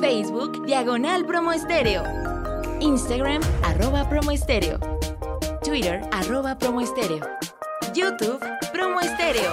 Facebook 0.00 0.64
Diagonal 0.66 1.26
Promo 1.26 1.52
Estéreo. 1.52 2.02
Instagram 2.80 3.42
arroba 3.62 4.08
Promo 4.08 4.30
Estéreo. 4.30 4.78
Twitter 5.64 6.00
arroba 6.12 6.56
Promo 6.58 6.80
Estéreo. 6.80 7.26
YouTube 7.94 8.40
Promo 8.72 9.00
Estéreo. 9.00 9.52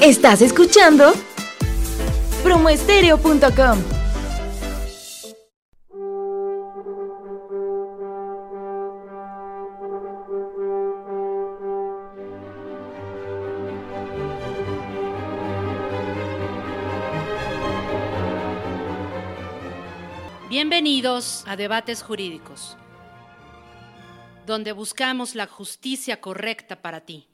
Estás 0.00 0.40
escuchando 0.40 1.14
promoestereo.com. 2.44 3.95
Bienvenidos 20.58 21.44
a 21.46 21.54
Debates 21.54 22.02
Jurídicos, 22.02 22.78
donde 24.46 24.72
buscamos 24.72 25.34
la 25.34 25.46
justicia 25.46 26.22
correcta 26.22 26.80
para 26.80 27.02
ti. 27.02 27.28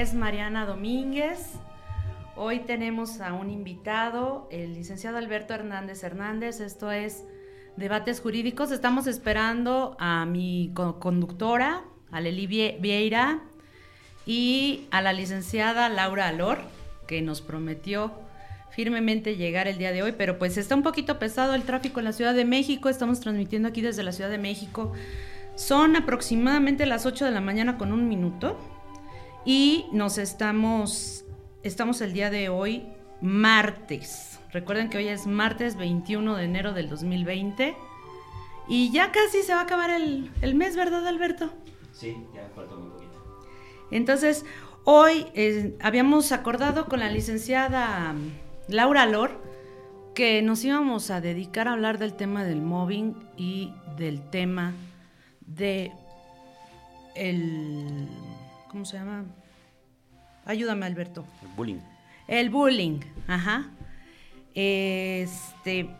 Es 0.00 0.14
Mariana 0.14 0.64
Domínguez. 0.64 1.52
Hoy 2.36 2.60
tenemos 2.60 3.20
a 3.20 3.34
un 3.34 3.50
invitado, 3.50 4.48
el 4.50 4.72
licenciado 4.74 5.18
Alberto 5.18 5.52
Hernández 5.52 6.02
Hernández. 6.02 6.60
Esto 6.60 6.90
es 6.90 7.24
Debates 7.76 8.20
Jurídicos. 8.20 8.70
Estamos 8.72 9.06
esperando 9.06 9.96
a 9.98 10.24
mi 10.24 10.70
co- 10.74 10.98
conductora, 11.00 11.82
a 12.10 12.20
Leli 12.20 12.46
Vie- 12.46 12.80
Vieira, 12.80 13.40
y 14.24 14.86
a 14.90 15.02
la 15.02 15.12
licenciada 15.12 15.88
Laura 15.88 16.28
Alor, 16.28 16.58
que 17.06 17.20
nos 17.20 17.42
prometió 17.42 18.12
firmemente 18.70 19.36
llegar 19.36 19.66
el 19.68 19.76
día 19.76 19.92
de 19.92 20.02
hoy, 20.02 20.12
pero 20.16 20.38
pues 20.38 20.56
está 20.56 20.74
un 20.76 20.82
poquito 20.82 21.18
pesado 21.18 21.54
el 21.54 21.62
tráfico 21.64 21.98
en 22.00 22.04
la 22.04 22.12
Ciudad 22.12 22.32
de 22.34 22.44
México. 22.44 22.88
Estamos 22.88 23.20
transmitiendo 23.20 23.68
aquí 23.68 23.82
desde 23.82 24.02
la 24.02 24.12
Ciudad 24.12 24.30
de 24.30 24.38
México. 24.38 24.92
Son 25.56 25.96
aproximadamente 25.96 26.86
las 26.86 27.04
8 27.04 27.26
de 27.26 27.32
la 27.32 27.40
mañana 27.42 27.76
con 27.76 27.92
un 27.92 28.08
minuto 28.08 28.56
y 29.44 29.86
nos 29.92 30.18
estamos, 30.18 31.24
estamos 31.62 32.00
el 32.00 32.12
día 32.12 32.30
de 32.30 32.48
hoy 32.48 32.86
martes. 33.20 34.40
Recuerden 34.52 34.90
que 34.90 34.98
hoy 34.98 35.08
es 35.08 35.26
martes 35.26 35.76
21 35.76 36.36
de 36.36 36.44
enero 36.44 36.72
del 36.72 36.88
2020 36.88 37.76
y 38.68 38.90
ya 38.90 39.12
casi 39.12 39.42
se 39.42 39.54
va 39.54 39.60
a 39.60 39.64
acabar 39.64 39.90
el, 39.90 40.30
el 40.42 40.54
mes, 40.54 40.76
¿verdad 40.76 41.06
Alberto? 41.06 41.50
Sí, 41.92 42.16
ya 42.34 42.48
falta 42.54 42.74
muy 42.74 42.90
poquito. 42.90 43.10
Entonces, 43.90 44.44
hoy 44.84 45.26
eh, 45.34 45.76
habíamos 45.80 46.32
acordado 46.32 46.86
con 46.86 47.00
la 47.00 47.10
licenciada 47.10 48.14
Laura 48.68 49.06
Lor 49.06 49.40
que 50.14 50.42
nos 50.42 50.64
íbamos 50.64 51.10
a 51.10 51.20
dedicar 51.20 51.68
a 51.68 51.72
hablar 51.72 51.98
del 51.98 52.14
tema 52.14 52.44
del 52.44 52.60
mobbing 52.60 53.16
y 53.36 53.72
del 53.96 54.28
tema 54.30 54.74
de 55.40 55.92
el 57.14 58.08
¿cómo 58.70 58.84
se 58.84 58.96
llama? 58.96 59.24
Ayúdame, 60.44 60.86
Alberto. 60.86 61.24
El 61.42 61.48
bullying. 61.56 61.80
El 62.28 62.50
bullying, 62.50 63.00
ajá. 63.26 63.70
Este. 64.54 65.90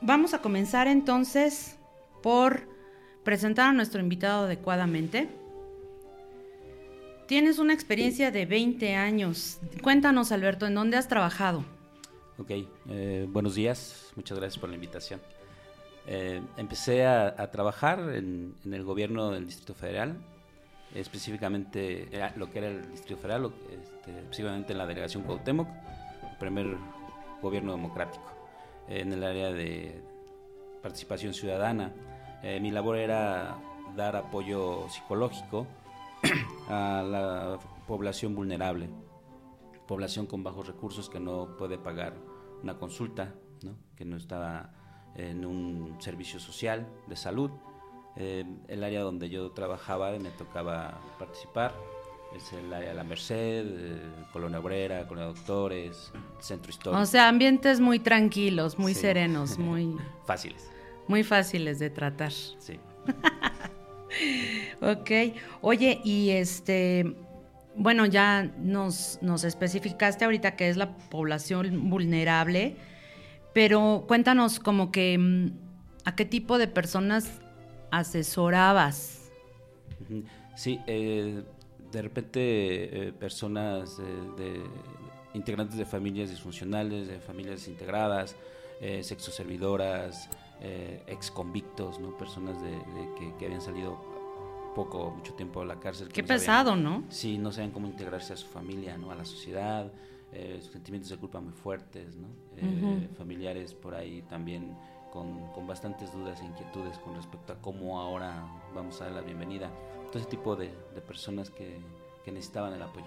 Vamos 0.00 0.34
a 0.34 0.40
comenzar 0.40 0.88
entonces 0.88 1.76
por 2.22 2.68
presentar 3.24 3.68
a 3.68 3.72
nuestro 3.72 4.00
invitado 4.00 4.46
adecuadamente. 4.46 5.28
Tienes 7.28 7.58
una 7.58 7.72
experiencia 7.72 8.30
de 8.30 8.46
20 8.46 8.94
años. 8.94 9.60
Cuéntanos, 9.82 10.32
Alberto, 10.32 10.66
¿en 10.66 10.74
dónde 10.74 10.96
has 10.96 11.08
trabajado? 11.08 11.64
Ok, 12.38 12.50
eh, 12.88 13.26
buenos 13.30 13.54
días, 13.54 14.10
muchas 14.16 14.38
gracias 14.38 14.58
por 14.58 14.70
la 14.70 14.74
invitación. 14.74 15.20
Eh, 16.06 16.42
empecé 16.56 17.06
a, 17.06 17.28
a 17.28 17.50
trabajar 17.50 18.00
en, 18.14 18.54
en 18.64 18.74
el 18.74 18.84
gobierno 18.84 19.30
del 19.30 19.46
Distrito 19.46 19.74
Federal, 19.74 20.16
específicamente 20.94 22.08
lo 22.36 22.50
que 22.50 22.58
era 22.58 22.68
el 22.68 22.90
Distrito 22.90 23.20
Federal, 23.20 23.52
este, 23.70 24.18
específicamente 24.18 24.72
en 24.72 24.78
la 24.78 24.86
delegación 24.86 25.22
Cuauhtémoc, 25.22 25.68
el 25.68 26.38
primer 26.38 26.76
gobierno 27.40 27.72
democrático, 27.72 28.32
eh, 28.88 29.00
en 29.00 29.12
el 29.12 29.24
área 29.24 29.52
de 29.52 30.02
participación 30.82 31.34
ciudadana. 31.34 31.92
Eh, 32.42 32.60
mi 32.60 32.70
labor 32.70 32.96
era 32.96 33.56
dar 33.96 34.16
apoyo 34.16 34.88
psicológico 34.88 35.66
a 36.68 37.02
la 37.06 37.58
población 37.86 38.34
vulnerable, 38.34 38.88
población 39.86 40.26
con 40.26 40.42
bajos 40.42 40.66
recursos 40.66 41.08
que 41.08 41.20
no 41.20 41.56
puede 41.56 41.78
pagar 41.78 42.14
una 42.62 42.78
consulta, 42.78 43.34
¿no? 43.62 43.76
que 43.96 44.04
no 44.04 44.16
está 44.16 44.72
en 45.16 45.44
un 45.44 45.96
servicio 46.00 46.40
social 46.40 46.86
de 47.06 47.16
salud. 47.16 47.50
Eh, 48.16 48.44
el 48.68 48.84
área 48.84 49.00
donde 49.02 49.28
yo 49.30 49.50
trabajaba 49.52 50.14
y 50.14 50.18
me 50.18 50.30
tocaba 50.30 51.00
participar 51.18 51.74
es 52.36 52.52
el 52.52 52.72
área 52.72 52.90
de 52.90 52.94
la 52.94 53.04
Merced, 53.04 53.66
eh, 53.66 54.00
Colonia 54.32 54.58
Obrera, 54.60 55.06
Colonia 55.06 55.28
Doctores, 55.28 56.12
Centro 56.40 56.70
Histórico. 56.70 57.00
O 57.02 57.06
sea, 57.06 57.28
ambientes 57.28 57.80
muy 57.80 57.98
tranquilos, 57.98 58.78
muy 58.78 58.94
Sí. 58.94 59.00
serenos, 59.02 59.58
muy, 59.58 59.96
Fáciles, 60.26 60.70
muy 61.08 61.22
fáciles 61.24 61.78
de 61.78 61.90
tratar. 61.90 62.32
sí. 62.32 62.78
Ok. 64.82 65.10
Oye, 65.60 66.00
y 66.04 66.30
este, 66.30 67.14
bueno, 67.76 68.04
ya 68.06 68.42
nos, 68.58 69.18
nos 69.22 69.44
especificaste 69.44 70.24
ahorita 70.24 70.56
que 70.56 70.68
es 70.68 70.76
la 70.76 70.96
población 70.96 71.88
vulnerable, 71.88 72.76
pero 73.54 74.04
cuéntanos 74.08 74.58
como 74.60 74.90
que 74.92 75.16
mm, 75.18 75.50
a 76.04 76.14
qué 76.16 76.24
tipo 76.24 76.58
de 76.58 76.68
personas 76.68 77.40
asesorabas. 77.90 79.30
Sí, 80.54 80.80
eh, 80.86 81.42
de 81.90 82.02
repente 82.02 83.08
eh, 83.08 83.12
personas 83.12 83.98
eh, 83.98 84.02
de 84.36 84.62
integrantes 85.34 85.76
de 85.78 85.84
familias 85.86 86.30
disfuncionales, 86.30 87.08
de 87.08 87.20
familias 87.20 87.56
desintegradas, 87.56 88.36
eh, 88.80 89.02
sexoservidoras, 89.02 90.28
eh, 90.60 91.02
ex 91.06 91.30
convictos, 91.30 91.98
¿no? 92.00 92.16
personas 92.16 92.60
de, 92.62 92.70
de 92.70 93.14
que, 93.18 93.34
que 93.38 93.46
habían 93.46 93.60
salido 93.62 93.98
poco 94.74 95.10
mucho 95.10 95.34
tiempo 95.34 95.60
de 95.60 95.66
la 95.66 95.78
cárcel. 95.80 96.08
Qué 96.08 96.22
no 96.22 96.28
sabían- 96.28 96.40
pesado, 96.40 96.76
¿no? 96.76 97.04
Sí, 97.08 97.38
no 97.38 97.52
sabían 97.52 97.72
cómo 97.72 97.86
integrarse 97.86 98.32
a 98.32 98.36
su 98.36 98.46
familia, 98.48 98.96
¿no? 98.96 99.10
A 99.10 99.14
la 99.14 99.24
sociedad, 99.24 99.90
eh, 100.32 100.60
sentimientos 100.62 101.10
de 101.10 101.18
culpa 101.18 101.40
muy 101.40 101.52
fuertes, 101.52 102.16
¿no? 102.16 102.28
Eh, 102.56 103.08
Ujú. 103.08 103.14
Familiares 103.16 103.74
por 103.74 103.94
ahí 103.94 104.22
también 104.22 104.76
con, 105.12 105.48
con 105.52 105.66
bastantes 105.66 106.12
dudas 106.12 106.40
e 106.40 106.46
inquietudes 106.46 106.98
con 106.98 107.14
respecto 107.14 107.52
a 107.52 107.56
cómo 107.60 108.00
ahora 108.00 108.44
vamos 108.74 109.00
a 109.00 109.04
dar 109.04 109.14
la 109.14 109.20
bienvenida. 109.20 109.70
Todo 110.10 110.18
ese 110.20 110.28
tipo 110.28 110.56
de, 110.56 110.70
de 110.94 111.00
personas 111.00 111.50
que, 111.50 111.78
que 112.24 112.32
necesitaban 112.32 112.72
el 112.72 112.82
apoyo. 112.82 113.06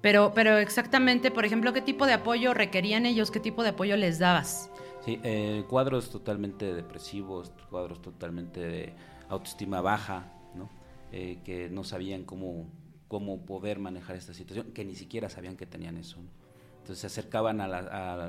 Pero, 0.00 0.32
pero 0.34 0.56
exactamente, 0.58 1.30
por 1.30 1.44
ejemplo, 1.44 1.72
¿qué 1.72 1.82
tipo 1.82 2.06
de 2.06 2.14
apoyo 2.14 2.54
requerían 2.54 3.04
ellos? 3.06 3.30
¿Qué 3.30 3.40
tipo 3.40 3.62
de 3.62 3.70
apoyo 3.70 3.96
les 3.96 4.18
dabas? 4.18 4.70
Sí, 5.04 5.20
eh, 5.22 5.64
cuadros 5.68 6.10
totalmente 6.10 6.74
depresivos, 6.74 7.52
cuadros 7.70 8.00
totalmente 8.02 8.60
de 8.60 8.94
autoestima 9.28 9.80
baja, 9.80 10.32
¿no? 10.54 10.68
Eh, 11.12 11.40
que 11.44 11.68
no 11.68 11.84
sabían 11.84 12.24
cómo, 12.24 12.66
cómo 13.10 13.44
poder 13.44 13.80
manejar 13.80 14.14
esta 14.14 14.32
situación, 14.32 14.70
que 14.72 14.84
ni 14.84 14.94
siquiera 14.94 15.28
sabían 15.28 15.56
que 15.56 15.66
tenían 15.66 15.96
eso. 15.96 16.18
¿no? 16.22 16.30
Entonces 16.78 17.00
se 17.00 17.06
acercaban 17.08 17.60
a, 17.60 17.66
la- 17.66 17.78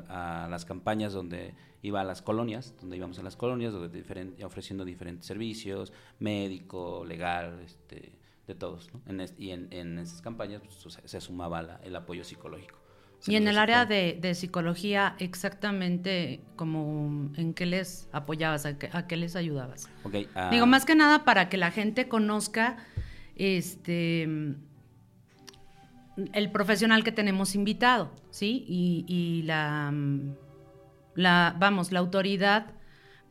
a- 0.10 0.46
a 0.46 0.50
las 0.50 0.66
campañas 0.66 1.14
donde 1.14 1.54
iba 1.84 2.02
a 2.02 2.04
las 2.04 2.24
colonias, 2.24 2.74
donde 2.82 2.98
íbamos 2.98 3.20
a 3.20 3.24
las 3.24 3.36
colonias, 3.36 3.74
donde 3.74 3.90
diferen- 4.04 4.44
ofreciendo 4.44 4.84
diferentes 4.84 5.28
servicios, 5.28 5.94
médico, 6.20 7.06
legal, 7.06 7.60
este, 7.64 8.12
de 8.48 8.56
todos. 8.56 8.90
¿no? 8.92 9.02
En 9.06 9.24
y 9.38 9.52
en, 9.52 9.68
en 9.72 10.00
esas 10.00 10.20
campañas 10.24 10.64
pues, 10.64 10.96
se, 10.96 11.08
se 11.08 11.22
sumaba 11.22 11.62
la- 11.62 11.80
el 11.84 11.96
apoyo 11.96 12.24
psicológico. 12.24 12.80
Y 13.28 13.36
en 13.36 13.48
el 13.48 13.60
área 13.60 13.86
de, 13.86 14.34
psicología, 14.34 15.16
exactamente 15.20 16.42
como 16.56 17.30
en 17.38 17.54
qué 17.54 17.68
les 17.68 18.10
apoyabas, 18.12 18.66
a 18.66 18.80
qué, 18.80 19.16
les 19.16 19.36
ayudabas. 19.36 19.88
Ah. 20.34 20.50
Digo, 20.52 20.66
más 20.66 20.86
que 20.86 20.96
nada 20.96 21.24
para 21.24 21.48
que 21.48 21.58
la 21.58 21.70
gente 21.70 22.08
conozca 22.08 22.78
este 23.36 24.28
el 26.34 26.52
profesional 26.52 27.04
que 27.04 27.12
tenemos 27.12 27.56
invitado, 27.56 28.12
¿sí? 28.30 28.66
Y, 28.68 29.44
la, 29.44 29.94
la, 31.16 31.56
vamos, 31.60 31.92
la 31.92 32.00
autoridad 32.00 32.74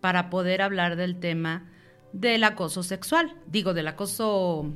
para 0.00 0.30
poder 0.30 0.62
hablar 0.62 0.96
del 0.96 1.20
tema 1.20 1.70
del 2.12 2.44
acoso 2.44 2.82
sexual, 2.82 3.36
digo, 3.46 3.74
del 3.74 3.88
acoso 3.88 4.72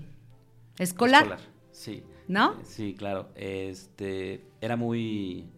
escolar. 0.79 1.23
Escolar, 1.23 1.41
sí. 1.73 2.05
¿No? 2.27 2.59
Sí, 2.65 2.95
claro. 2.95 3.29
Este, 3.35 4.47
era 4.61 4.77
muy, 4.77 5.51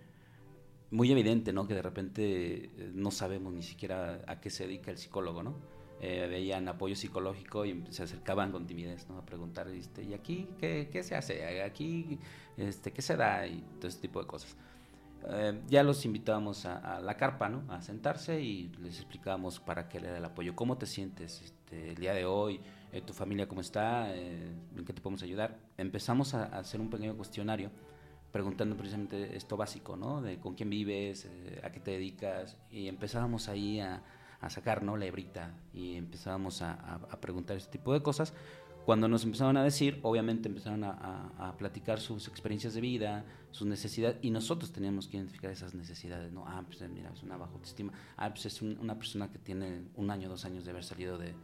muy 0.90 1.12
evidente, 1.12 1.52
¿no? 1.52 1.66
Que 1.66 1.74
de 1.74 1.82
repente 1.82 2.70
eh, 2.76 2.90
no 2.92 3.10
sabemos 3.10 3.52
ni 3.52 3.62
siquiera 3.62 4.22
a 4.26 4.40
qué 4.40 4.50
se 4.50 4.66
dedica 4.66 4.90
el 4.90 4.98
psicólogo, 4.98 5.42
¿no? 5.42 5.56
Eh, 6.00 6.26
veían 6.28 6.68
apoyo 6.68 6.94
psicológico 6.94 7.64
y 7.64 7.84
se 7.90 8.02
acercaban 8.02 8.52
con 8.52 8.66
timidez, 8.66 9.08
¿no? 9.08 9.18
A 9.18 9.24
preguntar, 9.24 9.68
este, 9.68 10.02
¿y 10.02 10.12
aquí 10.12 10.48
qué, 10.58 10.88
qué 10.92 11.02
se 11.02 11.14
hace? 11.14 11.62
¿Aquí 11.62 12.18
este, 12.56 12.92
qué 12.92 13.02
se 13.02 13.16
da? 13.16 13.46
Y 13.46 13.62
todo 13.78 13.88
ese 13.88 14.00
tipo 14.00 14.20
de 14.20 14.26
cosas. 14.26 14.56
Eh, 15.28 15.60
ya 15.68 15.82
los 15.82 16.04
invitábamos 16.04 16.66
a, 16.66 17.00
la 17.00 17.16
carpa, 17.16 17.48
¿no? 17.48 17.64
A 17.72 17.82
sentarse 17.82 18.40
y 18.40 18.68
les 18.80 18.98
explicábamos 18.98 19.58
para 19.58 19.88
qué 19.88 19.98
era 19.98 20.16
el 20.16 20.24
apoyo. 20.24 20.54
¿Cómo 20.54 20.78
te 20.78 20.86
sientes 20.86 21.42
este, 21.42 21.90
el 21.90 21.96
día 21.96 22.14
de 22.14 22.24
hoy? 22.24 22.60
Eh, 22.92 23.02
¿Tu 23.02 23.12
familia 23.12 23.48
cómo 23.48 23.60
está? 23.60 24.14
Eh, 24.14 24.52
¿En 24.76 24.84
qué 24.84 24.92
te 24.92 25.00
podemos 25.00 25.22
ayudar? 25.22 25.58
Empezamos 25.76 26.34
a, 26.34 26.44
hacer 26.44 26.80
un 26.80 26.90
pequeño 26.90 27.16
cuestionario 27.16 27.70
preguntando 28.30 28.76
precisamente 28.76 29.36
esto 29.36 29.56
básico, 29.56 29.96
¿no? 29.96 30.22
De 30.22 30.38
con 30.38 30.54
quién 30.54 30.70
vives, 30.70 31.28
a 31.62 31.70
qué 31.70 31.80
te 31.80 31.92
dedicas. 31.92 32.56
Y 32.70 32.86
empezábamos 32.86 33.48
ahí 33.48 33.80
a, 33.80 34.02
sacar, 34.48 34.84
¿no? 34.84 34.96
La 34.96 35.06
hebrita 35.06 35.50
y 35.74 35.96
empezábamos 35.96 36.62
a, 36.62 36.74
a 37.10 37.20
preguntar 37.20 37.56
este 37.56 37.78
tipo 37.78 37.92
de 37.92 38.00
cosas 38.00 38.32
cuando 38.86 39.08
nos 39.08 39.24
empezaron 39.24 39.56
a 39.56 39.64
decir, 39.64 39.98
obviamente 40.02 40.48
empezaron 40.48 40.84
a, 40.84 41.54
platicar 41.58 41.98
sus 41.98 42.28
experiencias 42.28 42.72
de 42.72 42.80
vida, 42.80 43.24
sus 43.50 43.66
necesidades, 43.66 44.18
y 44.22 44.30
nosotros 44.30 44.70
teníamos 44.70 45.08
que 45.08 45.16
identificar 45.16 45.50
esas 45.50 45.74
necesididades, 45.74 46.32
¿no? 46.32 46.44
Ah, 46.46 46.62
pues 46.64 46.88
mira, 46.88 47.10
es 47.12 47.20
una 47.24 47.36
baja 47.36 47.52
autoestima, 47.52 47.92
ah, 48.16 48.30
pues 48.30 48.46
es 48.46 48.62
una 48.62 48.94
persona 48.94 49.28
que 49.32 49.40
tiene 49.40 49.82
un 49.96 50.08
año, 50.12 50.28
dos 50.28 50.44
años 50.44 50.64
de 50.64 50.70
haber 50.70 50.84
salido 50.84 51.18
de, 51.18 51.34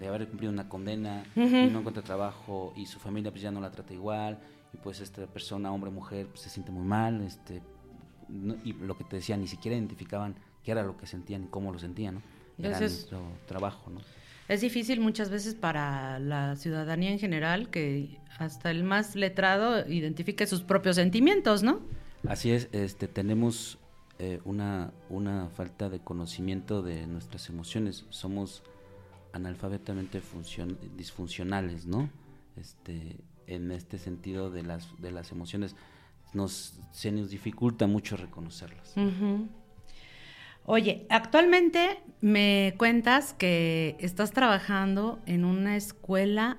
de, 0.00 0.08
haber 0.08 0.26
cumplido 0.28 0.50
una 0.50 0.70
condena, 0.70 1.24
y 1.36 1.40
no 1.40 1.80
encuentra 1.80 2.02
trabajo, 2.02 2.72
y 2.74 2.86
su 2.86 2.98
familia 2.98 3.30
pues 3.30 3.42
ya 3.42 3.50
no 3.50 3.60
la 3.60 3.70
trata 3.70 3.92
igual, 3.92 4.38
y 4.72 4.78
pues 4.78 5.00
esta 5.00 5.26
persona, 5.26 5.70
hombre 5.70 5.90
o 5.90 5.92
mujer, 5.92 6.26
pues, 6.28 6.40
se 6.40 6.48
siente 6.48 6.72
muy 6.72 6.86
mal, 6.86 7.20
este, 7.20 7.60
y 8.64 8.72
lo 8.72 8.96
que 8.96 9.04
te 9.04 9.16
decía, 9.16 9.36
ni 9.36 9.46
siquiera 9.46 9.76
identificaban 9.76 10.36
qué 10.64 10.70
era 10.70 10.82
lo 10.82 10.96
que 10.96 11.06
sentían 11.06 11.44
y 11.44 11.46
cómo 11.48 11.70
lo 11.70 11.78
sentían, 11.78 12.14
¿no? 12.14 12.22
Era 12.56 12.80
nuestro 12.80 13.20
trabajo, 13.46 13.90
¿no? 13.90 14.00
Es 14.52 14.60
difícil 14.60 15.00
muchas 15.00 15.30
veces 15.30 15.54
para 15.54 16.18
la 16.18 16.56
ciudadanía 16.56 17.10
en 17.10 17.18
general 17.18 17.70
que 17.70 18.18
hasta 18.38 18.70
el 18.70 18.84
más 18.84 19.16
letrado 19.16 19.88
identifique 19.88 20.46
sus 20.46 20.62
propios 20.62 20.96
sentimientos, 20.96 21.62
¿no? 21.62 21.80
Así 22.28 22.50
es, 22.50 22.68
este, 22.72 23.08
tenemos 23.08 23.78
eh, 24.18 24.40
una, 24.44 24.92
una 25.08 25.48
falta 25.48 25.88
de 25.88 26.00
conocimiento 26.00 26.82
de 26.82 27.06
nuestras 27.06 27.48
emociones, 27.48 28.04
somos 28.10 28.62
analfabetamente 29.32 30.20
disfuncionales, 30.96 31.86
¿no? 31.86 32.10
Este, 32.56 33.16
en 33.46 33.70
este 33.70 33.98
sentido 33.98 34.50
de 34.50 34.62
las, 34.62 34.88
de 35.00 35.10
las 35.10 35.32
emociones, 35.32 35.74
nos, 36.34 36.78
se 36.90 37.10
nos 37.10 37.30
dificulta 37.30 37.86
mucho 37.86 38.16
reconocerlas. 38.16 38.94
Oye, 40.64 41.06
actualmente 41.10 42.00
me 42.20 42.74
cuentas 42.78 43.34
que 43.34 43.96
estás 43.98 44.30
trabajando 44.30 45.18
en 45.26 45.44
una 45.44 45.76
escuela 45.76 46.58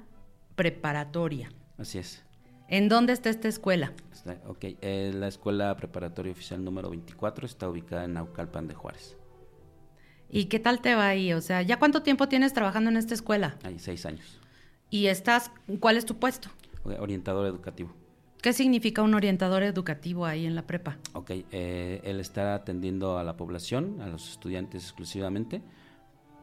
preparatoria. 0.55 1.51
Así 1.77 1.99
es. 1.99 2.23
¿En 2.67 2.89
dónde 2.89 3.13
está 3.13 3.29
esta 3.29 3.47
escuela? 3.47 3.93
ok, 4.47 4.65
eh, 4.81 5.11
la 5.13 5.27
escuela 5.27 5.75
preparatoria 5.75 6.31
oficial 6.31 6.63
número 6.63 6.89
24 6.89 7.45
está 7.45 7.67
ubicada 7.69 8.05
en 8.05 8.13
Naucalpan 8.13 8.67
de 8.67 8.73
Juárez. 8.73 9.17
¿Y 10.29 10.45
qué 10.45 10.59
tal 10.59 10.81
te 10.81 10.95
va 10.95 11.07
ahí? 11.07 11.33
O 11.33 11.41
sea, 11.41 11.61
¿ya 11.61 11.77
cuánto 11.77 12.03
tiempo 12.03 12.27
tienes 12.27 12.53
trabajando 12.53 12.89
en 12.89 12.97
esta 12.97 13.13
escuela? 13.13 13.57
Hay 13.63 13.79
seis 13.79 14.05
años. 14.05 14.39
¿Y 14.89 15.07
estás, 15.07 15.51
cuál 15.79 15.97
es 15.97 16.05
tu 16.05 16.17
puesto? 16.17 16.49
Orientador 16.83 17.45
educativo. 17.45 17.93
¿Qué 18.43 18.51
significa 18.51 19.01
un 19.03 19.13
orientador 19.13 19.63
educativo 19.63 20.25
ahí 20.25 20.45
en 20.45 20.53
la 20.53 20.63
prepa? 20.63 20.97
Ok, 21.13 21.31
eh, 21.53 22.01
él 22.03 22.19
está 22.19 22.55
atendiendo 22.55 23.17
a 23.17 23.23
la 23.23 23.37
población, 23.37 24.01
a 24.01 24.07
los 24.07 24.31
estudiantes 24.31 24.83
exclusivamente, 24.83 25.61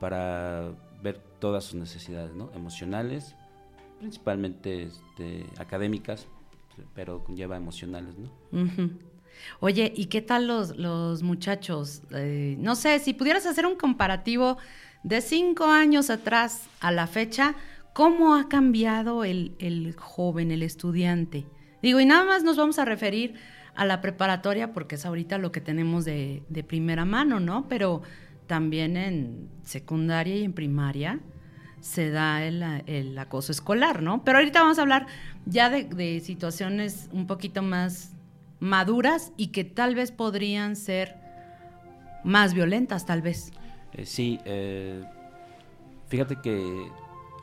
para 0.01 0.73
ver 1.03 1.19
todas 1.39 1.65
sus 1.65 1.75
necesidades, 1.75 2.33
¿no? 2.33 2.51
Emocionales, 2.55 3.37
principalmente 3.99 4.85
este, 4.85 5.45
académicas, 5.59 6.27
pero 6.95 7.23
conlleva 7.23 7.59
emocionales, 7.59 8.15
¿no? 8.17 8.31
Oye, 9.61 9.93
¿y 9.95 10.07
qué 10.07 10.23
tal 10.23 10.47
los, 10.47 10.79
los 10.79 11.23
muchachos? 11.23 12.01
Eh, 12.13 12.57
no 12.59 12.77
sé, 12.77 12.99
si 13.01 13.13
pudieras 13.13 13.45
hacer 13.45 13.67
un 13.67 13.77
comparativo 13.77 14.57
de 15.03 15.21
cinco 15.21 15.67
años 15.67 16.09
atrás 16.09 16.67
a 16.81 16.93
la 16.93 17.07
fecha, 17.07 17.57
¿cómo 17.93 18.37
ha 18.37 18.49
cambiado 18.49 19.23
el, 19.23 19.55
el 19.59 19.95
joven, 19.99 20.51
el 20.51 20.63
estudiante? 20.63 21.45
Digo, 21.83 22.01
y 22.01 22.07
nada 22.07 22.25
más 22.25 22.43
nos 22.43 22.57
vamos 22.57 22.79
a 22.79 22.85
referir 22.85 23.35
a 23.75 23.85
la 23.85 24.01
preparatoria 24.01 24.73
porque 24.73 24.97
es 24.97 25.07
ahorita 25.07 25.39
lo 25.39 25.53
que 25.53 25.61
tenemos 25.61 26.05
de, 26.05 26.43
primera 26.67 27.05
mano, 27.05 27.41
¿no? 27.41 27.69
Pero 27.69 28.03
también 28.47 28.97
en 28.97 29.49
secundaria 29.63 30.37
y 30.37 30.45
en 30.45 30.53
primaria 30.53 31.21
se 31.81 32.11
da 32.11 32.45
el, 32.45 33.17
acoso 33.19 33.53
escolar, 33.53 34.03
¿no? 34.03 34.23
Pero 34.25 34.39
ahorita 34.39 34.61
vamos 34.61 34.79
a 34.79 34.83
hablar 34.83 35.07
ya 35.47 35.71
de, 35.71 36.21
situaciones 36.21 37.09
un 37.13 37.27
poquito 37.27 37.63
más 37.63 38.13
maduras 38.59 39.33
y 39.37 39.49
que 39.49 39.65
tal 39.65 39.95
vez 39.95 40.13
podrían 40.13 40.77
ser 40.77 41.17
más 42.23 42.53
violentas, 42.53 43.07
tal 43.07 43.23
vez. 43.23 43.53
Eh, 43.95 44.05
sí, 44.05 44.39
eh, 44.45 45.03
fíjate 46.09 46.37
que 46.43 46.87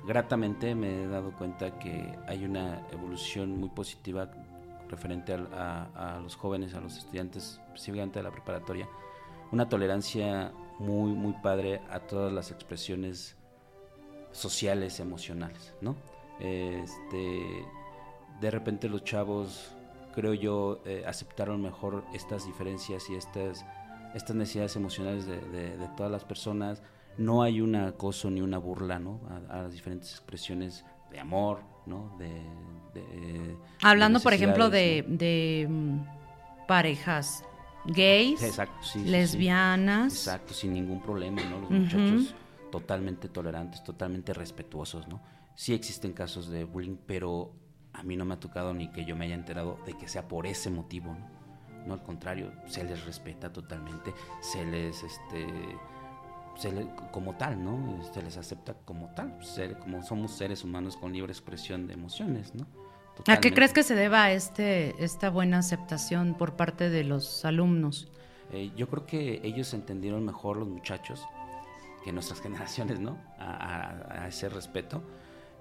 gratamente 0.08 0.74
me 0.74 1.04
he 1.04 1.08
dado 1.08 1.32
cuenta 1.34 1.78
que 1.78 2.18
hay 2.28 2.46
una 2.46 2.82
evolución 2.92 3.60
muy 3.60 3.70
positiva 3.70 4.32
referente 4.90 5.34
a, 5.34 6.20
los 6.24 6.38
jóvenes, 6.38 6.74
a 6.74 6.80
los 6.80 6.98
estudiantes, 6.98 7.60
específicamente 7.68 8.20
de 8.20 8.24
la 8.24 8.32
preparatoria, 8.32 8.88
una 9.52 9.68
tolerancia 9.68 10.54
muy, 10.80 11.12
muy 11.12 11.34
padre 11.34 11.82
a 11.90 12.00
todas 12.00 12.32
las 12.32 12.52
expresiones 12.52 13.36
sociales, 14.32 15.02
emocionales, 15.02 15.74
¿no? 15.82 15.98
Este, 16.40 17.66
de 18.40 18.52
repente 18.52 18.88
los 18.88 19.04
chavos, 19.04 19.76
creo 20.16 20.34
yo, 20.34 20.82
eh, 20.86 21.04
aceptaron 21.06 21.62
mejor 21.62 22.06
estas 22.14 22.46
diferencias 22.46 23.10
y 23.10 23.16
estas, 23.16 23.66
estas 24.16 24.36
necesidades 24.38 24.76
emocionales 24.78 25.26
de 25.26 25.90
todas 25.98 26.12
las 26.12 26.24
personas, 26.24 26.82
no 27.18 27.42
hay 27.42 27.62
un 27.62 27.76
acoso 27.76 28.30
ni 28.30 28.42
una 28.42 28.58
burla, 28.58 29.00
¿no? 29.00 29.22
A, 29.50 29.62
las 29.64 29.72
diferentes 29.72 30.12
expresiones 30.12 30.86
de 31.12 31.20
amor, 31.20 31.62
¿no? 31.86 32.16
De, 32.18 32.42
Hablando, 33.84 34.20
por 34.20 34.34
ejemplo, 34.34 34.70
de, 34.70 35.68
mm, 35.70 36.68
parejas 36.68 37.44
gays, 37.86 38.42
lesbianas. 38.96 40.14
exacto, 40.14 40.54
sin 40.54 40.74
ningún 40.74 41.02
problema, 41.02 41.42
¿no? 41.44 41.60
Los 41.60 41.70
muchachos 41.70 42.36
totalmente 42.72 43.30
tolerantes, 43.30 43.84
totalmente 43.84 44.34
respetuosos, 44.34 45.08
¿no? 45.08 45.22
Sí 45.56 45.74
existen 45.74 46.14
casos 46.14 46.50
de 46.50 46.66
bullying, 46.66 46.98
pero 47.06 47.54
a 47.94 48.04
mí 48.04 48.16
no 48.16 48.26
me 48.26 48.36
ha 48.36 48.40
tocado 48.40 48.74
ni 48.74 48.92
que 48.92 49.06
yo 49.06 49.16
me 49.16 49.26
haya 49.26 49.36
enterado 49.36 49.80
de 49.86 49.94
que 49.94 50.08
sea 50.08 50.28
por 50.28 50.46
ese 50.46 50.70
motivo, 50.70 51.14
¿no? 51.14 51.38
No, 51.88 51.94
al 51.94 52.04
contrario, 52.04 52.52
se 52.66 52.84
les 52.84 53.06
respeta 53.06 53.54
totalmente, 53.54 54.14
se 54.42 54.66
les, 54.66 55.04
este 55.04 55.48
como 57.12 57.36
tal, 57.36 57.64
¿no? 57.64 58.04
Se 58.14 58.22
les 58.22 58.38
acepta 58.38 58.76
como 58.86 59.10
tal, 59.14 59.44
ser, 59.44 59.78
como 59.80 60.04
somos 60.04 60.32
seres 60.32 60.64
humanos 60.64 60.98
con 60.98 61.14
libre 61.14 61.32
expresión 61.32 61.88
de 61.88 61.94
emociones, 61.94 62.56
¿no? 62.56 62.66
¿A 63.28 63.40
qué 63.40 63.54
crees 63.54 63.74
que 63.74 63.84
se 63.84 63.96
deba 63.96 64.32
este, 64.32 65.04
esta 65.04 65.30
buena 65.30 65.60
aceptación 65.60 66.36
por 66.36 66.56
parte 66.56 66.90
de 66.90 67.04
los 67.04 67.46
alumnos? 67.46 68.08
Eh, 68.52 68.72
yo 68.76 68.88
creo 68.90 69.06
que 69.06 69.42
ellos 69.44 69.74
entendieron 69.74 70.24
mejor 70.24 70.58
los 70.58 70.68
muchachos 70.68 71.26
que 72.04 72.12
nuestras 72.12 72.42
generaciones, 72.44 73.00
¿no? 73.00 73.18
A, 73.40 74.28
ese 74.28 74.50
respeto, 74.50 75.04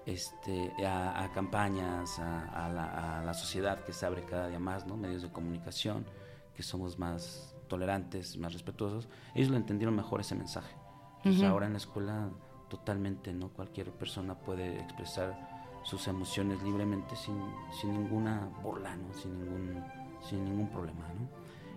este, 0.05 0.73
a, 0.85 1.31
campañas, 1.35 2.19
a, 2.19 2.69
la, 2.73 3.21
a 3.21 3.25
la 3.25 3.35
sociedad 3.35 3.85
que 3.85 3.93
se 3.93 4.07
abre 4.07 4.23
cada 4.25 4.49
día 4.49 4.59
más, 4.59 4.87
¿no? 4.87 4.97
Medios 4.97 5.23
de 5.23 5.31
comunicación, 5.31 6.07
que 6.55 6.63
somos 6.63 6.99
más 6.99 7.55
tolerantes, 7.69 8.37
más 8.39 8.53
respetuosos, 8.53 9.09
ellos 9.35 9.51
lo 9.51 9.57
entendieron 9.57 9.95
mejor 9.95 10.21
ese 10.21 10.35
mensaje. 10.35 10.75
Pues 11.23 11.43
ahora 11.43 11.67
en 11.67 11.73
la 11.73 11.79
escuela 11.79 12.31
totalmente, 12.69 13.33
¿no? 13.33 13.49
Cualquier 13.49 13.91
persona 13.93 14.35
puede 14.35 14.81
expresar 14.81 15.81
sus 15.83 16.09
emociones 16.09 16.63
libremente 16.63 17.15
sin, 17.17 17.41
sin 17.81 17.93
ninguna 17.93 18.49
burla, 18.63 18.97
¿no? 18.97 19.13
Sin 19.15 19.39
ningún 19.39 19.85
sin 20.29 20.45
ningún 20.45 20.69
problema, 20.69 21.07
¿no? 21.15 21.29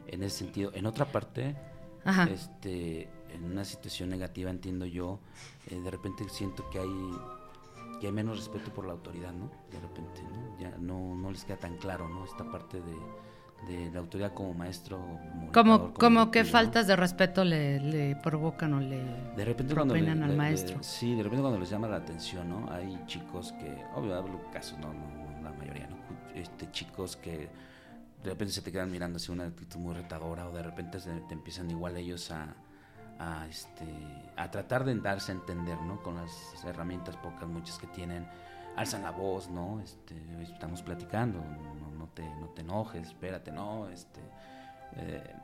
En 0.07 0.23
ese 0.23 0.39
sentido, 0.39 0.71
en 0.73 0.85
otra 0.85 1.05
parte, 1.05 1.55
este, 2.31 3.09
en 3.29 3.43
una 3.43 3.63
situación 3.63 4.09
negativa 4.09 4.49
entiendo 4.49 4.85
yo, 4.85 5.19
eh, 5.67 5.79
de 5.79 5.91
repente 5.91 6.27
siento 6.29 6.67
que 6.69 6.79
hay 6.79 7.11
que 7.99 8.07
hay 8.07 8.13
menos 8.13 8.37
respeto 8.37 8.73
por 8.73 8.85
la 8.85 8.93
autoridad, 8.93 9.33
¿no? 9.33 9.51
De 9.71 9.79
repente, 9.79 10.23
¿no? 10.23 10.57
Ya 10.57 10.77
no, 10.79 11.15
no 11.15 11.31
les 11.31 11.43
queda 11.43 11.57
tan 11.57 11.77
claro, 11.77 12.07
¿no? 12.07 12.23
Esta 12.23 12.49
parte 12.49 12.81
de, 12.81 12.95
de 13.67 13.91
la 13.91 13.99
autoridad 13.99 14.33
como 14.33 14.53
maestro. 14.53 15.19
Como, 15.53 15.93
como, 15.93 16.31
que 16.31 16.45
faltas 16.45 16.87
de 16.87 16.95
respeto 16.95 17.43
le, 17.43 17.79
le, 17.79 18.15
provocan 18.15 18.73
o 18.73 18.79
le 18.79 19.03
de 19.35 19.45
repente 19.45 19.73
cuando 19.73 19.93
al 19.93 20.35
maestro. 20.35 20.81
sí, 20.81 21.15
de 21.15 21.23
repente 21.23 21.41
cuando 21.41 21.59
les 21.59 21.69
llama 21.69 21.87
la 21.87 21.97
atención, 21.97 22.49
¿no? 22.49 22.71
Hay 22.71 23.01
chicos 23.05 23.53
que, 23.53 23.83
obvio, 23.95 24.15
hablo 24.15 24.39
casos, 24.51 24.77
no, 24.79 24.93
no, 24.93 25.41
la 25.43 25.51
mayoría, 25.51 25.87
¿no? 25.87 25.97
Este, 26.33 26.71
chicos 26.71 27.15
que 27.17 27.49
de 28.23 28.29
repente 28.29 28.53
se 28.53 28.61
te 28.61 28.71
quedan 28.71 28.91
mirando 28.91 29.17
así 29.17 29.31
una 29.31 29.45
actitud 29.45 29.79
muy 29.79 29.93
retadora 29.93 30.47
o 30.47 30.51
de 30.51 30.63
repente 30.63 30.99
te 30.99 31.33
empiezan 31.33 31.69
igual 31.71 31.97
ellos 31.97 32.31
a 32.31 32.55
a, 33.19 33.45
este, 33.47 33.85
a 34.37 34.49
tratar 34.49 34.85
de 34.85 34.95
darse 34.95 35.31
a 35.33 35.35
entender, 35.35 35.79
¿no? 35.81 36.01
Con 36.01 36.15
las 36.15 36.31
herramientas 36.65 37.15
pocas, 37.17 37.47
muchas 37.47 37.77
que 37.77 37.87
tienen, 37.87 38.25
alzan 38.79 39.03
la 39.03 39.11
voz, 39.11 39.49
¿no? 39.49 39.81
Este, 39.81 40.15
estamos 40.41 40.81
platicando, 40.81 41.39
no, 41.97 42.07
te, 42.13 42.23
no 42.23 42.47
te 42.55 42.61
enojes, 42.61 43.07
espérate, 43.07 43.51
¿no? 43.51 43.89
Este, 43.89 44.21
eh, 44.95 45.35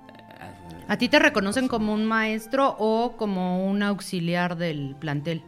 ¿A 0.88 0.98
ti 0.98 1.10
te 1.10 1.20
reconocen 1.20 1.68
como 1.68 1.94
un 1.94 2.06
maestro 2.06 2.78
o 2.80 3.18
como 3.18 3.68
un 3.68 3.84
auxiliar 3.84 4.56
del 4.56 4.96
plantel? 4.98 5.44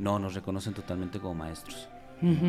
No, 0.00 0.18
nos 0.18 0.34
reconocen 0.34 0.74
totalmente 0.74 1.20
como 1.20 1.36
maestros, 1.36 1.88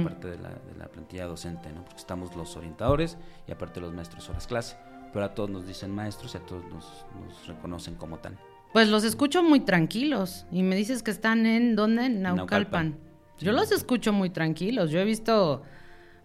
parte 0.04 0.30
de 0.30 0.40
la, 0.40 0.50
de 0.50 0.76
la, 0.80 0.88
plantilla 0.88 1.28
docente, 1.28 1.72
¿no? 1.72 1.86
Porque 1.86 2.00
estamos 2.00 2.36
los 2.36 2.58
orientadores 2.58 3.20
y 3.48 3.52
aparte 3.52 3.80
los 3.82 3.94
maestros 3.94 4.30
horas 4.30 4.48
clase, 4.48 4.78
pero 5.14 5.26
a 5.26 5.36
todos 5.36 5.52
nos 5.52 5.68
dicen 5.68 5.94
maestros 5.94 6.34
y 6.34 6.38
a 6.38 6.42
todos 6.42 6.66
nos, 6.66 7.06
nos 7.22 7.48
reconocen 7.48 7.94
como 7.96 8.18
tal. 8.18 8.36
Pues 8.74 8.88
los 8.88 9.04
escucho 9.04 9.44
muy 9.44 9.60
tranquilos. 9.60 10.48
Y 10.52 10.64
me 10.64 10.76
dices 10.76 11.04
que 11.04 11.12
están 11.12 11.46
en 11.46 11.76
dónde? 11.76 12.06
En 12.06 12.22
Naucalpan. 12.24 13.11
Yo 13.42 13.52
los 13.52 13.72
escucho 13.72 14.14
muy 14.14 14.30
tranquilos. 14.30 14.92
Yo 14.92 15.00
he 15.00 15.06
visto 15.06 15.64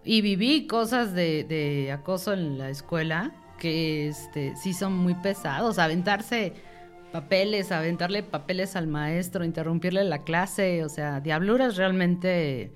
y 0.04 0.20
viví 0.20 0.66
cosas 0.66 1.14
de, 1.14 1.90
acoso 1.92 2.32
en 2.32 2.58
la 2.58 2.70
escuela 2.70 3.34
que 3.58 4.08
este, 4.08 4.54
sí 4.56 4.74
son 4.74 4.96
muy 4.96 5.14
pesados. 5.14 5.78
Aventarse 5.78 6.52
papeles, 7.12 7.72
aventarle 7.72 8.22
papeles 8.22 8.76
al 8.76 8.86
maestro, 8.86 9.44
interrumpirle 9.44 10.04
la 10.04 10.22
clase. 10.24 10.84
O 10.84 10.88
sea, 10.88 11.20
diabluras 11.20 11.76
realmente. 11.76 12.72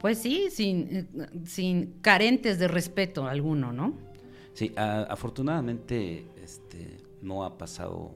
Pues 0.00 0.18
sí, 0.18 0.48
sin, 0.50 1.08
sin 1.44 2.00
carentes 2.00 2.58
de 2.58 2.68
respeto 2.68 3.26
alguno, 3.26 3.72
¿no? 3.72 3.94
Sí, 4.52 4.72
afortunadamente, 4.76 6.26
este, 6.42 6.98
no 7.22 7.44
ha 7.44 7.58
pasado 7.58 8.14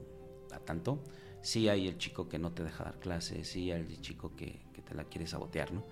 a 0.51 0.59
tanto. 0.59 0.99
Sí 1.41 1.69
hay 1.69 1.87
el 1.87 1.97
chico 1.97 2.29
que 2.29 2.39
no 2.39 2.51
te 2.51 2.63
deja 2.63 2.83
dar 2.83 2.99
clases, 2.99 3.47
sí 3.47 3.71
hay 3.71 3.81
el 3.81 4.01
chico 4.01 4.35
que, 4.35 4.59
te 4.87 4.95
la 4.95 5.05
quiere 5.05 5.25
sabotear, 5.25 5.71
¿no? 5.71 5.85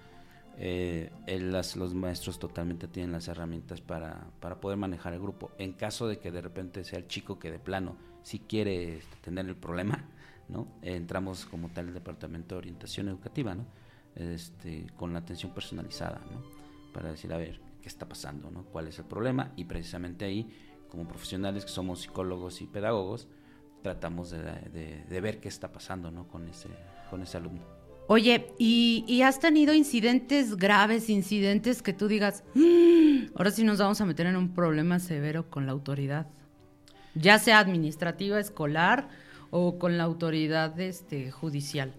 Eh, 0.58 1.10
los 1.76 1.94
maestros 1.94 2.38
totalmente 2.38 2.90
tienen 2.90 3.14
las 3.14 3.30
herramientas 3.30 3.80
para, 3.80 4.28
poder 4.60 4.78
manejar 4.78 5.14
el 5.14 5.20
grupo. 5.20 5.52
En 5.58 5.74
caso 5.74 6.08
de 6.08 6.20
que 6.20 6.32
de 6.32 6.42
repente 6.42 6.84
sea 6.84 7.00
el 7.00 7.08
chico 7.08 7.40
que 7.40 7.50
de 7.50 7.60
plano 7.60 7.96
sí 8.24 8.40
quiere 8.40 8.98
este, 8.98 9.16
tener 9.22 9.46
el 9.48 9.56
problema, 9.56 10.06
¿no? 10.50 10.68
entramos 10.82 11.46
como 11.46 11.70
tal 11.70 11.88
el 11.88 11.94
departamento 11.94 12.56
de 12.56 12.60
orientación 12.60 13.08
educativa, 13.08 13.56
¿no? 13.56 13.66
Este, 14.16 14.88
con 14.98 15.14
la 15.14 15.20
atención 15.20 15.54
personalizada, 15.54 16.20
¿no? 16.32 16.44
Para 16.92 17.12
decir, 17.12 17.32
a 17.32 17.38
ver, 17.38 17.62
¿qué 17.82 17.88
está 17.88 18.08
pasando? 18.08 18.52
¿no? 18.52 18.64
¿Cuál 18.64 18.88
es 18.88 19.00
el 19.00 19.06
problema? 19.06 19.52
Y 19.56 19.66
precisamente 19.66 20.26
ahí 20.26 20.50
como 20.90 21.08
profesionales 21.08 21.66
que 21.66 21.72
somos 21.72 22.02
psicólogos 22.02 22.62
y 22.62 22.66
pedagogos, 22.66 23.28
tratamos 23.82 24.32
de, 24.32 25.20
ver 25.22 25.40
qué 25.40 25.48
está 25.48 25.72
pasando 25.72 26.12
¿no? 26.12 26.28
con, 26.28 26.48
ese, 26.48 26.70
con 27.10 27.22
ese 27.22 27.38
alumno. 27.38 27.62
Oye, 28.08 28.54
¿y, 28.58 29.22
has 29.22 29.40
tenido 29.40 29.74
incidentes 29.74 30.56
graves, 30.56 31.12
incidentes 31.12 31.84
que 31.84 31.94
tú 31.94 32.08
digas, 32.08 32.44
mm, 32.56 33.36
ahora 33.36 33.52
sí 33.52 33.64
nos 33.64 33.78
vamos 33.78 34.02
a 34.02 34.06
meter 34.06 34.26
en 34.26 34.36
un 34.36 34.56
problema 34.56 34.98
severo 34.98 35.48
con 35.50 35.68
la 35.68 35.74
autoridad? 35.74 36.26
Ya 37.14 37.38
sea 37.38 37.60
administrativa, 37.60 38.40
escolar 38.40 39.10
o 39.52 39.78
con 39.78 39.98
la 39.98 40.06
autoridad 40.06 40.80
este, 40.80 41.30
judicial. 41.30 41.94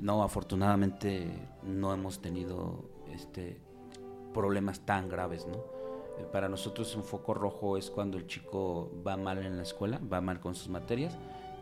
No, 0.00 0.22
afortunadamente 0.22 1.26
no 1.62 1.94
hemos 1.94 2.20
tenido 2.20 2.84
este, 3.14 3.58
problemas 4.34 4.80
tan 4.80 5.08
graves, 5.08 5.46
¿no? 5.46 5.77
Para 6.24 6.48
nosotros 6.48 6.94
un 6.94 7.04
foco 7.04 7.34
rojo 7.34 7.76
es 7.76 7.90
cuando 7.90 8.18
el 8.18 8.26
chico 8.26 8.90
va 9.06 9.16
mal 9.16 9.38
en 9.38 9.56
la 9.56 9.62
escuela, 9.62 10.00
va 10.12 10.20
mal 10.20 10.40
con 10.40 10.54
sus 10.54 10.68
materias, 10.68 11.16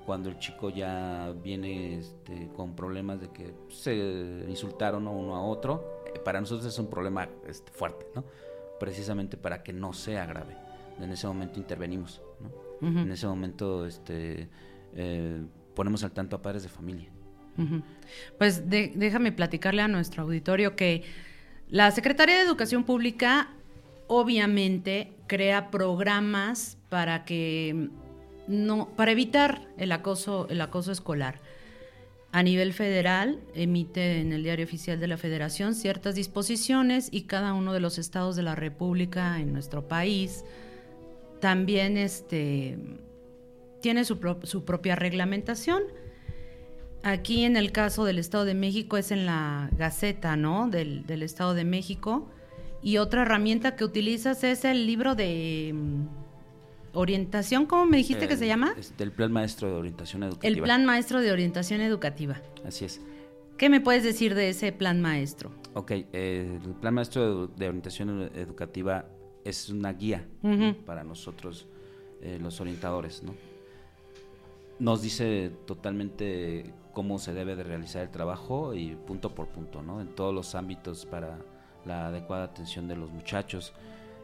cuando 0.06 0.28
el 0.28 0.38
chico 0.38 0.70
ya 0.70 1.32
viene 1.42 1.98
este, 1.98 2.48
con 2.54 2.76
problemas 2.76 3.20
de 3.20 3.28
que 3.30 3.52
se 3.68 4.44
insultaron 4.48 5.06
uno 5.08 5.34
a 5.34 5.42
otro, 5.42 6.02
eh, 6.06 6.18
para 6.20 6.40
nosotros 6.40 6.66
es 6.72 6.78
un 6.78 6.88
problema 6.88 7.28
este, 7.46 7.72
fuerte, 7.72 8.06
¿no? 8.14 8.24
precisamente 8.78 9.36
para 9.36 9.62
que 9.62 9.72
no 9.72 9.92
sea 9.92 10.24
grave. 10.26 10.56
En 11.00 11.10
ese 11.10 11.26
momento 11.26 11.58
intervenimos, 11.58 12.22
¿no? 12.40 12.66
en 12.88 13.10
ese 13.10 13.26
momento 13.26 13.86
este, 13.86 14.48
eh, 14.94 15.44
ponemos 15.74 16.04
al 16.04 16.12
tanto 16.12 16.36
a 16.36 16.42
padres 16.42 16.62
de 16.62 16.68
familia. 16.68 17.10
Pues 18.38 18.68
déjame 18.68 19.32
platicarle 19.32 19.80
a 19.80 19.88
nuestro 19.88 20.24
auditorio 20.24 20.76
que 20.76 21.04
la 21.68 21.90
Secretaría 21.90 22.36
de 22.36 22.42
Educación 22.42 22.84
Pública 22.84 23.55
obviamente 24.08 25.12
crea 25.26 25.70
programas 25.70 26.78
para 26.88 27.24
que 27.24 27.90
no 28.46 28.88
para 28.96 29.12
evitar 29.12 29.66
el 29.76 29.92
acoso 29.92 30.46
el 30.48 30.60
acoso 30.60 30.92
escolar. 30.92 31.40
A 32.32 32.42
nivel 32.42 32.74
federal 32.74 33.40
emite 33.54 34.20
en 34.20 34.32
el 34.32 34.42
Diario 34.42 34.66
Oficial 34.66 35.00
de 35.00 35.06
la 35.06 35.16
Federación 35.16 35.74
ciertas 35.74 36.14
disposiciones 36.14 37.08
y 37.10 37.22
cada 37.22 37.54
uno 37.54 37.72
de 37.72 37.80
los 37.80 37.98
estados 37.98 38.36
de 38.36 38.42
la 38.42 38.54
República 38.54 39.40
en 39.40 39.52
nuestro 39.52 39.88
país 39.88 40.44
también 41.40 41.96
este 41.96 42.78
tiene 43.80 44.04
su, 44.04 44.18
su 44.42 44.64
propia 44.64 44.96
reglamentación. 44.96 45.82
Aquí 47.02 47.44
en 47.44 47.56
el 47.56 47.72
caso 47.72 48.04
del 48.04 48.18
Estado 48.18 48.44
de 48.44 48.54
México 48.54 48.96
es 48.96 49.12
en 49.12 49.26
la 49.26 49.70
Gaceta, 49.76 50.36
¿no? 50.36 50.68
Del, 50.68 51.06
del 51.06 51.22
Estado 51.22 51.54
de 51.54 51.64
México 51.64 52.28
y 52.86 52.98
otra 52.98 53.22
herramienta 53.22 53.74
que 53.74 53.84
utilizas 53.84 54.44
es 54.44 54.64
el 54.64 54.86
libro 54.86 55.16
de 55.16 55.72
mm, 55.74 56.06
orientación, 56.92 57.66
¿cómo 57.66 57.84
me 57.84 57.96
dijiste 57.96 58.28
que 58.28 58.36
se 58.36 58.46
llama? 58.46 58.76
Este, 58.78 59.02
el 59.02 59.10
Plan 59.10 59.32
Maestro 59.32 59.68
de 59.68 59.74
Orientación 59.74 60.22
Educativa. 60.22 60.48
El 60.48 60.62
Plan 60.62 60.84
Maestro 60.84 61.20
de 61.20 61.32
Orientación 61.32 61.80
Educativa. 61.80 62.40
Así 62.64 62.84
es. 62.84 63.00
¿Qué 63.58 63.68
me 63.70 63.80
puedes 63.80 64.04
decir 64.04 64.36
de 64.36 64.50
ese 64.50 64.70
plan 64.70 65.00
maestro? 65.00 65.50
Ok, 65.74 65.90
el 66.12 66.60
Plan 66.80 66.94
Maestro 66.94 67.48
de, 67.48 67.66
Orientación 67.66 68.30
Educativa 68.36 69.06
es 69.44 69.68
una 69.68 69.92
guía 69.92 70.28
para 70.84 71.02
nosotros, 71.02 71.66
eh, 72.22 72.38
los 72.40 72.60
orientadores, 72.60 73.24
¿no? 73.24 73.34
Nos 74.78 75.02
dice 75.02 75.50
totalmente 75.66 76.72
cómo 76.92 77.18
se 77.18 77.34
debe 77.34 77.56
de 77.56 77.64
realizar 77.64 78.02
el 78.02 78.10
trabajo 78.10 78.74
y 78.74 78.94
punto 78.94 79.34
por 79.34 79.48
punto, 79.48 79.82
¿no? 79.82 80.00
En 80.00 80.14
todos 80.14 80.32
los 80.32 80.54
ámbitos 80.54 81.04
para 81.04 81.40
la 81.86 82.08
adecuada 82.08 82.44
atención 82.44 82.88
de 82.88 82.96
los 82.96 83.10
muchachos, 83.10 83.72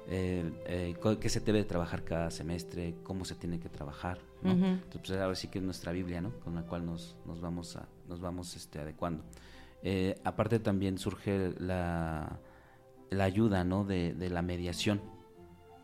eh, 0.08 0.94
qué 1.20 1.28
se 1.28 1.40
debe 1.40 1.64
trabajar 1.64 2.04
cada 2.04 2.30
semestre, 2.30 2.96
cómo 3.02 3.24
se 3.24 3.34
tiene 3.34 3.60
que 3.60 3.68
trabajar. 3.68 4.18
¿no? 4.42 4.50
Entonces, 4.50 5.00
pues, 5.06 5.20
ahora 5.20 5.34
sí 5.34 5.48
que 5.48 5.58
es 5.58 5.64
nuestra 5.64 5.92
Biblia, 5.92 6.20
¿no? 6.20 6.32
Con 6.40 6.54
la 6.54 6.62
cual 6.62 6.84
nos, 6.84 7.16
nos 7.24 7.40
vamos, 7.40 7.76
a, 7.76 7.86
nos 8.08 8.20
vamos 8.20 8.56
este, 8.56 8.80
adecuando. 8.80 9.22
Eh, 9.82 10.18
aparte 10.24 10.58
también 10.58 10.98
surge 10.98 11.54
la, 11.58 12.38
la 13.10 13.24
ayuda, 13.24 13.64
¿no? 13.64 13.84
De, 13.84 14.14
de, 14.14 14.30
la 14.30 14.42
mediación. 14.42 15.00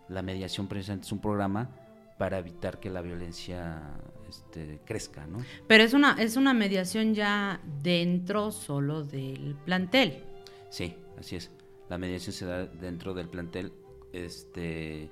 La 0.08 0.22
mediación 0.22 0.66
precisamente 0.66 1.06
es 1.06 1.12
un 1.12 1.20
programa 1.20 1.70
para 2.18 2.38
evitar 2.38 2.80
que 2.80 2.90
la 2.90 3.00
violencia 3.00 3.80
este, 4.28 4.80
crezca, 4.84 5.26
¿no? 5.26 5.38
Pero 5.68 5.84
es 5.84 5.94
una, 5.94 6.20
es 6.20 6.36
una 6.36 6.52
mediación 6.52 7.14
ya 7.14 7.60
dentro 7.82 8.50
solo 8.50 9.04
del 9.04 9.56
plantel. 9.64 10.24
Sí, 10.70 10.96
así 11.18 11.36
es 11.36 11.50
la 11.88 11.98
mediación 11.98 12.32
se 12.32 12.46
da 12.46 12.66
dentro 12.66 13.14
del 13.14 13.28
plantel 13.28 13.72
este 14.12 15.10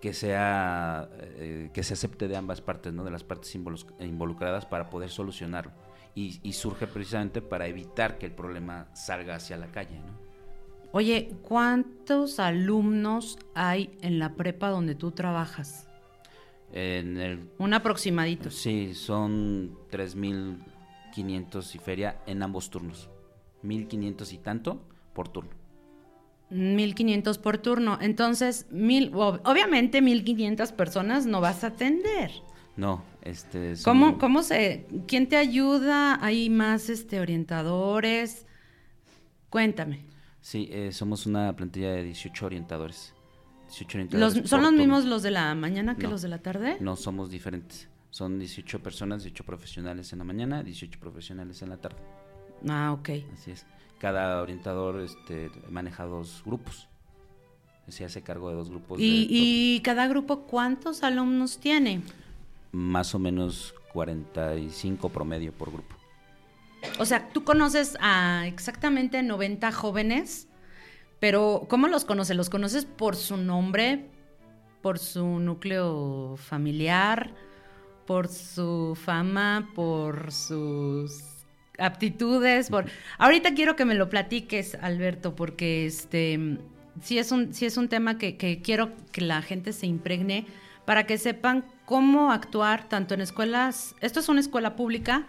que 0.00 0.12
sea 0.12 1.08
eh, 1.20 1.70
que 1.72 1.82
se 1.82 1.94
acepte 1.94 2.28
de 2.28 2.36
ambas 2.36 2.60
partes 2.60 2.92
no 2.92 3.04
de 3.04 3.10
las 3.10 3.24
partes 3.24 3.54
involucradas 3.54 4.66
para 4.66 4.90
poder 4.90 5.10
solucionarlo. 5.10 5.72
Y, 6.14 6.52
surge 6.54 6.86
precisamente 6.86 7.42
para 7.42 7.66
evitar 7.66 8.16
que 8.16 8.24
el 8.24 8.32
problema 8.32 8.88
salga 8.94 9.34
hacia 9.34 9.58
la 9.58 9.70
calle 9.70 9.98
¿no? 9.98 10.18
oye 10.92 11.28
cuántos 11.42 12.40
alumnos 12.40 13.38
hay 13.52 13.98
en 14.00 14.18
la 14.18 14.34
prepa 14.34 14.70
donde 14.70 14.94
tú 14.94 15.10
trabajas 15.10 15.86
en 16.72 17.18
el 17.18 17.50
un 17.58 17.74
aproximadito. 17.74 18.50
Sí 18.50 18.94
son 18.94 19.76
3.500 19.90 21.74
y 21.74 21.78
feria 21.78 22.22
en 22.26 22.42
ambos 22.42 22.70
turnos. 22.70 23.10
1.500 23.62 24.32
y 24.32 24.38
tanto 24.38 24.80
por 25.16 25.28
turno. 25.30 25.50
1500 26.50 27.38
por 27.38 27.56
turno. 27.58 27.98
Entonces, 28.02 28.66
mil, 28.70 29.10
obviamente 29.14 30.02
1500 30.02 30.72
personas 30.72 31.24
no 31.24 31.40
vas 31.40 31.64
a 31.64 31.68
atender. 31.68 32.30
No, 32.76 33.02
este... 33.22 33.74
¿Cómo, 33.82 34.18
¿Cómo 34.18 34.42
se...? 34.42 34.86
¿Quién 35.08 35.26
te 35.26 35.38
ayuda? 35.38 36.22
¿Hay 36.22 36.50
más 36.50 36.90
este, 36.90 37.18
orientadores? 37.18 38.46
Cuéntame. 39.48 40.04
Sí, 40.42 40.68
eh, 40.70 40.92
somos 40.92 41.24
una 41.24 41.56
plantilla 41.56 41.92
de 41.92 42.04
18 42.04 42.44
orientadores. 42.44 43.14
18 43.68 43.98
orientadores 43.98 44.48
¿Son 44.48 44.62
los 44.62 44.72
mismos 44.74 45.06
los 45.06 45.22
de 45.22 45.30
la 45.30 45.54
mañana 45.54 45.96
que 45.96 46.06
los 46.06 46.20
de 46.20 46.28
la 46.28 46.38
tarde? 46.38 46.76
No, 46.80 46.94
somos 46.94 47.30
diferentes. 47.30 47.88
Son 48.10 48.38
18 48.38 48.82
personas, 48.82 49.22
18 49.22 49.44
profesionales 49.44 50.12
en 50.12 50.18
la 50.18 50.24
mañana, 50.24 50.62
18 50.62 51.00
profesionales 51.00 51.62
en 51.62 51.70
la 51.70 51.78
tarde. 51.78 51.98
Ah, 52.68 52.92
ok. 52.92 53.08
Así 53.32 53.50
es. 53.50 53.66
Cada 53.98 54.42
orientador 54.42 55.00
este, 55.00 55.50
maneja 55.70 56.04
dos 56.04 56.42
grupos. 56.44 56.88
Se 57.88 58.04
hace 58.04 58.22
cargo 58.22 58.50
de 58.50 58.56
dos 58.56 58.68
grupos. 58.68 58.98
¿Y, 59.00 59.28
¿Y 59.30 59.80
cada 59.80 60.08
grupo 60.08 60.42
cuántos 60.42 61.02
alumnos 61.02 61.58
tiene? 61.58 62.02
Más 62.72 63.14
o 63.14 63.18
menos 63.18 63.74
45 63.92 65.08
promedio 65.08 65.52
por 65.52 65.72
grupo. 65.72 65.96
O 66.98 67.04
sea, 67.04 67.28
tú 67.30 67.44
conoces 67.44 67.96
a 68.00 68.46
exactamente 68.46 69.22
90 69.22 69.72
jóvenes, 69.72 70.48
pero 71.20 71.66
¿cómo 71.68 71.88
los 71.88 72.04
conoces? 72.04 72.36
¿Los 72.36 72.50
conoces 72.50 72.84
por 72.84 73.16
su 73.16 73.36
nombre, 73.36 74.06
por 74.82 74.98
su 74.98 75.24
núcleo 75.38 76.36
familiar, 76.36 77.32
por 78.06 78.28
su 78.28 78.96
fama, 79.02 79.70
por 79.74 80.32
sus 80.32 81.35
aptitudes? 81.78 82.70
Por... 82.70 82.86
Ahorita 83.18 83.54
quiero 83.54 83.76
que 83.76 83.84
me 83.84 83.94
lo 83.94 84.08
platiques, 84.08 84.76
Alberto, 84.80 85.34
porque 85.34 85.86
este 85.86 86.58
sí 87.02 87.18
es 87.18 87.32
un, 87.32 87.52
sí 87.52 87.66
es 87.66 87.76
un 87.76 87.88
tema 87.88 88.18
que, 88.18 88.36
que 88.36 88.62
quiero 88.62 88.92
que 89.12 89.20
la 89.20 89.42
gente 89.42 89.72
se 89.72 89.86
impregne 89.86 90.46
para 90.86 91.04
que 91.04 91.18
sepan 91.18 91.64
cómo 91.84 92.32
actuar 92.32 92.88
tanto 92.88 93.14
en 93.14 93.20
escuelas, 93.20 93.94
esto 94.00 94.20
es 94.20 94.28
una 94.28 94.40
escuela 94.40 94.76
pública, 94.76 95.26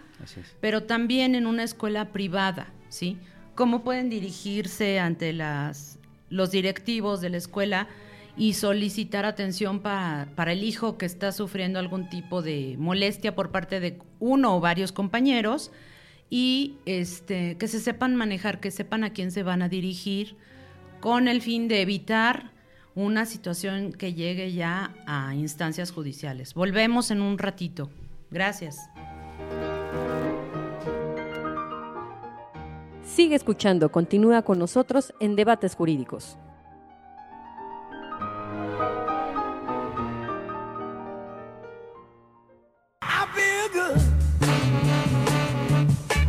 pero 0.60 0.84
también 0.84 1.34
en 1.34 1.46
una 1.46 1.64
escuela 1.64 2.12
privada, 2.12 2.72
¿sí? 2.88 3.18
Cómo 3.54 3.82
pueden 3.82 4.08
dirigirse 4.08 5.00
ante 5.00 5.32
las, 5.32 5.98
los 6.30 6.52
directivos 6.52 7.20
de 7.20 7.30
la 7.30 7.36
escuela 7.36 7.88
y 8.36 8.54
solicitar 8.54 9.24
atención 9.24 9.80
para 9.80 10.52
el 10.52 10.62
hijo 10.62 10.96
que 10.96 11.06
está 11.06 11.32
sufriendo 11.32 11.80
algún 11.80 12.08
tipo 12.08 12.40
de 12.40 12.76
molestia 12.78 13.34
por 13.34 13.50
parte 13.50 13.80
de 13.80 13.98
uno 14.20 14.56
o 14.56 14.60
varios 14.60 14.92
compañeros 14.92 15.72
y 16.30 16.76
este, 16.86 17.56
que 17.56 17.68
se 17.68 17.80
sepan 17.80 18.16
manejar, 18.16 18.60
que 18.60 18.70
sepan 18.70 19.04
a 19.04 19.12
quién 19.12 19.30
se 19.30 19.42
van 19.42 19.62
a 19.62 19.68
dirigir 19.68 20.36
con 21.00 21.28
el 21.28 21.42
fin 21.42 21.68
de 21.68 21.80
evitar 21.80 22.50
una 22.94 23.26
situación 23.26 23.92
que 23.92 24.14
llegue 24.14 24.52
ya 24.52 24.94
a 25.06 25.34
instancias 25.34 25.92
judiciales. 25.92 26.54
Volvemos 26.54 27.10
en 27.10 27.22
un 27.22 27.38
ratito. 27.38 27.90
Gracias. 28.30 28.78
Sigue 33.04 33.36
escuchando, 33.36 33.90
continúa 33.90 34.42
con 34.42 34.58
nosotros 34.58 35.14
en 35.20 35.34
Debates 35.36 35.74
Jurídicos. 35.74 36.36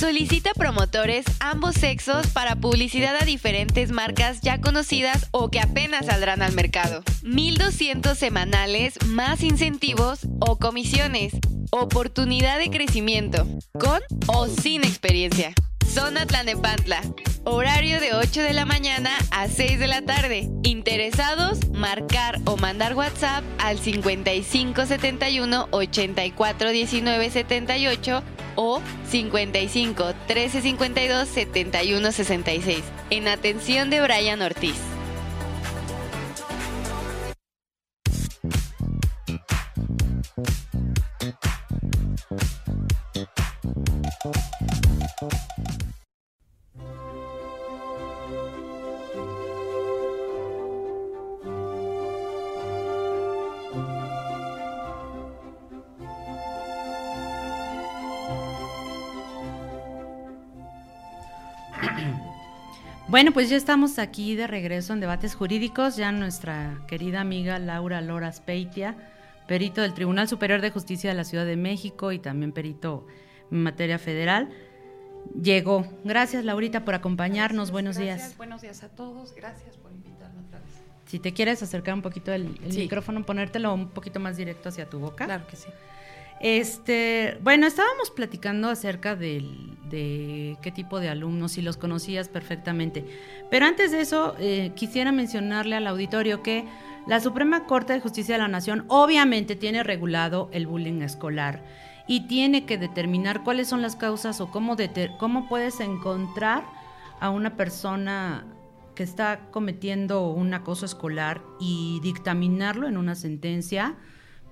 Solicita 0.00 0.54
promotores 0.54 1.26
ambos 1.40 1.74
sexos 1.74 2.26
para 2.28 2.56
publicidad 2.56 3.14
a 3.20 3.26
diferentes 3.26 3.92
marcas 3.92 4.40
ya 4.40 4.58
conocidas 4.58 5.28
o 5.30 5.50
que 5.50 5.60
apenas 5.60 6.06
saldrán 6.06 6.40
al 6.40 6.54
mercado. 6.54 7.02
1200 7.22 8.16
semanales 8.16 8.94
más 9.04 9.42
incentivos 9.42 10.20
o 10.40 10.56
comisiones. 10.56 11.34
Oportunidad 11.70 12.58
de 12.58 12.70
crecimiento. 12.70 13.46
Con 13.78 14.00
o 14.26 14.46
sin 14.46 14.84
experiencia. 14.84 15.52
Zona 15.86 16.24
Tlanepantla. 16.24 17.02
Horario 17.44 18.00
de 18.00 18.14
8 18.14 18.40
de 18.40 18.54
la 18.54 18.64
mañana 18.64 19.10
a 19.30 19.48
6 19.48 19.78
de 19.78 19.86
la 19.86 20.00
tarde. 20.00 20.48
Interesados, 20.62 21.68
marcar 21.72 22.38
o 22.46 22.56
mandar 22.56 22.94
WhatsApp 22.94 23.44
al 23.58 23.78
5571 23.78 25.68
84 25.70 26.70
19 26.70 27.30
78 27.30 28.22
o 28.60 28.82
55 29.08 30.12
13 30.26 30.60
52 30.60 31.28
71 31.28 32.12
66. 32.12 32.84
En 33.08 33.26
atención 33.26 33.88
de 33.88 34.02
Brian 34.02 34.42
Ortiz. 34.42 34.99
Bueno, 63.10 63.32
pues 63.32 63.50
ya 63.50 63.56
estamos 63.56 63.98
aquí 63.98 64.36
de 64.36 64.46
regreso 64.46 64.92
en 64.92 65.00
debates 65.00 65.34
jurídicos. 65.34 65.96
Ya 65.96 66.12
nuestra 66.12 66.80
querida 66.86 67.20
amiga 67.20 67.58
Laura 67.58 68.00
Loras 68.00 68.40
Peitia, 68.40 68.96
perito 69.48 69.80
del 69.82 69.94
Tribunal 69.94 70.28
Superior 70.28 70.60
de 70.60 70.70
Justicia 70.70 71.10
de 71.10 71.16
la 71.16 71.24
Ciudad 71.24 71.44
de 71.44 71.56
México 71.56 72.12
y 72.12 72.20
también 72.20 72.52
perito 72.52 73.06
en 73.50 73.62
materia 73.64 73.98
federal, 73.98 74.50
llegó. 75.40 75.84
Gracias, 76.04 76.44
Laurita, 76.44 76.84
por 76.84 76.94
acompañarnos. 76.94 77.72
Buenos 77.72 77.96
días. 77.96 78.36
Buenos 78.36 78.62
días 78.62 78.84
a 78.84 78.88
todos. 78.88 79.34
Gracias 79.34 79.76
por 79.76 79.90
invitarme 79.90 80.42
otra 80.46 80.60
vez. 80.60 80.68
Si 81.06 81.18
te 81.18 81.32
quieres 81.32 81.60
acercar 81.64 81.94
un 81.94 82.02
poquito 82.02 82.32
el, 82.32 82.60
el 82.64 82.72
Sí. 82.72 82.78
micrófono, 82.80 83.26
ponértelo 83.26 83.74
un 83.74 83.88
poquito 83.88 84.20
más 84.20 84.36
directo 84.36 84.68
hacia 84.68 84.88
tu 84.88 85.00
boca. 85.00 85.24
Claro 85.24 85.48
que 85.48 85.56
sí. 85.56 85.68
Este, 86.40 87.38
bueno, 87.42 87.66
estábamos 87.66 88.10
platicando 88.10 88.70
acerca 88.70 89.14
del- 89.14 89.76
de 89.90 90.56
qué 90.62 90.70
tipo 90.72 91.00
de 91.00 91.08
alumnos, 91.10 91.52
si 91.52 91.62
los 91.62 91.76
conocías 91.76 92.28
perfectamente. 92.28 93.04
Pero 93.50 93.66
antes 93.66 93.90
de 93.90 94.00
eso, 94.00 94.34
eh, 94.38 94.72
quisiera 94.74 95.12
mencionarle 95.12 95.76
al 95.76 95.86
auditorio 95.86 96.42
que 96.42 96.64
la 97.06 97.20
Suprema 97.20 97.64
Corte 97.66 97.92
de 97.92 98.00
Justicia 98.00 98.36
de 98.36 98.40
la 98.42 98.48
Nación 98.48 98.84
obviamente 98.88 99.56
tiene 99.56 99.82
regulado 99.82 100.48
el 100.52 100.66
bullying 100.66 101.02
escolar 101.02 101.62
y 102.06 102.26
tiene 102.26 102.64
que 102.64 102.78
determinar 102.78 103.42
cuáles 103.42 103.68
son 103.68 103.82
las 103.82 103.96
causas 103.96 104.40
o 104.40 104.50
cómo, 104.50 104.76
cómo 105.18 105.48
puedes 105.48 105.80
encontrar 105.80 106.64
a 107.20 107.30
una 107.30 107.56
persona 107.56 108.46
que 108.94 109.02
está 109.02 109.40
cometiendo 109.50 110.28
un 110.28 110.54
acoso 110.54 110.86
escolar 110.86 111.42
y 111.58 112.00
dictaminarlo 112.02 112.86
en 112.86 112.96
una 112.96 113.14
sentencia 113.14 113.96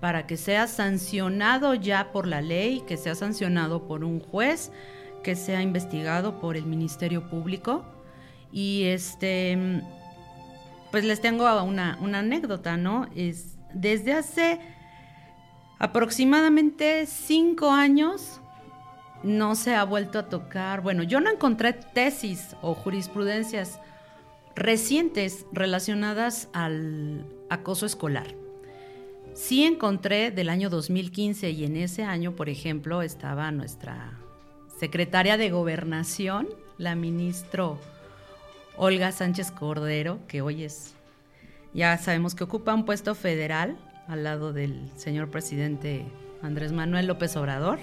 para 0.01 0.27
que 0.27 0.37
sea 0.37 0.67
sancionado 0.67 1.75
ya 1.75 2.13
por 2.13 2.27
la 2.27 2.41
ley, 2.41 2.83
que 2.87 2.97
sea 2.97 3.15
sancionado 3.15 3.87
por 3.87 4.05
un 4.05 4.21
juez, 4.21 4.71
que 5.23 5.35
sea 5.35 5.63
investigado 5.63 6.41
por 6.41 6.57
el 6.57 6.67
Ministerio 6.67 7.29
Público. 7.29 7.85
Y 8.53 8.85
este, 8.85 9.83
pues 10.91 11.05
les 11.05 11.21
tengo 11.21 11.63
una, 11.63 11.99
una 12.01 12.21
anécdota, 12.21 12.77
¿no? 12.77 13.09
Es, 13.15 13.59
desde 13.75 14.13
hace 14.13 14.61
aproximadamente 15.79 17.07
cinco 17.07 17.71
años 17.71 18.41
no 19.23 19.57
se 19.57 19.75
ha 19.75 19.85
vuelto 19.85 20.19
a 20.19 20.29
tocar, 20.29 20.81
bueno, 20.81 21.03
yo 21.03 21.21
no 21.21 21.31
encontré 21.31 21.73
tesis 21.73 22.55
o 22.63 22.75
jurisprudencias 22.75 23.81
recientes 24.55 25.45
relacionadas 25.53 26.49
al 26.53 27.27
acoso 27.51 27.85
escolar. 27.85 28.48
Sí 29.39 29.63
encontré 29.63 30.33
del 30.33 30.49
año 30.49 30.69
2015 30.69 31.51
y 31.51 31.65
en 31.65 31.77
ese 31.77 32.03
año, 32.03 32.35
por 32.35 32.49
ejemplo, 32.49 33.03
estaba 33.03 33.53
nuestra 33.53 34.19
secretaria 34.81 35.37
de 35.37 35.49
gobernación, 35.51 36.49
la 36.77 36.97
ministro 36.97 37.79
Olga 38.77 39.13
Sánchez 39.13 39.53
Cordero, 39.53 40.19
que 40.27 40.43
hoy 40.43 40.65
es, 40.65 40.95
ya 41.73 41.97
sabemos 41.99 42.35
que 42.35 42.43
ocupa 42.43 42.75
un 42.75 42.85
puesto 42.85 43.15
federal 43.15 43.79
al 44.09 44.25
lado 44.25 44.53
del 44.53 44.91
señor 44.97 45.31
presidente 45.31 46.05
Andrés 46.43 46.73
Manuel 46.73 47.07
López 47.07 47.37
Obrador. 47.37 47.79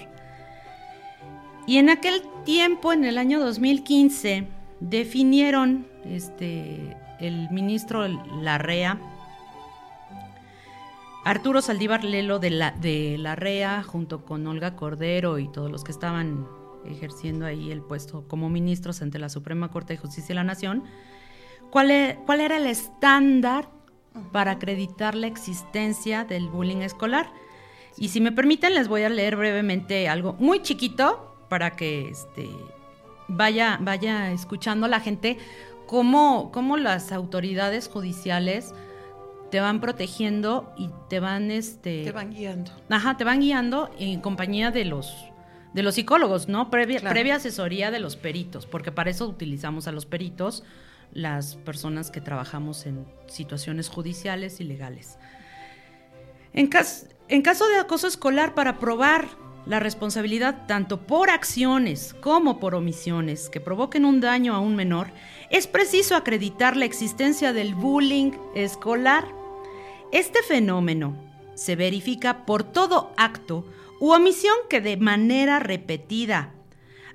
Y 1.66 1.78
en 1.78 1.88
aquel 1.88 2.20
tiempo, 2.44 2.92
en 2.92 3.06
el 3.06 3.16
año 3.16 3.40
2015, 3.40 4.46
definieron 4.80 5.86
este, 6.04 6.98
el 7.18 7.48
ministro 7.50 8.06
Larrea, 8.42 9.00
Arturo 11.26 11.60
Saldívar 11.60 12.04
Lelo 12.04 12.38
de 12.38 12.50
la, 12.50 12.70
de 12.70 13.16
la 13.18 13.34
REA, 13.34 13.82
junto 13.82 14.24
con 14.24 14.46
Olga 14.46 14.76
Cordero 14.76 15.40
y 15.40 15.48
todos 15.48 15.68
los 15.68 15.82
que 15.82 15.90
estaban 15.90 16.46
ejerciendo 16.84 17.46
ahí 17.46 17.72
el 17.72 17.82
puesto 17.82 18.28
como 18.28 18.48
ministros 18.48 19.02
ante 19.02 19.18
la 19.18 19.28
Suprema 19.28 19.72
Corte 19.72 19.94
de 19.94 19.98
Justicia 19.98 20.28
de 20.28 20.34
la 20.34 20.44
Nación, 20.44 20.84
¿cuál, 21.72 21.90
e- 21.90 22.16
cuál 22.26 22.40
era 22.40 22.58
el 22.58 22.66
estándar 22.68 23.68
para 24.30 24.52
acreditar 24.52 25.16
la 25.16 25.26
existencia 25.26 26.24
del 26.24 26.48
bullying 26.48 26.82
escolar? 26.82 27.32
Y 27.98 28.10
si 28.10 28.20
me 28.20 28.30
permiten, 28.30 28.76
les 28.76 28.86
voy 28.86 29.02
a 29.02 29.08
leer 29.08 29.34
brevemente 29.34 30.08
algo 30.08 30.34
muy 30.34 30.62
chiquito 30.62 31.34
para 31.48 31.72
que 31.72 32.08
este, 32.08 32.48
vaya, 33.26 33.80
vaya 33.82 34.30
escuchando 34.30 34.86
la 34.86 35.00
gente 35.00 35.38
cómo, 35.88 36.52
cómo 36.52 36.76
las 36.76 37.10
autoridades 37.10 37.88
judiciales 37.88 38.72
te 39.50 39.60
van 39.60 39.80
protegiendo 39.80 40.72
y 40.76 40.90
te 41.08 41.20
van 41.20 41.50
este 41.50 42.04
Te 42.04 42.12
van 42.12 42.30
guiando. 42.32 42.72
Ajá, 42.88 43.16
te 43.16 43.24
van 43.24 43.40
guiando 43.40 43.90
en 43.98 44.20
compañía 44.20 44.70
de 44.70 44.84
los 44.84 45.14
de 45.72 45.82
los 45.82 45.94
psicólogos, 45.96 46.48
¿no? 46.48 46.70
Previa, 46.70 47.00
Claro. 47.00 47.12
previa 47.12 47.34
asesoría 47.36 47.90
de 47.90 48.00
los 48.00 48.16
peritos, 48.16 48.64
porque 48.64 48.92
para 48.92 49.10
eso 49.10 49.26
utilizamos 49.28 49.86
a 49.86 49.92
los 49.92 50.06
peritos, 50.06 50.64
las 51.12 51.56
personas 51.56 52.10
que 52.10 52.22
trabajamos 52.22 52.86
en 52.86 53.04
situaciones 53.26 53.90
judiciales 53.90 54.58
y 54.60 54.64
legales. 54.64 55.18
En, 56.54 56.68
cas- 56.68 57.08
en 57.28 57.42
caso 57.42 57.68
de 57.68 57.78
acoso 57.78 58.06
escolar, 58.06 58.54
para 58.54 58.78
probar 58.78 59.26
la 59.66 59.80
responsabilidad 59.80 60.66
tanto 60.66 61.02
por 61.02 61.28
acciones 61.28 62.14
como 62.20 62.58
por 62.60 62.74
omisiones 62.74 63.50
que 63.50 63.60
provoquen 63.60 64.04
un 64.04 64.20
daño 64.20 64.54
a 64.54 64.60
un 64.60 64.76
menor, 64.76 65.10
es 65.50 65.66
preciso 65.66 66.14
acreditar 66.14 66.76
la 66.76 66.84
existencia 66.84 67.52
del 67.52 67.74
bullying 67.74 68.32
escolar. 68.54 69.26
Este 70.12 70.42
fenómeno 70.42 71.16
se 71.54 71.74
verifica 71.74 72.46
por 72.46 72.62
todo 72.62 73.12
acto 73.16 73.64
u 73.98 74.12
omisión 74.12 74.54
que 74.70 74.80
de 74.80 74.96
manera 74.96 75.58
repetida 75.58 76.52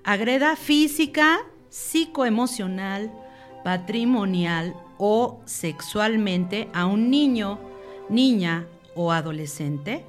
agreda 0.04 0.56
física, 0.56 1.40
psicoemocional, 1.70 3.12
patrimonial 3.64 4.76
o 4.98 5.42
sexualmente 5.46 6.70
a 6.74 6.86
un 6.86 7.10
niño, 7.10 7.60
niña 8.10 8.68
o 8.96 9.12
adolescente, 9.12 10.06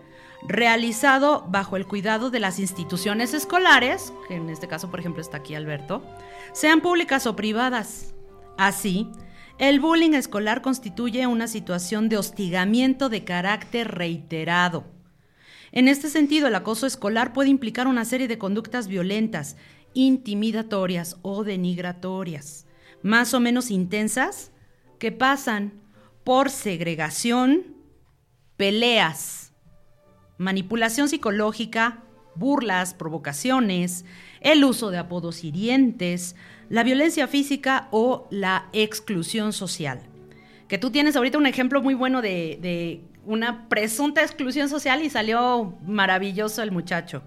realizado 0.47 1.47
bajo 1.49 1.77
el 1.77 1.87
cuidado 1.87 2.31
de 2.31 2.41
las 2.41 2.59
instituciones 2.59 3.35
escolares, 3.35 4.13
que 4.29 4.35
en 4.35 4.51
este 4.51 4.69
caso 4.69 4.91
por 4.91 5.01
ejemplo 5.01 5.21
está 5.21 5.39
aquí 5.39 5.55
Alberto, 5.55 6.03
sean 6.53 6.81
públicas 6.81 7.27
o 7.27 7.37
privadas. 7.37 8.15
Así, 8.59 9.09
el 9.59 9.81
bullying 9.81 10.15
escolar 10.15 10.63
constituye 10.63 11.27
una 11.27 11.47
situación 11.47 12.09
de 12.09 12.17
hostigamiento 12.17 13.09
de 13.09 13.25
carácter 13.25 13.89
reiterado. 13.89 14.85
En 15.73 15.89
este 15.89 16.11
sentido, 16.11 16.49
el 16.49 16.55
acoso 16.55 16.87
escolar 16.87 17.33
puede 17.33 17.49
implicar 17.49 17.87
una 17.87 18.05
serie 18.05 18.29
de 18.29 18.39
conductas 18.39 18.89
violentas, 18.89 19.57
intimidatorias 19.95 21.17
o 21.23 21.45
denigratorias, 21.45 22.67
más 23.03 23.33
o 23.33 23.41
menos 23.41 23.71
intensas, 23.71 24.53
que 24.99 25.13
pasan 25.13 25.73
por 26.25 26.51
segregación, 26.51 27.75
peleas, 28.57 29.42
manipulación 30.43 31.09
psicológica, 31.09 32.03
burlas, 32.35 32.95
provocaciones, 32.95 34.05
el 34.41 34.65
uso 34.65 34.91
de 34.91 34.99
apodos 34.99 35.45
hirientes, 35.45 36.37
la 36.69 36.83
violencia 36.83 37.29
física 37.29 37.89
o 37.91 38.27
la 38.31 38.69
exclusión 38.73 39.53
social. 39.53 40.01
Que 40.69 40.79
tú 40.79 40.91
tienes 40.91 41.17
ahorita 41.17 41.39
un 41.39 41.47
ejemplo 41.47 41.83
muy 41.83 41.95
bueno 41.95 42.23
de, 42.23 42.59
de 42.61 43.05
una 43.25 43.69
presunta 43.69 44.23
exclusión 44.23 44.69
social 44.69 45.03
y 45.03 45.11
salió 45.11 45.79
maravilloso 45.87 46.63
el 46.63 46.73
muchacho. 46.73 47.23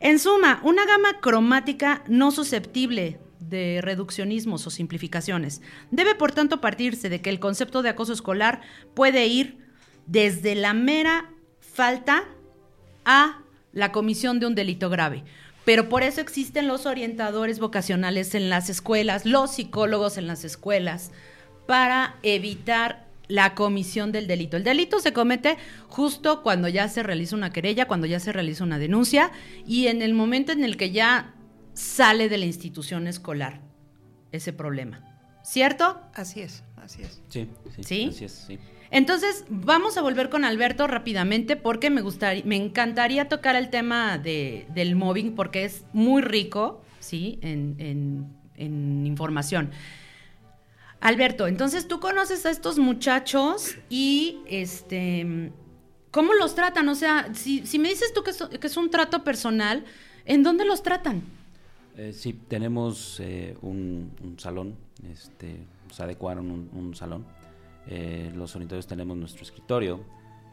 En 0.00 0.18
suma, 0.18 0.60
una 0.64 0.84
gama 0.84 1.20
cromática 1.20 2.02
no 2.08 2.30
susceptible 2.30 3.20
de 3.40 3.80
reduccionismos 3.82 4.66
o 4.66 4.70
simplificaciones. 4.70 5.62
Debe, 5.90 6.14
por 6.14 6.32
tanto, 6.32 6.60
partirse 6.60 7.08
de 7.08 7.20
que 7.20 7.30
el 7.30 7.40
concepto 7.40 7.82
de 7.82 7.90
acoso 7.90 8.12
escolar 8.12 8.60
puede 8.94 9.26
ir 9.26 9.58
desde 10.06 10.54
la 10.54 10.74
mera 10.74 11.30
falta 11.74 12.24
a 13.04 13.40
la 13.72 13.92
comisión 13.92 14.40
de 14.40 14.46
un 14.46 14.54
delito 14.54 14.88
grave. 14.88 15.24
Pero 15.64 15.88
por 15.88 16.02
eso 16.02 16.20
existen 16.20 16.68
los 16.68 16.86
orientadores 16.86 17.58
vocacionales 17.58 18.34
en 18.34 18.48
las 18.48 18.70
escuelas, 18.70 19.26
los 19.26 19.54
psicólogos 19.54 20.16
en 20.16 20.26
las 20.26 20.44
escuelas, 20.44 21.10
para 21.66 22.16
evitar 22.22 23.04
la 23.26 23.54
comisión 23.54 24.12
del 24.12 24.26
delito. 24.26 24.56
El 24.56 24.64
delito 24.64 25.00
se 25.00 25.12
comete 25.12 25.56
justo 25.88 26.42
cuando 26.42 26.68
ya 26.68 26.88
se 26.88 27.02
realiza 27.02 27.34
una 27.34 27.50
querella, 27.50 27.88
cuando 27.88 28.06
ya 28.06 28.20
se 28.20 28.32
realiza 28.32 28.64
una 28.64 28.78
denuncia 28.78 29.32
y 29.66 29.86
en 29.86 30.02
el 30.02 30.12
momento 30.14 30.52
en 30.52 30.62
el 30.62 30.76
que 30.76 30.90
ya 30.92 31.34
sale 31.72 32.28
de 32.28 32.38
la 32.38 32.44
institución 32.44 33.06
escolar 33.06 33.60
ese 34.30 34.52
problema. 34.52 35.02
¿Cierto? 35.42 36.00
Así 36.14 36.40
es, 36.40 36.62
así 36.76 37.02
es. 37.02 37.20
Sí, 37.28 37.48
sí, 37.76 37.82
¿Sí? 37.82 38.08
así 38.10 38.24
es, 38.26 38.44
sí. 38.46 38.58
Entonces, 38.94 39.44
vamos 39.48 39.98
a 39.98 40.02
volver 40.02 40.30
con 40.30 40.44
Alberto 40.44 40.86
rápidamente 40.86 41.56
porque 41.56 41.90
me 41.90 42.00
gustaría, 42.00 42.44
me 42.44 42.54
encantaría 42.54 43.28
tocar 43.28 43.56
el 43.56 43.68
tema 43.68 44.18
de, 44.18 44.68
del 44.72 44.94
mobbing 44.94 45.34
porque 45.34 45.64
es 45.64 45.84
muy 45.92 46.22
rico, 46.22 46.80
¿sí? 47.00 47.40
En, 47.42 48.32
información. 48.56 49.72
Alberto, 51.00 51.48
entonces 51.48 51.88
tú 51.88 51.98
conoces 51.98 52.46
a 52.46 52.50
estos 52.50 52.78
muchachos 52.78 53.74
y 53.90 54.38
este 54.46 55.50
¿cómo 56.12 56.32
los 56.34 56.54
tratan? 56.54 56.88
O 56.88 56.94
sea, 56.94 57.34
si, 57.34 57.66
si 57.66 57.80
me 57.80 57.88
dices 57.88 58.12
tú 58.14 58.22
que 58.22 58.30
es, 58.30 58.76
un 58.76 58.90
trato 58.90 59.24
personal, 59.24 59.84
¿en 60.24 60.44
dónde 60.44 60.64
los 60.64 60.84
tratan? 60.84 61.24
Eh, 61.96 62.12
sí, 62.12 62.32
tenemos 62.46 63.18
eh, 63.18 63.56
un, 63.60 64.36
salón, 64.38 64.76
este, 65.12 65.56
nos 65.88 65.98
adecuaron 65.98 66.48
un, 66.52 66.70
un 66.72 66.94
salón. 66.94 67.26
Eh, 67.86 68.32
los 68.34 68.54
orientadores 68.56 68.86
tenemos 68.86 69.16
nuestro 69.16 69.42
escritorio. 69.42 70.00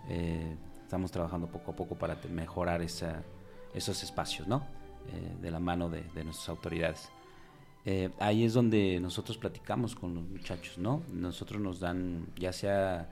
eh, 0.10 0.56
estamos 0.84 1.12
trabajando 1.12 1.48
poco 1.48 1.72
a 1.72 1.76
poco 1.76 1.96
para 1.96 2.18
mejorar 2.30 2.82
esa, 2.82 3.24
esos 3.74 4.04
espacios, 4.04 4.48
¿no? 4.48 4.66
Eh, 5.14 5.38
de 5.42 5.50
la 5.52 5.60
mano 5.60 5.90
de, 5.90 6.04
de 6.14 6.24
nuestras 6.26 6.50
autoridades. 6.50 7.10
Eh, 7.86 8.10
ahí 8.20 8.44
es 8.44 8.54
donde 8.54 9.00
nosotros 9.00 9.38
platicamos 9.38 9.96
con 9.96 10.14
los 10.14 10.24
muchachos, 10.28 10.78
¿no? 10.78 11.02
Nosotros 11.14 11.62
nos 11.62 11.80
dan, 11.80 12.28
ya 12.38 12.52
sea 12.52 13.10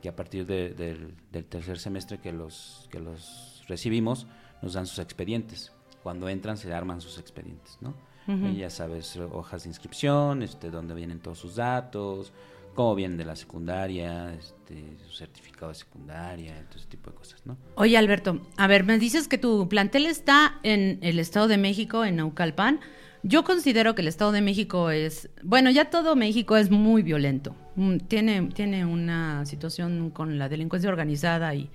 que 0.00 0.08
a 0.08 0.14
partir 0.14 0.46
de- 0.46 0.70
del, 0.74 1.14
del 1.32 1.44
tercer 1.46 1.78
semestre 1.78 2.18
que 2.20 2.30
los, 2.32 2.86
que 2.92 3.00
los 3.00 3.64
recibimos, 3.66 4.26
nos 4.62 4.74
dan 4.74 4.86
sus 4.86 5.00
expedientes. 5.00 5.72
Cuando 6.02 6.28
entran 6.28 6.56
se 6.56 6.72
arman 6.72 7.00
sus 7.00 7.18
expedientes, 7.18 7.78
¿no? 7.80 7.92
Ujú. 8.28 8.46
Y 8.46 8.56
ya 8.58 8.70
sabes, 8.70 9.16
hojas 9.16 9.64
de 9.64 9.70
inscripción, 9.70 10.42
este, 10.42 10.70
dónde 10.70 10.94
vienen 10.94 11.18
todos 11.18 11.38
sus 11.38 11.56
datos, 11.56 12.32
cómo 12.76 12.94
vienen 12.94 13.18
de 13.18 13.24
la 13.24 13.34
secundaria, 13.34 14.32
este, 14.34 14.96
su 15.04 15.16
certificado 15.16 15.68
de 15.68 15.74
secundaria, 15.74 16.54
todo 16.68 16.78
ese 16.78 16.86
tipo 16.86 17.10
de 17.10 17.16
cosas, 17.16 17.44
¿no? 17.44 17.56
Oye, 17.74 17.96
Alberto, 17.96 18.40
a 18.56 18.66
ver, 18.68 18.84
me 18.84 18.98
dices 18.98 19.26
que 19.26 19.38
tu 19.38 19.68
plantel 19.68 20.06
está 20.06 20.60
en 20.62 20.98
el 21.02 21.18
Estado 21.18 21.48
de 21.48 21.58
México, 21.58 22.04
en 22.04 22.16
Naucalpan. 22.16 22.80
Yo 23.22 23.42
considero 23.42 23.94
que 23.96 24.02
el 24.02 24.08
Estado 24.08 24.30
de 24.30 24.42
México 24.42 24.90
es, 24.90 25.30
bueno, 25.42 25.70
ya 25.70 25.86
todo 25.86 26.14
México 26.14 26.56
es 26.56 26.70
muy 26.70 27.02
violento. 27.02 27.56
Mm, 27.74 27.96
Tiene, 27.96 28.42
tiene 28.54 28.84
una 28.84 29.44
situación 29.46 30.10
con 30.10 30.38
la 30.38 30.48
delincuencia 30.48 30.88
organizada 30.88 31.54
y... 31.54 31.70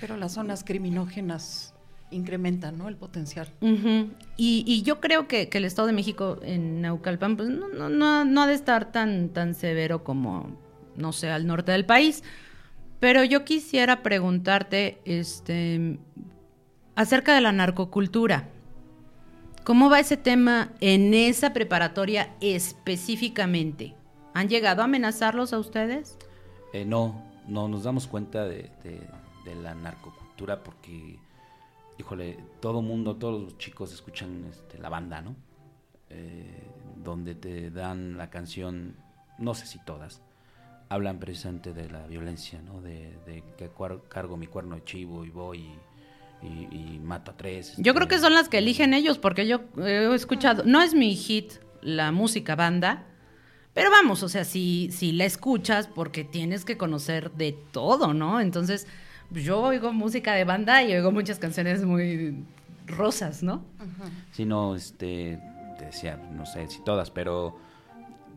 Pero 0.00 0.18
las 0.18 0.34
zonas 0.34 0.62
criminógenas 0.62 1.74
incrementan, 2.10 2.78
¿no? 2.78 2.88
El 2.88 2.96
potencial. 2.96 3.48
Y, 3.60 4.64
y 4.66 4.82
yo 4.82 5.00
creo 5.00 5.26
que, 5.28 5.48
que 5.48 5.58
el 5.58 5.64
Estado 5.64 5.86
de 5.88 5.92
México 5.94 6.38
en 6.42 6.80
Naucalpan 6.82 7.36
pues, 7.36 7.48
no, 7.48 7.68
no, 7.68 7.88
no, 7.88 8.24
no 8.24 8.42
ha 8.42 8.46
de 8.46 8.54
estar 8.54 8.92
tan, 8.92 9.30
tan 9.30 9.54
severo 9.54 10.04
como, 10.04 10.50
no 10.96 11.12
sé, 11.12 11.30
al 11.30 11.46
norte 11.46 11.72
del 11.72 11.84
país. 11.86 12.22
Pero 13.00 13.24
yo 13.24 13.44
quisiera 13.44 14.02
preguntarte 14.02 14.98
este, 15.04 15.98
acerca 16.94 17.34
de 17.34 17.40
la 17.42 17.52
narcocultura. 17.52 18.48
¿Cómo 19.64 19.90
va 19.90 19.98
ese 20.00 20.16
tema 20.16 20.70
en 20.80 21.12
esa 21.12 21.52
preparatoria 21.52 22.34
específicamente? 22.40 23.94
¿Han 24.32 24.48
llegado 24.48 24.82
a 24.82 24.84
amenazarlos 24.84 25.52
a 25.52 25.58
ustedes? 25.58 26.16
Eh, 26.72 26.84
no, 26.84 27.22
no 27.48 27.68
nos 27.68 27.84
damos 27.84 28.06
cuenta 28.06 28.44
de, 28.44 28.70
de- 28.84 29.00
de 29.44 29.54
la 29.56 29.74
narcocultura 29.74 30.62
porque, 30.62 31.18
híjole, 31.98 32.38
todo 32.60 32.82
mundo, 32.82 33.16
todos 33.16 33.42
los 33.42 33.58
chicos 33.58 33.92
escuchan 33.92 34.44
este, 34.50 34.78
la 34.78 34.88
banda, 34.88 35.22
¿no? 35.22 35.34
Eh, 36.10 36.62
donde 37.02 37.34
te 37.34 37.70
dan 37.70 38.16
la 38.16 38.30
canción, 38.30 38.96
no 39.38 39.54
sé 39.54 39.66
si 39.66 39.78
todas, 39.84 40.20
hablan 40.88 41.18
precisamente 41.18 41.72
de 41.72 41.90
la 41.90 42.06
violencia, 42.06 42.60
¿no? 42.62 42.80
De, 42.80 43.16
de 43.26 43.42
que 43.56 43.70
cargo 44.08 44.36
mi 44.36 44.46
cuerno 44.46 44.76
de 44.76 44.84
chivo 44.84 45.24
y 45.24 45.30
voy 45.30 45.58
y, 46.42 46.46
y- 46.46 46.94
y 46.94 47.00
mato 47.02 47.32
a 47.32 47.36
tres. 47.36 47.74
Yo 47.78 47.92
creo 47.94 48.04
este, 48.04 48.16
que 48.16 48.20
son 48.20 48.34
las 48.34 48.48
que 48.48 48.58
eligen 48.58 48.94
ellos, 48.94 49.18
porque 49.18 49.46
yo 49.46 49.60
he 49.84 50.14
escuchado, 50.14 50.62
no 50.64 50.80
es 50.82 50.94
mi 50.94 51.14
hit 51.16 51.54
la 51.82 52.12
música 52.12 52.54
banda, 52.56 53.04
pero 53.74 53.90
vamos, 53.90 54.22
o 54.22 54.28
sea, 54.28 54.44
si, 54.44 54.90
si 54.92 55.12
la 55.12 55.24
escuchas, 55.24 55.86
porque 55.86 56.24
tienes 56.24 56.64
que 56.64 56.76
conocer 56.78 57.32
de 57.32 57.52
todo, 57.72 58.14
¿no? 58.14 58.40
Entonces, 58.40 58.86
yo 59.30 59.60
oigo 59.60 59.92
música 59.92 60.34
de 60.34 60.44
banda 60.44 60.82
y 60.82 60.94
oigo 60.94 61.12
muchas 61.12 61.38
canciones 61.38 61.84
muy 61.84 62.44
rosas, 62.86 63.42
¿no? 63.42 63.62
Sí, 64.32 64.44
no, 64.44 64.74
este, 64.74 65.40
te 65.78 65.86
decía, 65.86 66.16
no 66.32 66.46
sé 66.46 66.68
si 66.68 66.82
todas, 66.84 67.10
pero 67.10 67.58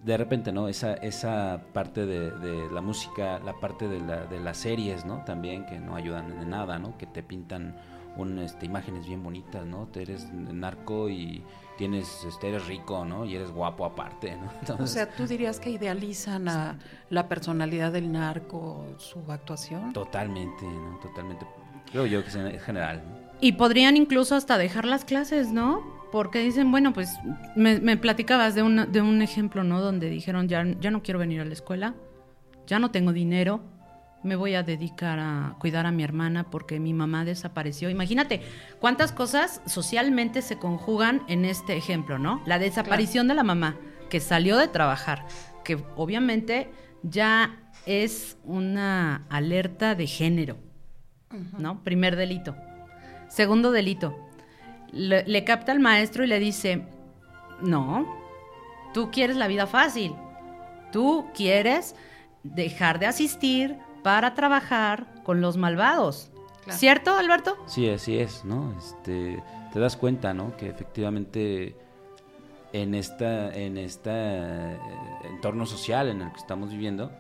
de 0.04 0.18
repente, 0.18 0.52
¿no? 0.52 0.68
Esa, 0.68 0.94
esa 0.96 1.62
parte 1.74 2.06
de, 2.06 2.32
de 2.32 2.72
la 2.72 2.82
música, 2.82 3.40
la 3.40 3.54
parte 3.60 3.88
de, 3.88 4.00
la, 4.00 4.26
de 4.26 4.40
las 4.40 4.58
series, 4.58 5.06
¿no? 5.06 5.24
También 5.26 5.66
que 5.66 5.80
no 5.80 5.96
ayudan 5.96 6.32
en 6.32 6.50
nada, 6.50 6.80
¿no? 6.80 6.98
Que 6.98 7.06
te 7.06 7.22
pintan 7.22 7.76
un, 8.18 8.40
este, 8.40 8.66
imágenes 8.66 9.06
bien 9.08 9.24
bonitas, 9.24 9.66
¿no? 9.66 9.88
Te 9.88 10.02
eres 10.02 10.32
narco 10.34 11.10
y 11.10 11.44
tienes, 11.78 12.24
este, 12.28 12.50
eres 12.50 12.68
rico, 12.68 13.06
¿no? 13.06 13.24
Y 13.26 13.36
eres 13.36 13.52
guapo 13.52 13.86
aparte, 13.86 14.36
¿no? 14.38 14.76
O 14.84 14.88
sea, 14.88 15.10
¿tú 15.10 15.26
dirías 15.28 15.60
que 15.60 15.70
idealizan 15.70 16.48
a 16.50 16.78
la 17.10 17.28
personalidad 17.30 17.92
del 17.92 18.12
narco, 18.12 18.86
su 18.98 19.20
actuación? 19.32 19.94
totalmente, 19.94 20.66
¿no? 20.66 21.00
Totalmente. 21.00 21.46
Creo 21.92 22.06
yo 22.06 22.22
que 22.22 22.30
es 22.30 22.36
en 22.36 22.60
general, 22.60 23.02
¿no? 23.08 23.20
Y 23.42 23.54
podrían 23.54 23.96
incluso 23.96 24.36
hasta 24.36 24.58
dejar 24.58 24.84
las 24.86 25.06
clases, 25.06 25.52
¿no? 25.52 25.82
Porque 26.12 26.40
dicen, 26.40 26.72
bueno, 26.72 26.92
pues 26.92 27.14
me, 27.56 27.80
me 27.80 27.96
platicabas 27.96 28.54
de, 28.56 28.64
una- 28.64 28.86
de 28.86 29.02
un 29.02 29.22
ejemplo, 29.22 29.64
¿no? 29.64 29.80
Donde 29.80 30.10
dijeron, 30.10 30.48
ya, 30.50 30.66
ya 30.82 30.92
no 30.92 31.02
quiero 31.04 31.20
venir 31.20 31.40
a 31.40 31.46
la 31.46 31.54
escuela, 31.54 31.94
ya 32.68 32.80
no 32.80 32.92
tengo 32.92 33.14
dinero, 33.14 33.62
me 34.24 34.36
voy 34.36 34.56
a 34.56 34.64
dedicar 34.64 35.20
a 35.20 35.56
cuidar 35.60 35.86
a 35.86 35.92
mi 35.92 36.04
hermana 36.04 36.50
porque 36.50 36.80
mi 36.80 36.94
mamá 36.94 37.26
desapareció. 37.26 37.90
Imagínate 37.90 38.42
cuántas 38.80 39.12
cosas 39.12 39.62
socialmente 39.66 40.42
se 40.42 40.58
conjugan 40.58 41.24
en 41.28 41.46
este 41.46 41.78
ejemplo, 41.78 42.20
¿no? 42.20 42.42
La 42.46 42.60
desaparición 42.60 43.28
de 43.28 43.36
la 43.36 43.44
mamá, 43.44 43.78
que 44.10 44.20
salió 44.20 44.58
de 44.58 44.68
trabajar, 44.68 45.26
que 45.64 45.84
obviamente 45.96 46.70
ya 47.04 47.58
es 47.86 48.38
una 48.44 49.26
alerta 49.30 49.96
de 49.96 50.08
género, 50.08 50.58
¿no? 51.58 51.84
Primer 51.84 52.16
delito. 52.16 52.56
Segundo 53.30 53.72
delito, 53.72 54.18
le, 54.92 55.24
le 55.26 55.44
capta 55.44 55.72
al 55.72 55.80
maestro 55.80 56.24
y 56.24 56.28
le 56.28 56.40
dice, 56.40 56.84
no, 57.62 58.06
tú 58.94 59.12
quieres 59.12 59.38
la 59.38 59.48
vida 59.48 59.66
fácil, 59.66 60.14
tú 60.92 61.28
quieres 61.34 61.96
dejar 62.44 63.00
de 63.00 63.06
asistir 63.06 63.78
para 64.04 64.34
trabajar 64.34 65.08
con 65.24 65.42
los 65.42 65.58
malvados. 65.58 66.32
Claro. 66.64 66.80
¿Cierto, 66.80 67.16
Alberto? 67.18 67.58
Sí, 67.66 67.90
así 67.90 68.18
es, 68.20 68.46
¿no? 68.46 68.76
Este, 68.78 69.42
te 69.74 69.80
das 69.80 69.96
cuenta, 69.96 70.34
¿no? 70.34 70.56
Que 70.58 70.70
efectivamente 70.70 71.76
en 72.74 72.94
esta, 72.96 73.54
en 73.54 73.78
esta 73.78 74.74
eh, 74.74 74.80
entorno 75.30 75.66
social 75.66 76.10
en 76.10 76.22
el 76.22 76.32
que 76.32 76.38
estamos 76.40 76.70
viviendo, 76.70 77.12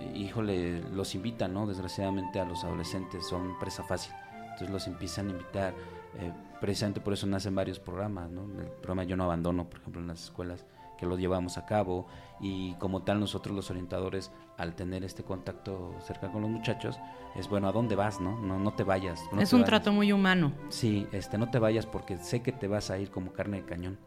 eh, 0.00 0.12
híjole, 0.14 0.80
los 0.92 1.14
invitan, 1.14 1.54
¿no? 1.54 1.66
Desgraciadamente 1.66 2.40
a 2.40 2.44
los 2.44 2.64
adolescentes 2.64 3.26
son 3.26 3.58
presa 3.58 3.84
fácil. 3.84 4.12
Entonces 4.42 4.70
los 4.70 4.86
empiezan 4.86 5.28
a 5.28 5.30
invitar. 5.30 5.74
eh, 6.18 6.32
precisamente 6.60 7.00
por 7.00 7.12
eso 7.12 7.26
nacen 7.26 7.54
varios 7.54 7.78
programas, 7.78 8.28
¿no? 8.30 8.42
El 8.60 8.66
programa 8.66 9.04
Yo 9.04 9.16
no 9.16 9.24
abandono, 9.24 9.68
por 9.68 9.78
ejemplo, 9.80 10.00
en 10.00 10.08
las 10.08 10.24
escuelas 10.24 10.64
que 10.98 11.06
lo 11.06 11.16
llevamos 11.16 11.56
a 11.58 11.64
cabo 11.66 12.08
y 12.40 12.74
como 12.74 13.02
tal 13.02 13.20
nosotros 13.20 13.54
los 13.56 13.70
orientadores 13.70 14.30
al 14.56 14.74
tener 14.74 15.04
este 15.04 15.22
contacto 15.24 15.94
cerca 16.06 16.30
con 16.30 16.42
los 16.42 16.50
muchachos 16.50 16.98
es 17.36 17.48
bueno 17.48 17.68
a 17.68 17.72
dónde 17.72 17.96
vas 17.96 18.20
no 18.20 18.38
no 18.40 18.58
no 18.58 18.72
te 18.74 18.84
vayas 18.84 19.20
no 19.32 19.40
es 19.40 19.50
te 19.50 19.56
un 19.56 19.62
vayas. 19.62 19.68
trato 19.70 19.92
muy 19.92 20.12
humano. 20.12 20.52
Sí, 20.68 21.06
este, 21.12 21.36
no 21.38 21.50
te 21.50 21.58
vayas 21.58 21.86
porque 21.86 22.16
sé 22.18 22.40
que 22.42 22.52
te 22.52 22.68
vas 22.68 22.90
a 22.90 22.98
ir 22.98 23.10
como 23.10 23.32
carne 23.32 23.58
de 23.62 23.66
cañón. 23.66 23.98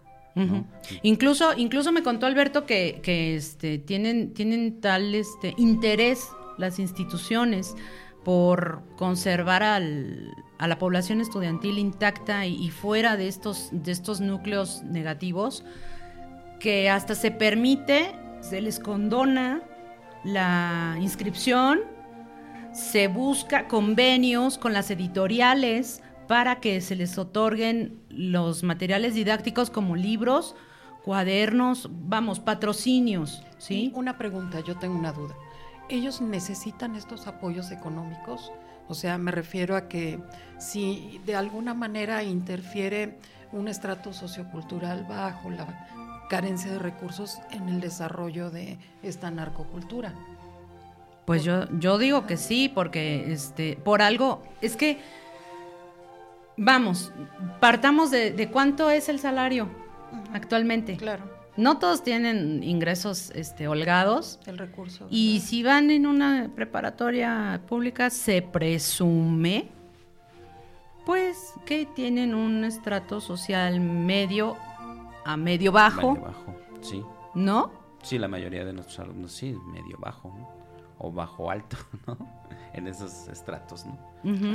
Incluso, 1.02 1.52
incluso 1.58 1.92
me 1.92 2.04
contó 2.04 2.26
Alberto 2.26 2.66
que, 2.66 3.02
que 3.04 3.36
este, 3.36 3.80
tienen, 3.80 4.34
tienen 4.34 4.80
tal 4.80 5.14
este, 5.14 5.54
interés 5.58 6.30
las 6.58 6.80
instituciones 6.80 7.76
por 8.24 8.82
conservar 8.96 9.62
al- 9.62 10.32
a 10.58 10.68
la 10.70 10.78
población 10.80 11.20
estudiantil 11.20 11.80
intacta 11.80 12.46
y, 12.46 12.56
y 12.64 12.70
fuera 12.70 13.18
de 13.18 13.28
estos, 13.28 13.70
de 13.74 13.92
estos 13.92 14.22
núcleos 14.22 14.84
negativos, 14.84 15.66
que 16.62 16.90
hasta 16.90 17.16
se 17.16 17.32
permite, 17.32 18.16
se 18.42 18.62
les 18.62 18.80
condona 18.80 19.62
la 20.24 20.98
inscripción, 21.00 21.80
se 22.74 23.08
busca 23.08 23.68
convenios 23.68 24.58
con 24.58 24.74
las 24.74 24.92
editoriales 24.92 26.02
para 26.28 26.60
que 26.60 26.82
se 26.82 26.96
les 26.96 27.18
otorguen 27.18 28.02
los 28.10 28.64
materiales 28.64 29.14
didácticos 29.14 29.70
como 29.70 29.96
libros, 29.96 30.56
cuadernos, 31.04 31.90
vamos, 31.92 32.40
patrocinios, 32.40 33.44
¿sí? 33.58 33.92
Una 33.96 34.18
pregunta, 34.18 34.62
yo 34.62 34.78
tengo 34.78 34.98
una 34.98 35.12
duda. 35.12 35.36
¿Ellos 35.90 36.22
necesitan 36.22 36.96
estos 36.96 37.28
apoyos 37.28 37.72
económicos? 37.72 38.52
O 38.88 38.94
sea, 38.94 39.18
me 39.18 39.32
refiero 39.32 39.76
a 39.76 39.88
que 39.88 40.20
si 40.58 41.20
de 41.26 41.36
alguna 41.36 41.74
manera 41.74 42.24
interfiere 42.24 43.18
un 43.52 43.68
estrato 43.68 44.14
sociocultural 44.14 45.04
bajo 45.04 45.50
la 45.50 45.66
carencia 46.32 46.72
de 46.72 46.80
recursos 46.80 47.40
en 47.52 47.68
el 47.68 47.82
desarrollo 47.82 48.50
de 48.52 48.78
esta 49.04 49.30
narcocultura. 49.32 50.14
Pues 51.26 51.44
yo, 51.44 51.68
yo 51.78 51.98
digo 51.98 52.26
que 52.26 52.38
sí, 52.38 52.72
porque 52.74 53.34
este, 53.34 53.76
por 53.76 54.02
algo, 54.02 54.42
es 54.62 54.78
que, 54.78 55.02
vamos, 56.56 57.12
partamos 57.60 58.12
de, 58.12 58.48
cuánto 58.50 58.90
es 58.90 59.10
el 59.10 59.20
salario 59.20 59.68
actualmente. 60.32 60.96
Claro. 60.96 61.26
No 61.58 61.80
todos 61.80 62.02
tienen 62.02 62.64
ingresos 62.64 63.32
este, 63.36 63.68
holgados. 63.68 64.40
El 64.46 64.58
recurso. 64.58 65.08
Y 65.10 65.42
si 65.42 65.64
van 65.64 65.92
en 65.92 66.08
una 66.08 66.50
preparatoria 66.56 67.60
pública, 67.68 68.10
se 68.10 68.42
presume, 68.42 69.68
pues, 71.06 71.56
que 71.66 71.86
tienen 71.86 72.34
un 72.34 72.64
estrato 72.64 73.20
social 73.20 73.82
medio 73.82 74.56
a 75.26 75.38
medio 75.38 75.72
bajo. 75.72 76.14
Medio 76.14 76.26
bajo, 76.26 76.56
sí. 76.82 77.04
¿No? 77.34 77.72
Sí, 78.04 78.18
la 78.18 78.28
mayoría 78.28 78.66
de 78.66 78.74
nuestros 78.74 79.00
alumnos 79.00 79.32
sí, 79.32 79.56
medio 79.74 79.98
bajo. 80.00 80.30
¿no? 80.30 80.62
o 81.04 81.12
bajo 81.12 81.50
alto, 81.50 81.78
¿no? 82.08 82.18
En 82.74 82.88
esos 82.88 83.28
estratos, 83.28 83.86
¿no? 83.86 83.98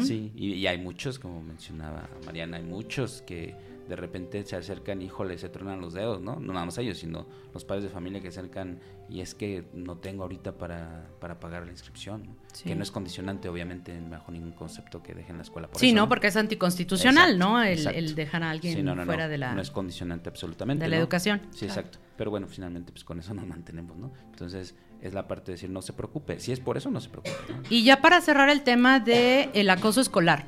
Sí, 0.02 0.32
y, 0.36 0.66
hay 0.66 0.78
muchos, 0.78 1.18
como 1.18 1.42
mencionaba 1.42 2.08
Mariana, 2.24 2.58
hay 2.58 2.62
muchos 2.62 3.20
que 3.22 3.54
de 3.88 3.96
repente 3.96 4.44
se 4.44 4.56
acercan, 4.56 5.02
híjole, 5.02 5.38
se 5.38 5.48
tronan 5.48 5.80
los 5.80 5.94
dedos, 5.94 6.20
¿no? 6.20 6.36
No 6.36 6.52
nada 6.52 6.66
más 6.66 6.78
ellos, 6.78 6.98
sino 6.98 7.26
los 7.54 7.64
padres 7.64 7.84
de 7.84 7.90
familia 7.90 8.20
que 8.20 8.30
se 8.30 8.40
acercan 8.40 8.80
y 9.08 9.20
es 9.20 9.34
que 9.34 9.64
no 9.72 9.98
tengo 9.98 10.24
ahorita 10.24 10.58
para, 10.58 11.06
para 11.20 11.38
pagar 11.38 11.64
la 11.64 11.70
inscripción, 11.70 12.36
que 12.64 12.74
no 12.74 12.82
es 12.82 12.90
condicionante, 12.90 13.48
obviamente, 13.48 13.98
bajo 14.10 14.32
ningún 14.32 14.52
concepto 14.52 15.02
que 15.02 15.14
dejen 15.14 15.36
la 15.36 15.42
escuela. 15.42 15.68
Por 15.68 15.78
sí, 15.78 15.92
no, 15.92 16.08
porque 16.08 16.26
es 16.26 16.36
anticonstitucional, 16.36 17.38
¿no? 17.38 17.62
El, 17.62 18.14
dejar 18.14 18.42
a 18.42 18.50
alguien 18.50 18.84
fuera 19.04 19.28
de 19.28 19.38
la... 19.38 19.54
No 19.54 19.62
es 19.62 19.70
condicionante 19.70 20.28
absolutamente. 20.28 20.84
De 20.84 20.88
la 20.88 20.96
educación. 20.96 21.40
Sí, 21.50 21.66
exacto. 21.66 21.98
Pero 22.16 22.30
bueno, 22.30 22.48
finalmente, 22.48 22.92
pues 22.92 23.04
con 23.04 23.18
eso 23.18 23.34
nos 23.34 23.46
mantenemos, 23.46 23.96
¿no? 23.96 24.12
Entonces, 24.30 24.74
es 25.00 25.14
la 25.14 25.28
parte 25.28 25.46
de 25.46 25.52
decir 25.52 25.70
no 25.70 25.82
se 25.82 25.92
preocupe. 25.92 26.40
Si 26.40 26.52
es 26.52 26.60
por 26.60 26.76
eso, 26.76 26.90
no 26.90 27.00
se 27.00 27.08
preocupe. 27.08 27.36
Y 27.70 27.84
ya 27.84 28.00
para 28.00 28.20
cerrar 28.20 28.48
el 28.48 28.62
tema 28.62 29.00
del 29.00 29.50
el 29.54 29.70
acoso 29.70 30.00
escolar, 30.00 30.46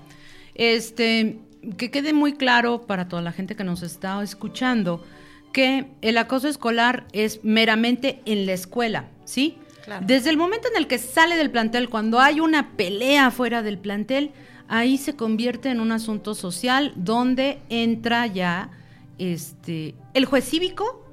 este, 0.54 1.38
que 1.76 1.90
quede 1.90 2.12
muy 2.12 2.34
claro 2.34 2.86
para 2.86 3.08
toda 3.08 3.22
la 3.22 3.32
gente 3.32 3.56
que 3.56 3.64
nos 3.64 3.82
está 3.82 4.22
escuchando 4.22 5.04
que 5.52 5.86
el 6.02 6.18
acoso 6.18 6.48
escolar 6.48 7.06
es 7.12 7.44
meramente 7.44 8.20
en 8.26 8.46
la 8.46 8.52
escuela, 8.52 9.08
¿sí? 9.24 9.58
Desde 10.02 10.28
el 10.28 10.36
momento 10.36 10.68
en 10.68 10.76
el 10.76 10.86
que 10.86 10.98
sale 10.98 11.36
del 11.36 11.50
plantel, 11.50 11.88
cuando 11.88 12.20
hay 12.20 12.40
una 12.40 12.76
pelea 12.76 13.30
fuera 13.30 13.62
del 13.62 13.78
plantel, 13.78 14.32
ahí 14.68 14.98
se 14.98 15.16
convierte 15.16 15.70
en 15.70 15.80
un 15.80 15.92
asunto 15.92 16.34
social 16.34 16.92
donde 16.94 17.58
entra 17.70 18.26
ya 18.26 18.70
este 19.16 19.94
el 20.12 20.26
juez 20.26 20.44
cívico, 20.44 21.04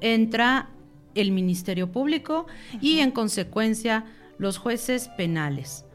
entra 0.00 0.70
el 1.14 1.30
Ministerio 1.30 1.90
Público 1.90 2.46
y 2.80 2.98
en 2.98 3.12
consecuencia 3.12 4.04
los 4.38 4.58
jueces 4.58 5.08
penales. 5.16 5.85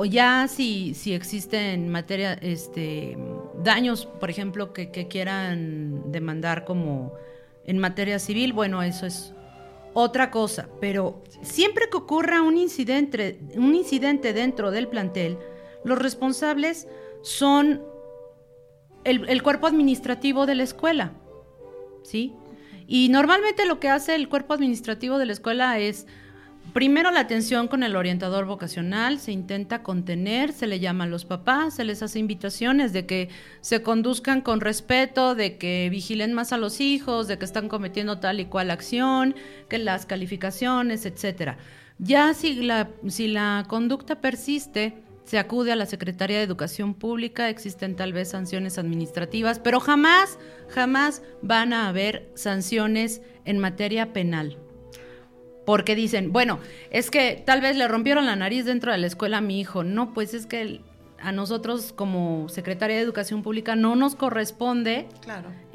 O 0.00 0.04
ya 0.04 0.46
si, 0.46 0.94
si 0.94 1.12
existen 1.12 1.88
materia, 1.88 2.34
este, 2.34 3.18
daños, 3.64 4.06
por 4.06 4.30
ejemplo, 4.30 4.72
que, 4.72 5.08
quieran 5.08 6.12
demandar 6.12 6.64
como 6.64 7.14
en 7.64 7.78
materia 7.78 8.20
civil, 8.20 8.52
bueno, 8.52 8.80
eso 8.84 9.06
es 9.06 9.34
otra 9.94 10.30
cosa. 10.30 10.68
Pero 10.80 11.24
siempre 11.42 11.86
que 11.90 11.96
ocurra 11.96 12.42
un 12.42 12.56
incidente, 12.56 13.40
un 13.56 13.74
incidente 13.74 14.32
dentro 14.32 14.70
del 14.70 14.86
plantel, 14.86 15.36
los 15.82 15.98
responsables 15.98 16.86
son 17.22 17.82
el, 19.02 19.28
el 19.28 19.42
cuerpo 19.42 19.66
administrativo 19.66 20.46
de 20.46 20.54
la 20.54 20.62
escuela. 20.62 21.14
¿Sí? 22.04 22.34
Y 22.86 23.08
normalmente 23.08 23.66
lo 23.66 23.80
que 23.80 23.88
hace 23.88 24.14
el 24.14 24.28
cuerpo 24.28 24.54
administrativo 24.54 25.18
de 25.18 25.26
la 25.26 25.32
escuela 25.32 25.76
es 25.80 26.06
Primero 26.78 27.10
la 27.10 27.18
atención 27.18 27.66
con 27.66 27.82
el 27.82 27.96
orientador 27.96 28.44
vocacional, 28.44 29.18
se 29.18 29.32
intenta 29.32 29.82
contener, 29.82 30.52
se 30.52 30.68
le 30.68 30.78
llama 30.78 31.02
a 31.02 31.06
los 31.08 31.24
papás, 31.24 31.74
se 31.74 31.82
les 31.82 32.04
hace 32.04 32.20
invitaciones 32.20 32.92
de 32.92 33.04
que 33.04 33.30
se 33.62 33.82
conduzcan 33.82 34.42
con 34.42 34.60
respeto, 34.60 35.34
de 35.34 35.58
que 35.58 35.88
vigilen 35.90 36.34
más 36.34 36.52
a 36.52 36.56
los 36.56 36.80
hijos, 36.80 37.26
de 37.26 37.36
que 37.36 37.46
están 37.46 37.68
cometiendo 37.68 38.20
tal 38.20 38.38
y 38.38 38.44
cual 38.44 38.70
acción, 38.70 39.34
que 39.68 39.78
las 39.78 40.06
calificaciones, 40.06 41.04
etcétera. 41.04 41.58
Ya 41.98 42.32
si 42.32 42.54
la, 42.62 42.90
si 43.08 43.26
la 43.26 43.64
conducta 43.66 44.20
persiste, 44.20 45.02
se 45.24 45.40
acude 45.40 45.72
a 45.72 45.76
la 45.76 45.86
Secretaría 45.86 46.36
de 46.36 46.44
Educación 46.44 46.94
Pública, 46.94 47.48
existen 47.48 47.96
tal 47.96 48.12
vez 48.12 48.30
sanciones 48.30 48.78
administrativas, 48.78 49.58
pero 49.58 49.80
jamás, 49.80 50.38
jamás 50.68 51.22
van 51.42 51.72
a 51.72 51.88
haber 51.88 52.30
sanciones 52.36 53.20
en 53.44 53.58
materia 53.58 54.12
penal. 54.12 54.58
Porque 55.68 55.94
dicen, 55.94 56.32
bueno, 56.32 56.60
es 56.90 57.10
que 57.10 57.42
tal 57.44 57.60
vez 57.60 57.76
le 57.76 57.86
rompieron 57.88 58.24
la 58.24 58.36
nariz 58.36 58.64
dentro 58.64 58.90
de 58.90 58.96
la 58.96 59.06
escuela 59.06 59.36
a 59.36 59.40
mi 59.42 59.60
hijo. 59.60 59.84
No, 59.84 60.14
pues 60.14 60.32
es 60.32 60.46
que 60.46 60.80
a 61.20 61.30
nosotros 61.30 61.92
como 61.92 62.48
Secretaría 62.48 62.96
de 62.96 63.02
Educación 63.02 63.42
Pública 63.42 63.76
no 63.76 63.94
nos 63.94 64.14
corresponde 64.14 65.06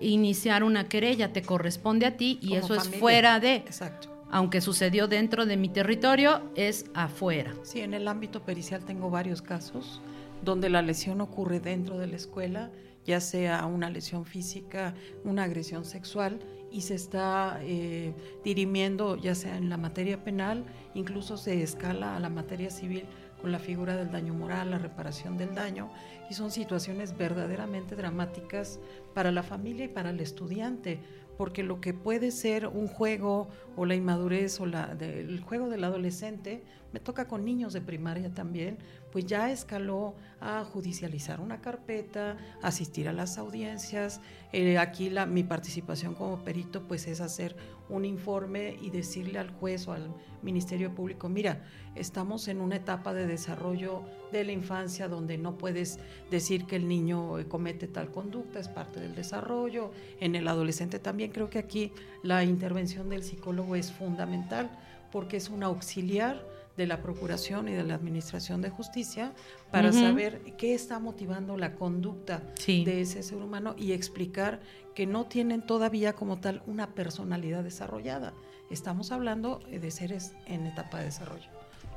iniciar 0.01 0.63
una 0.63 0.89
querella, 0.89 1.31
te 1.31 1.43
corresponde 1.43 2.07
a 2.07 2.17
ti 2.17 2.39
y 2.41 2.55
eso 2.55 2.73
es 2.73 2.89
fuera 2.89 3.39
de. 3.39 3.57
Exacto 3.57 4.09
aunque 4.31 4.61
sucedió 4.61 5.07
dentro 5.07 5.45
de 5.45 5.57
mi 5.57 5.69
territorio, 5.69 6.41
es 6.55 6.87
afuera. 6.95 7.53
Sí, 7.61 7.81
en 7.81 7.93
el 7.93 8.07
ámbito 8.07 8.41
pericial 8.41 8.83
tengo 8.83 9.11
varios 9.11 9.43
casos 9.43 10.01
donde 10.43 10.71
la 10.71 10.81
lesión 10.81 11.21
ocurre 11.21 11.59
dentro 11.59 11.99
de 11.99 12.07
la 12.07 12.15
escuela, 12.15 12.71
ya 13.05 13.21
sea 13.21 13.63
una 13.67 13.91
lesión 13.91 14.25
física, 14.25 14.95
una 15.23 15.43
agresión 15.43 15.85
sexual, 15.85 16.39
y 16.73 16.81
se 16.81 16.95
está 16.95 17.59
eh, 17.61 18.13
dirimiendo 18.43 19.15
ya 19.15 19.35
sea 19.35 19.55
en 19.57 19.69
la 19.69 19.77
materia 19.77 20.23
penal, 20.23 20.65
incluso 20.95 21.37
se 21.37 21.61
escala 21.61 22.15
a 22.15 22.19
la 22.19 22.29
materia 22.29 22.71
civil 22.71 23.05
con 23.39 23.51
la 23.51 23.59
figura 23.59 23.95
del 23.95 24.11
daño 24.11 24.33
moral, 24.33 24.71
la 24.71 24.79
reparación 24.79 25.37
del 25.37 25.53
daño, 25.53 25.91
y 26.29 26.33
son 26.33 26.49
situaciones 26.49 27.15
verdaderamente 27.15 27.95
dramáticas 27.95 28.79
para 29.13 29.31
la 29.31 29.43
familia 29.43 29.85
y 29.85 29.89
para 29.89 30.09
el 30.09 30.19
estudiante, 30.19 30.99
porque 31.37 31.61
lo 31.61 31.79
que 31.79 31.93
puede 31.93 32.31
ser 32.31 32.67
un 32.67 32.87
juego 32.87 33.49
o 33.75 33.85
la 33.85 33.95
inmadurez 33.95 34.59
o 34.59 34.65
la 34.65 34.95
del 34.95 35.41
juego 35.41 35.69
del 35.69 35.83
adolescente, 35.83 36.63
me 36.91 36.99
toca 36.99 37.27
con 37.27 37.43
niños 37.45 37.73
de 37.73 37.81
primaria 37.81 38.33
también, 38.33 38.77
pues 39.13 39.27
ya 39.27 39.51
escaló 39.51 40.15
a 40.41 40.63
judicializar 40.63 41.39
una 41.39 41.61
carpeta, 41.61 42.35
asistir 42.63 43.07
a 43.07 43.13
las 43.13 43.37
audiencias. 43.37 44.21
Eh, 44.51 44.79
aquí 44.79 45.11
la, 45.11 45.27
mi 45.27 45.43
participación 45.43 46.15
como 46.15 46.43
perito 46.43 46.81
pues 46.87 47.05
es 47.05 47.21
hacer 47.21 47.55
un 47.89 48.05
informe 48.05 48.75
y 48.81 48.89
decirle 48.89 49.37
al 49.37 49.51
juez 49.51 49.87
o 49.87 49.93
al 49.93 50.11
Ministerio 50.41 50.95
Público, 50.95 51.29
mira, 51.29 51.63
estamos 51.93 52.47
en 52.47 52.59
una 52.59 52.77
etapa 52.77 53.13
de 53.13 53.27
desarrollo 53.27 54.01
de 54.31 54.43
la 54.45 54.51
infancia 54.51 55.07
donde 55.07 55.37
no 55.37 55.59
puedes 55.59 55.99
decir 56.31 56.65
que 56.65 56.77
el 56.77 56.87
niño 56.87 57.35
comete 57.49 57.87
tal 57.87 58.09
conducta, 58.09 58.59
es 58.59 58.67
parte 58.67 58.99
del 58.99 59.13
desarrollo. 59.13 59.91
En 60.19 60.33
el 60.33 60.47
adolescente 60.47 60.97
también 60.97 61.31
creo 61.31 61.51
que 61.51 61.59
aquí 61.59 61.91
la 62.23 62.43
intervención 62.43 63.09
del 63.09 63.21
psicólogo 63.21 63.75
es 63.75 63.91
fundamental 63.91 64.71
porque 65.11 65.37
es 65.37 65.49
un 65.49 65.61
auxiliar 65.61 66.52
de 66.77 66.87
la 66.87 67.01
Procuración 67.01 67.67
y 67.67 67.73
de 67.73 67.83
la 67.83 67.95
Administración 67.95 68.61
de 68.61 68.69
Justicia 68.69 69.33
para 69.71 69.91
saber 69.91 70.41
qué 70.57 70.73
está 70.73 70.99
motivando 70.99 71.57
la 71.57 71.75
conducta 71.75 72.41
de 72.65 73.01
ese 73.01 73.23
ser 73.23 73.37
humano 73.37 73.75
y 73.77 73.91
explicar 73.91 74.59
que 74.95 75.05
no 75.05 75.25
tienen 75.25 75.65
todavía 75.65 76.13
como 76.13 76.39
tal 76.39 76.61
una 76.65 76.93
personalidad 76.93 77.63
desarrollada. 77.63 78.33
Estamos 78.69 79.11
hablando 79.11 79.59
de 79.69 79.91
seres 79.91 80.33
en 80.45 80.65
etapa 80.65 80.99
de 80.99 81.05
desarrollo. 81.05 81.49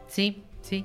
Sí, 0.09 0.43
sí. 0.62 0.85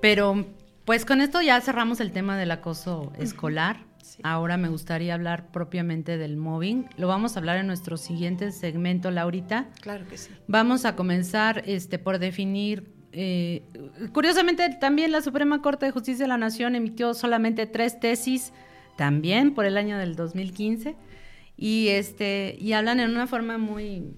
Pero 0.00 0.46
pues 0.84 1.04
con 1.04 1.20
esto 1.20 1.42
ya 1.42 1.60
cerramos 1.60 2.00
el 2.00 2.12
tema 2.12 2.36
del 2.38 2.50
acoso 2.50 3.12
escolar. 3.18 3.87
Ahora 4.22 4.56
me 4.56 4.68
gustaría 4.68 5.14
hablar 5.14 5.50
propiamente 5.50 6.18
del 6.18 6.36
mobbing. 6.36 6.88
Lo 6.96 7.08
vamos 7.08 7.36
a 7.36 7.40
hablar 7.40 7.58
en 7.58 7.66
nuestro 7.66 7.96
siguiente 7.96 8.52
segmento, 8.52 9.10
Laurita. 9.10 9.68
Claro 9.80 10.06
que 10.08 10.18
sí. 10.18 10.30
Vamos 10.46 10.84
a 10.84 10.96
comenzar 10.96 11.62
este, 11.66 11.98
por 11.98 12.18
definir. 12.18 12.92
Eh, 13.12 13.62
curiosamente, 14.12 14.68
también 14.80 15.12
la 15.12 15.22
Suprema 15.22 15.62
Corte 15.62 15.86
de 15.86 15.92
Justicia 15.92 16.24
de 16.24 16.28
la 16.28 16.38
Nación 16.38 16.74
emitió 16.74 17.14
solamente 17.14 17.66
tres 17.66 17.98
tesis, 18.00 18.52
también 18.96 19.54
por 19.54 19.64
el 19.64 19.76
año 19.76 19.98
del 19.98 20.16
2015, 20.16 20.96
y, 21.56 21.88
este, 21.88 22.56
y 22.60 22.72
hablan 22.72 23.00
en 23.00 23.10
una 23.10 23.26
forma 23.26 23.58
muy 23.58 24.14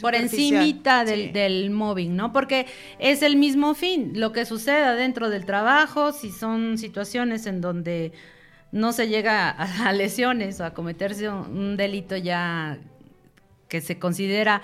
por 0.00 0.14
encimita 0.14 1.04
del, 1.04 1.32
del, 1.32 1.70
mobbing, 1.70 2.16
¿no? 2.16 2.32
Porque 2.32 2.66
es 2.98 3.22
el 3.22 3.36
mismo 3.36 3.74
fin, 3.74 4.12
lo 4.14 4.32
que 4.32 4.46
suceda 4.46 4.94
dentro 4.94 5.28
del 5.28 5.44
trabajo, 5.44 6.12
si 6.12 6.30
son 6.30 6.78
situaciones 6.78 7.46
en 7.46 7.60
donde 7.60 8.12
no 8.74 8.92
se 8.92 9.06
llega 9.06 9.50
a, 9.50 9.92
lesiones 9.92 10.60
o 10.60 10.64
a 10.64 10.74
cometerse 10.74 11.28
un, 11.28 11.76
delito 11.76 12.16
ya 12.16 12.78
que 13.68 13.80
se 13.80 14.00
considera 14.00 14.62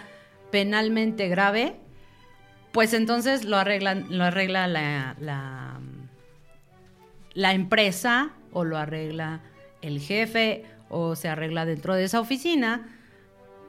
penalmente 0.50 1.28
grave, 1.28 1.76
pues 2.72 2.92
entonces 2.92 3.44
lo, 3.44 3.56
arreglan, 3.56 4.06
lo 4.10 4.24
arregla 4.24 4.66
la, 4.66 5.16
la, 5.20 5.78
la 7.34 7.54
empresa 7.54 8.32
o 8.52 8.64
lo 8.64 8.76
arregla 8.76 9.42
el 9.80 10.00
jefe 10.00 10.64
o 10.88 11.14
se 11.14 11.28
arregla 11.28 11.64
dentro 11.64 11.94
de 11.94 12.02
esa 12.02 12.18
oficina, 12.18 12.88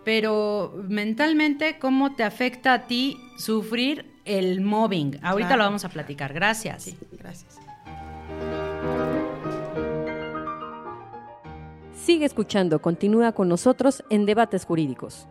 pero 0.04 0.74
mentalmente, 0.88 1.78
¿cómo 1.78 2.16
te 2.16 2.24
afecta 2.24 2.74
a 2.74 2.88
ti 2.88 3.20
sufrir 3.38 4.12
el 4.26 4.62
mobbing? 4.62 5.20
Ahorita 5.22 5.56
lo 5.56 5.64
vamos 5.66 5.86
a 5.86 5.89
platicar. 5.89 6.34
Gracias. 6.34 6.84
Sí, 6.84 6.98
gracias. 7.12 7.61
Sigue 12.04 12.26
escuchando, 12.26 12.82
continúa 12.82 13.32
con 13.32 13.47
nosotros 13.47 14.04
en 14.10 14.26
Debates 14.26 14.66
Jurídicos. 14.66 15.28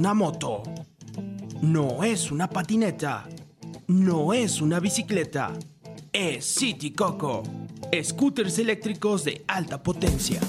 Una 0.00 0.14
moto. 0.14 0.62
No 1.60 2.02
es 2.04 2.32
una 2.32 2.48
patineta. 2.48 3.28
No 3.86 4.32
es 4.32 4.62
una 4.62 4.80
bicicleta. 4.80 5.52
Es 6.10 6.46
City 6.46 6.92
Coco. 6.92 7.42
Scooters 8.02 8.58
eléctricos 8.60 9.24
de 9.24 9.44
alta 9.46 9.82
potencia. 9.82 10.40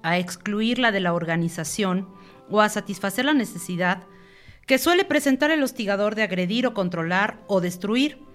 a 0.03 0.19
excluirla 0.19 0.91
de 0.91 0.99
la 0.99 1.13
organización 1.13 2.07
o 2.51 2.61
a 2.61 2.69
satisfacer 2.69 3.25
la 3.25 3.33
necesidad 3.33 4.03
que 4.67 4.77
suele 4.77 5.05
presentar 5.05 5.49
el 5.49 5.63
hostigador 5.63 6.13
de 6.15 6.23
agredir 6.23 6.67
o 6.67 6.73
controlar 6.73 7.39
o 7.47 7.61
destruir 7.61 8.26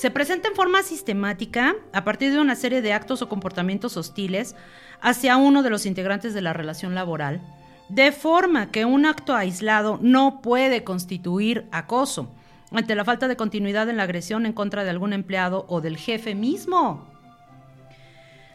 se 0.00 0.10
presenta 0.10 0.48
en 0.48 0.54
forma 0.54 0.82
sistemática 0.82 1.76
a 1.92 2.04
partir 2.04 2.32
de 2.32 2.40
una 2.40 2.56
serie 2.56 2.80
de 2.80 2.94
actos 2.94 3.20
o 3.20 3.28
comportamientos 3.28 3.98
hostiles 3.98 4.56
hacia 5.02 5.36
uno 5.36 5.62
de 5.62 5.68
los 5.68 5.84
integrantes 5.84 6.32
de 6.32 6.40
la 6.40 6.54
relación 6.54 6.94
laboral, 6.94 7.42
de 7.90 8.10
forma 8.10 8.70
que 8.70 8.86
un 8.86 9.04
acto 9.04 9.34
aislado 9.34 9.98
no 10.00 10.40
puede 10.40 10.84
constituir 10.84 11.66
acoso 11.70 12.32
ante 12.70 12.94
la 12.94 13.04
falta 13.04 13.28
de 13.28 13.36
continuidad 13.36 13.90
en 13.90 13.98
la 13.98 14.04
agresión 14.04 14.46
en 14.46 14.54
contra 14.54 14.84
de 14.84 14.88
algún 14.88 15.12
empleado 15.12 15.66
o 15.68 15.82
del 15.82 15.98
jefe 15.98 16.34
mismo. 16.34 17.06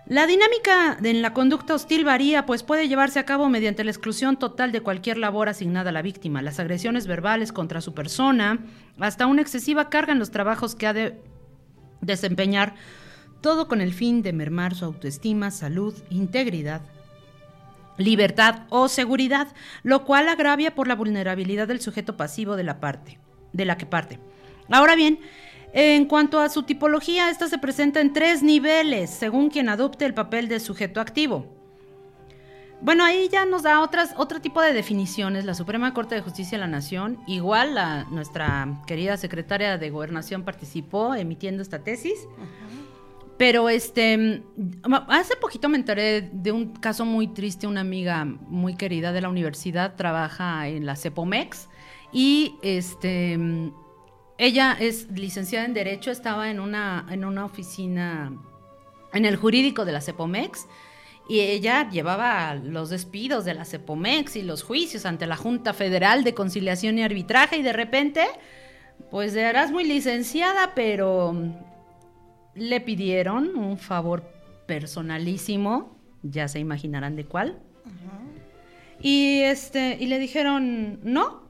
La 0.08 0.26
dinámica 0.26 0.98
en 1.04 1.22
la 1.22 1.34
conducta 1.34 1.76
hostil 1.76 2.06
varía, 2.06 2.48
pues 2.48 2.64
puede 2.64 2.88
llevarse 2.88 3.20
a 3.20 3.26
cabo 3.26 3.50
mediante 3.50 3.84
la 3.84 3.92
exclusión 3.92 4.38
total 4.38 4.72
de 4.72 4.82
cualquier 4.82 5.20
labor 5.20 5.50
asignada 5.50 5.92
a 5.92 5.94
la 5.94 6.02
víctima, 6.02 6.42
las 6.42 6.60
agresiones 6.60 7.06
verbales 7.06 7.52
contra 7.52 7.82
su 7.82 7.94
persona, 7.94 8.58
hasta 9.00 9.28
una 9.28 9.44
excesiva 9.44 9.92
carga 9.92 10.12
en 10.12 10.18
los 10.18 10.32
trabajos 10.32 10.74
que 10.74 10.88
ha 10.88 10.94
de 10.94 11.35
desempeñar, 12.06 12.76
todo 13.42 13.68
con 13.68 13.82
el 13.82 13.94
fin 13.94 14.22
de 14.22 14.34
mermar 14.34 14.76
su 14.76 14.86
autoestima, 14.86 15.52
salud, 15.52 15.94
integridad, 16.10 16.82
libertad 17.98 18.64
o 18.70 18.88
seguridad, 18.88 19.48
lo 19.84 20.06
cual 20.06 20.28
agravia 20.30 20.76
por 20.76 20.88
la 20.88 20.96
vulnerabilidad 20.96 21.68
del 21.68 21.82
sujeto 21.82 22.18
pasivo 22.18 22.56
de 22.56 22.64
la 22.64 22.80
parte, 22.80 23.20
de 23.54 23.66
la 23.66 23.78
que 23.78 23.86
parte. 23.86 24.20
Ahora 24.70 24.96
bien, 24.96 25.20
en 25.74 26.06
cuanto 26.06 26.40
a 26.40 26.50
su 26.50 26.64
tipología, 26.64 27.30
esta 27.30 27.48
se 27.48 27.58
presenta 27.58 28.00
en 28.02 28.14
tres 28.14 28.42
niveles, 28.42 29.10
según 29.10 29.50
quien 29.50 29.70
adopte 29.70 30.06
el 30.06 30.14
papel 30.14 30.48
de 30.48 30.60
sujeto 30.60 31.02
activo. 31.02 31.65
Bueno, 32.82 33.04
ahí 33.04 33.30
ya 33.32 33.46
nos 33.46 33.64
da 33.64 33.82
otras, 33.82 34.14
otro 34.18 34.42
tipo 34.42 34.62
de 34.62 34.74
definiciones. 34.74 35.46
La 35.46 35.54
Suprema 35.54 35.94
Corte 35.94 36.16
de 36.16 36.22
Justicia 36.22 36.58
de 36.58 36.62
la 36.64 36.68
Nación, 36.68 37.20
igual 37.26 37.76
la, 37.76 38.04
nuestra 38.06 38.82
querida 38.86 39.18
secretaria 39.18 39.78
de 39.78 39.90
Gobernación 39.90 40.44
participó 40.44 41.16
emitiendo 41.16 41.62
esta 41.62 41.84
tesis. 41.84 42.28
Pero 43.38 43.68
este, 43.68 44.44
hace 45.10 45.36
poquito 45.36 45.68
me 45.68 45.78
enteré 45.78 46.30
de 46.32 46.52
un 46.52 46.74
caso 46.74 47.06
muy 47.06 47.28
triste. 47.28 47.68
Una 47.68 47.82
amiga 47.82 48.24
muy 48.24 48.76
querida 48.76 49.12
de 49.12 49.22
la 49.22 49.30
universidad 49.30 49.96
trabaja 49.96 50.68
en 50.68 50.86
la 50.86 50.96
CEPOMEX 50.96 51.68
y 52.14 52.56
este 52.62 53.38
ella 54.38 54.76
es 54.80 55.10
licenciada 55.12 55.66
en 55.66 55.74
Derecho, 55.74 56.12
estaba 56.12 56.50
en 56.50 56.60
una, 56.60 57.06
en 57.10 57.24
una 57.24 57.46
oficina, 57.46 58.34
en 59.14 59.26
el 59.26 59.38
jurídico 59.38 59.86
de 59.86 59.94
la 59.94 60.02
CEPOMEX, 60.02 60.68
y 61.28 61.40
ella 61.40 61.90
llevaba 61.90 62.56
los 62.56 62.90
despidos 62.90 63.46
de 63.46 63.54
la 63.54 63.66
CEPOMEX 63.66 64.36
y 64.36 64.42
los 64.42 64.64
juicios 64.64 65.06
ante 65.06 65.26
la 65.26 65.36
Junta 65.36 65.74
Federal 65.74 66.24
de 66.24 66.34
Conciliación 66.34 67.00
y 67.00 67.04
Arbitraje, 67.04 67.58
y 67.58 67.62
de 67.62 67.74
repente, 67.74 68.24
pues 69.12 69.36
eras 69.36 69.72
muy 69.72 69.86
licenciada, 69.86 70.74
pero 70.76 71.36
le 72.54 72.82
pidieron 72.82 73.56
un 73.56 73.78
favor 73.78 74.24
personalísimo, 74.66 75.98
ya 76.24 76.48
se 76.48 76.60
imaginarán 76.60 77.16
de 77.16 77.26
cuál. 77.26 77.60
Y 79.02 79.42
este, 79.42 79.98
y 80.00 80.08
le 80.08 80.20
dijeron, 80.20 81.00
no, 81.04 81.46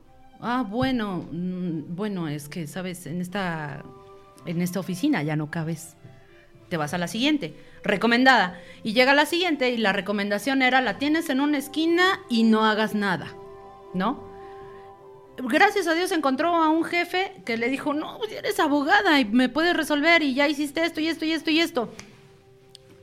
Ah, 0.47 0.65
bueno, 0.67 1.25
mm, 1.31 1.95
bueno, 1.95 2.27
es 2.27 2.49
que, 2.49 2.67
sabes, 2.67 3.05
en 3.07 3.21
esta, 3.21 3.83
en 4.45 4.61
esta 4.61 4.79
oficina 4.79 5.23
ya 5.23 5.35
no 5.35 5.49
cabes. 5.49 5.95
Te 6.69 6.77
vas 6.77 6.93
a 6.93 6.97
la 6.97 7.07
siguiente. 7.07 7.55
Recomendada. 7.83 8.59
Y 8.83 8.93
llega 8.93 9.13
la 9.13 9.25
siguiente 9.25 9.69
y 9.69 9.77
la 9.77 9.93
recomendación 9.93 10.61
era, 10.61 10.81
la 10.81 10.97
tienes 10.97 11.29
en 11.29 11.41
una 11.41 11.57
esquina 11.57 12.21
y 12.29 12.43
no 12.43 12.65
hagas 12.65 12.95
nada. 12.95 13.27
¿No? 13.93 14.23
Gracias 15.37 15.87
a 15.87 15.93
Dios 15.93 16.11
encontró 16.11 16.55
a 16.55 16.69
un 16.69 16.85
jefe 16.85 17.33
que 17.45 17.57
le 17.57 17.69
dijo, 17.69 17.93
no, 17.93 18.17
pues 18.17 18.31
eres 18.31 18.59
abogada 18.59 19.19
y 19.19 19.25
me 19.25 19.49
puedes 19.49 19.75
resolver 19.75 20.23
y 20.23 20.33
ya 20.33 20.47
hiciste 20.47 20.83
esto 20.83 21.01
y 21.01 21.07
esto 21.07 21.25
y 21.25 21.33
esto 21.33 21.51
y 21.51 21.59
esto. 21.59 21.93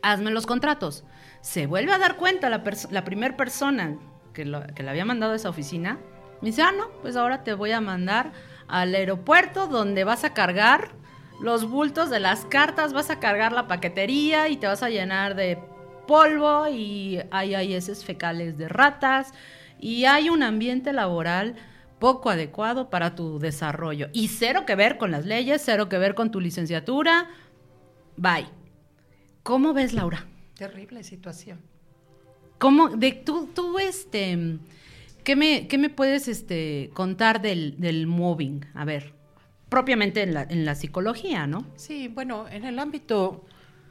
Hazme 0.01 0.31
los 0.31 0.47
contratos. 0.47 1.05
Se 1.43 1.67
vuelve 1.67 1.93
a 1.93 1.99
dar 1.99 2.17
cuenta 2.17 2.49
la, 2.49 2.63
la 2.91 3.05
primera 3.05 3.37
persona 3.37 3.99
que, 4.33 4.45
que 4.75 4.83
le 4.83 4.91
había 4.91 5.05
mandado 5.05 5.35
a 5.35 5.37
esa 5.37 5.51
oficina 5.51 5.99
me 6.41 6.49
dice, 6.49 6.63
ah, 6.63 6.73
no, 6.73 6.91
pues 7.03 7.17
ahora 7.17 7.45
te 7.45 7.55
voy 7.55 7.71
a 7.71 7.81
mandar 7.81 8.33
al 8.67 8.95
aeropuerto 8.95 9.69
donde 9.69 10.05
vas 10.05 10.25
a 10.25 10.35
cargar 10.35 10.91
los 11.43 11.69
bultos 11.69 12.11
de 12.11 12.21
las 12.21 12.45
cartas, 12.45 12.93
vas 12.93 13.11
a 13.11 13.21
cargar 13.21 13.53
la 13.53 13.67
paquetería 13.67 14.49
y 14.49 14.57
te 14.57 14.67
vas 14.67 14.83
a 14.83 14.89
llenar 14.89 15.35
de 15.35 15.59
polvo 16.07 16.69
y 16.69 17.21
hay, 17.31 17.55
hay 17.55 17.75
heces 17.75 18.05
fecales 18.05 18.57
de 18.57 18.69
ratas 18.69 19.33
y 19.79 20.05
hay 20.05 20.31
un 20.31 20.43
ambiente 20.43 20.93
laboral 20.93 21.57
poco 21.99 22.31
adecuado 22.31 22.91
para 22.91 23.15
tu 23.15 23.39
desarrollo. 23.39 24.09
Y 24.13 24.29
cero 24.29 24.65
que 24.67 24.75
ver 24.75 24.99
con 24.99 25.11
las 25.11 25.27
leyes, 25.27 25.63
cero 25.65 25.89
que 25.89 25.99
ver 25.99 26.15
con 26.15 26.31
tu 26.31 26.41
licenciatura. 26.41 27.29
Bye. 28.17 28.49
¿Cómo 29.43 29.73
ves, 29.73 29.93
Laura? 29.93 30.27
Terrible 30.55 31.03
situación. 31.05 31.61
¿Cómo? 32.59 32.89
De, 32.91 33.13
tú, 33.13 33.49
tú, 33.53 33.79
este 33.79 34.59
¿Qué 35.25 35.37
me, 35.37 35.69
qué 35.69 35.79
me 35.79 35.89
puedes 35.89 36.27
este, 36.27 36.91
contar 36.95 37.41
del, 37.41 37.77
del 37.79 38.07
mobbing? 38.07 38.67
A 38.75 38.85
ver, 38.85 39.15
propiamente 39.73 40.21
en 40.21 40.35
la, 40.35 40.43
en 40.43 40.67
la 40.67 40.75
psicología, 40.75 41.47
¿no? 41.47 41.65
Sí, 41.77 42.07
bueno, 42.07 42.47
en 42.47 42.67
el 42.67 42.79
ámbito 42.79 43.43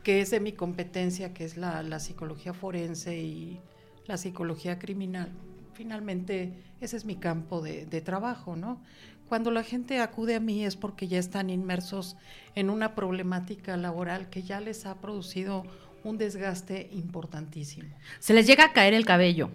que 0.03 0.21
es 0.21 0.29
de 0.29 0.39
mi 0.39 0.51
competencia, 0.51 1.33
que 1.33 1.43
es 1.43 1.57
la, 1.57 1.81
la 1.81 1.99
psicología 1.99 2.53
forense 2.53 3.17
y 3.17 3.59
la 4.05 4.17
psicología 4.17 4.77
criminal, 4.77 5.31
finalmente 5.73 6.53
ese 6.81 6.97
es 6.97 7.05
mi 7.05 7.15
campo 7.15 7.61
de, 7.61 7.87
de, 7.87 7.99
trabajo, 7.99 8.55
¿no? 8.55 8.79
Cuando 9.27 9.49
la 9.49 9.63
gente 9.63 9.99
acude 9.99 10.35
a 10.35 10.39
mí 10.39 10.63
es 10.63 10.75
porque 10.75 11.07
ya 11.07 11.17
están 11.17 11.49
inmersos 11.49 12.15
en 12.53 12.69
una 12.69 12.93
problemática 12.93 13.75
laboral 13.75 14.29
que 14.29 14.43
ya 14.43 14.59
les 14.59 14.85
ha 14.85 15.01
producido 15.01 15.63
un 16.03 16.19
desgaste 16.19 16.89
importantísimo. 16.91 17.89
Se 18.19 18.35
les 18.35 18.45
llega 18.45 18.65
a 18.65 18.73
caer 18.73 18.93
el 18.93 19.05
cabello 19.05 19.49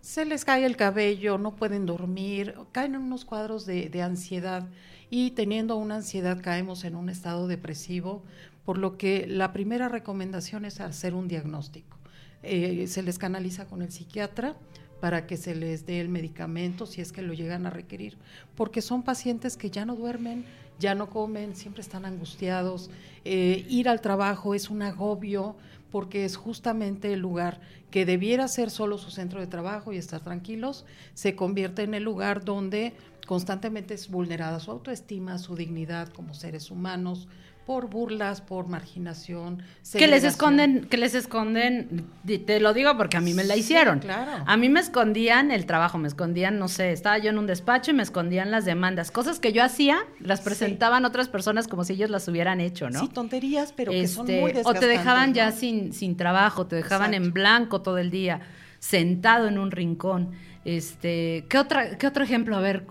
se 0.00 0.24
les 0.24 0.44
cae 0.44 0.64
el 0.64 0.76
cabello, 0.76 1.38
no 1.38 1.56
pueden 1.56 1.86
dormir, 1.86 2.54
caen 2.72 2.94
en 2.94 3.02
unos 3.02 3.24
cuadros 3.24 3.66
de, 3.66 4.02
ansiedad 4.02 4.66
y 5.10 5.32
teniendo 5.32 5.76
una 5.76 5.96
ansiedad 5.96 6.40
caemos 6.40 6.84
en 6.84 6.94
un 6.94 7.08
estado 7.08 7.48
depresivo 7.48 8.22
por 8.64 8.78
lo 8.78 8.96
que 8.96 9.26
la 9.26 9.52
primera 9.52 9.88
recomendación 9.88 10.64
es 10.64 10.80
hacer 10.80 11.14
un 11.14 11.26
diagnóstico. 11.26 11.98
Eh, 12.42 12.86
se 12.86 13.02
les 13.02 13.18
canaliza 13.18 13.66
con 13.66 13.82
el 13.82 13.90
psiquiatra 13.90 14.56
para 15.00 15.26
que 15.26 15.36
se 15.36 15.54
les 15.54 15.86
dé 15.86 16.00
el 16.00 16.08
medicamento 16.08 16.86
si 16.86 17.00
es 17.00 17.10
que 17.10 17.22
lo 17.22 17.32
llegan 17.32 17.66
a 17.66 17.70
requerir, 17.70 18.16
porque 18.54 18.82
son 18.82 19.02
pacientes 19.02 19.56
que 19.56 19.70
ya 19.70 19.84
no 19.84 19.96
duermen, 19.96 20.44
ya 20.78 20.94
no 20.94 21.10
comen, 21.10 21.56
siempre 21.56 21.82
están 21.82 22.04
angustiados. 22.04 22.90
Eh, 23.24 23.66
ir 23.68 23.88
al 23.88 24.00
trabajo 24.00 24.54
es 24.54 24.70
un 24.70 24.82
agobio 24.82 25.56
porque 25.90 26.24
es 26.24 26.36
justamente 26.36 27.12
el 27.12 27.20
lugar 27.20 27.60
que 27.90 28.06
debiera 28.06 28.46
ser 28.46 28.70
solo 28.70 28.96
su 28.98 29.10
centro 29.10 29.40
de 29.40 29.46
trabajo 29.46 29.92
y 29.92 29.96
estar 29.96 30.20
tranquilos, 30.20 30.84
se 31.14 31.34
convierte 31.34 31.82
en 31.82 31.94
el 31.94 32.04
lugar 32.04 32.44
donde 32.44 32.94
constantemente 33.30 33.94
es 33.94 34.10
vulnerada 34.10 34.58
su 34.58 34.72
autoestima, 34.72 35.38
su 35.38 35.54
dignidad 35.54 36.08
como 36.08 36.34
seres 36.34 36.68
humanos, 36.72 37.28
por 37.64 37.88
burlas, 37.88 38.40
por 38.40 38.66
marginación. 38.66 39.62
Que 39.92 40.08
les 40.08 40.24
esconden, 40.24 40.86
que 40.86 40.96
les 40.96 41.14
esconden, 41.14 42.08
te 42.44 42.58
lo 42.58 42.74
digo 42.74 42.96
porque 42.96 43.18
a 43.18 43.20
mí 43.20 43.32
me 43.32 43.44
la 43.44 43.54
hicieron. 43.54 44.00
claro. 44.00 44.42
A 44.44 44.56
mí 44.56 44.68
me 44.68 44.80
escondían 44.80 45.52
el 45.52 45.64
trabajo, 45.64 45.96
me 45.96 46.08
escondían, 46.08 46.58
no 46.58 46.66
sé, 46.66 46.90
estaba 46.90 47.18
yo 47.18 47.30
en 47.30 47.38
un 47.38 47.46
despacho 47.46 47.92
y 47.92 47.94
me 47.94 48.02
escondían 48.02 48.50
las 48.50 48.64
demandas. 48.64 49.12
Cosas 49.12 49.38
que 49.38 49.52
yo 49.52 49.62
hacía, 49.62 50.00
las 50.18 50.40
presentaban 50.40 51.04
otras 51.04 51.28
personas 51.28 51.68
como 51.68 51.84
si 51.84 51.92
ellos 51.92 52.10
las 52.10 52.26
hubieran 52.26 52.60
hecho, 52.60 52.90
¿no? 52.90 52.98
Sí, 52.98 53.06
tonterías, 53.10 53.72
pero 53.72 53.92
que 53.92 54.08
son 54.08 54.26
muy 54.26 54.50
este, 54.50 54.62
O 54.64 54.74
te 54.74 54.88
dejaban 54.88 55.34
ya 55.34 55.52
sin, 55.52 55.92
sin 55.92 56.16
trabajo, 56.16 56.66
te 56.66 56.74
dejaban 56.74 57.14
en 57.14 57.32
blanco 57.32 57.80
todo 57.80 57.98
el 57.98 58.10
día, 58.10 58.40
sentado 58.80 59.46
en 59.46 59.56
un 59.56 59.70
rincón. 59.70 60.32
Este, 60.64 61.46
¿qué 61.48 61.58
otra, 61.58 61.96
qué 61.96 62.06
otro 62.06 62.22
ejemplo? 62.22 62.54
A 62.54 62.60
ver, 62.60 62.86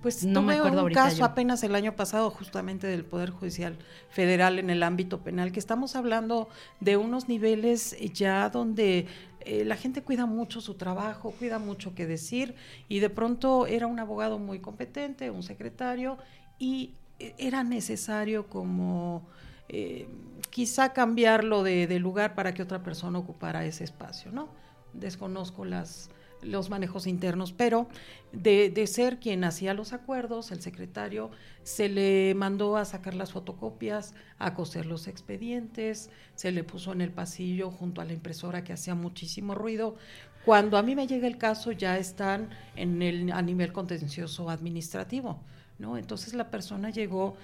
pues 0.00 0.24
no 0.24 0.42
me 0.42 0.54
acuerdo 0.54 0.84
un 0.84 0.92
caso 0.92 1.24
apenas 1.24 1.64
el 1.64 1.74
año 1.74 1.96
pasado, 1.96 2.30
justamente 2.30 2.86
del 2.86 3.04
Poder 3.04 3.30
Judicial 3.30 3.76
Federal 4.10 4.60
en 4.60 4.70
el 4.70 4.82
ámbito 4.84 5.20
penal, 5.20 5.50
que 5.50 5.58
estamos 5.58 5.96
hablando 5.96 6.48
de 6.78 6.96
unos 6.96 7.28
niveles 7.28 7.96
ya 8.12 8.48
donde 8.48 9.08
eh, 9.40 9.64
la 9.64 9.76
gente 9.76 10.02
cuida 10.02 10.26
mucho 10.26 10.60
su 10.60 10.74
trabajo, 10.74 11.32
cuida 11.36 11.58
mucho 11.58 11.96
qué 11.96 12.06
decir, 12.06 12.54
y 12.88 13.00
de 13.00 13.10
pronto 13.10 13.66
era 13.66 13.88
un 13.88 13.98
abogado 13.98 14.38
muy 14.38 14.60
competente, 14.60 15.30
un 15.30 15.42
secretario, 15.42 16.16
y 16.60 16.94
eh, 17.18 17.34
era 17.38 17.64
necesario 17.64 18.46
como 18.46 19.26
eh, 19.68 20.08
quizá 20.50 20.92
cambiarlo 20.92 21.64
de, 21.64 21.88
de 21.88 21.98
lugar 21.98 22.36
para 22.36 22.54
que 22.54 22.62
otra 22.62 22.84
persona 22.84 23.18
ocupara 23.18 23.64
ese 23.64 23.82
espacio, 23.82 24.30
¿no? 24.30 24.48
Desconozco 24.92 25.64
las 25.64 26.10
los 26.42 26.70
manejos 26.70 27.06
internos, 27.06 27.52
pero 27.52 27.88
de, 28.32 28.86
ser 28.86 29.18
quien 29.18 29.44
hacía 29.44 29.74
los 29.74 29.92
acuerdos, 29.92 30.52
el 30.52 30.60
secretario 30.60 31.30
se 31.62 31.88
le 31.88 32.34
mandó 32.34 32.76
a 32.76 32.84
sacar 32.84 33.14
las 33.14 33.32
fotocopias, 33.32 34.14
a 34.38 34.54
coser 34.54 34.86
los 34.86 35.08
expedientes, 35.08 36.10
se 36.34 36.52
le 36.52 36.64
puso 36.64 36.92
en 36.92 37.00
el 37.00 37.10
pasillo 37.10 37.70
junto 37.70 38.00
a 38.00 38.04
la 38.04 38.12
impresora 38.12 38.64
que 38.64 38.72
hacía 38.72 38.94
muchísimo 38.94 39.54
ruido. 39.54 39.96
Cuando 40.44 40.78
a 40.78 40.82
mí 40.82 40.94
me 40.96 41.06
llega 41.06 41.26
el 41.26 41.36
caso 41.36 41.72
ya 41.72 41.98
están 41.98 42.50
en 42.76 43.02
el, 43.02 43.32
a 43.32 43.42
nivel 43.42 43.72
contencioso 43.72 44.48
administrativo, 44.48 45.40
¿no? 45.78 45.98
Entonces 45.98 46.32
la 46.32 46.50
persona 46.50 46.90
llegó 46.90 47.36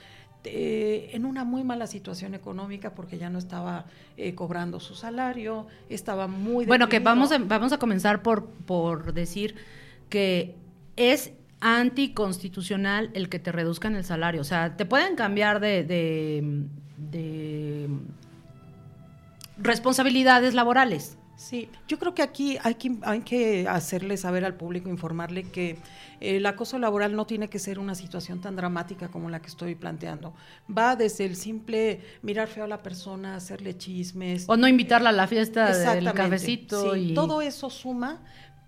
en 0.46 1.24
una 1.24 1.44
muy 1.44 1.64
mala 1.64 1.86
situación 1.86 2.34
económica 2.34 2.94
porque 2.94 3.18
ya 3.18 3.30
no 3.30 3.38
estaba 3.38 3.86
eh, 4.16 4.34
cobrando 4.34 4.80
su 4.80 4.94
salario, 4.94 5.66
estaba 5.88 6.26
muy... 6.26 6.66
Bueno, 6.66 6.88
que 6.88 7.00
vamos 7.00 7.32
a, 7.32 7.38
vamos 7.38 7.72
a 7.72 7.78
comenzar 7.78 8.22
por, 8.22 8.46
por 8.46 9.12
decir 9.12 9.54
que 10.08 10.54
es 10.96 11.32
anticonstitucional 11.60 13.10
el 13.14 13.28
que 13.28 13.38
te 13.38 13.52
reduzcan 13.52 13.96
el 13.96 14.04
salario. 14.04 14.40
O 14.40 14.44
sea, 14.44 14.76
te 14.76 14.84
pueden 14.84 15.16
cambiar 15.16 15.60
de, 15.60 15.84
de 16.96 17.88
responsabilidades 19.58 20.54
laborales. 20.54 21.18
Sí, 21.36 21.68
yo 21.86 21.98
creo 21.98 22.14
que 22.14 22.22
aquí 22.22 22.56
hay 22.62 22.76
que, 22.76 22.96
hay 23.02 23.20
que 23.20 23.68
hacerle 23.68 24.16
saber 24.16 24.44
al 24.44 24.54
público, 24.54 24.88
informarle 24.88 25.44
que 25.44 25.76
el 26.20 26.46
acoso 26.46 26.78
laboral 26.78 27.14
no 27.14 27.26
tiene 27.26 27.48
que 27.48 27.58
ser 27.58 27.78
una 27.78 27.94
situación 27.94 28.40
tan 28.40 28.56
dramática 28.56 29.08
como 29.08 29.28
la 29.28 29.40
que 29.40 29.48
estoy 29.48 29.74
planteando. 29.74 30.34
Va 30.74 30.96
desde 30.96 31.26
el 31.26 31.36
simple 31.36 32.00
mirar 32.22 32.48
feo 32.48 32.64
a 32.64 32.68
la 32.68 32.82
persona, 32.82 33.36
hacerle 33.36 33.76
chismes. 33.76 34.46
O 34.48 34.56
no 34.56 34.66
invitarla 34.66 35.10
a 35.10 35.12
la 35.12 35.26
fiesta 35.26 35.94
del 35.94 36.10
cafecito. 36.12 36.94
Sí, 36.94 37.12
todo 37.14 37.42
eso 37.42 37.68
suma 37.68 38.22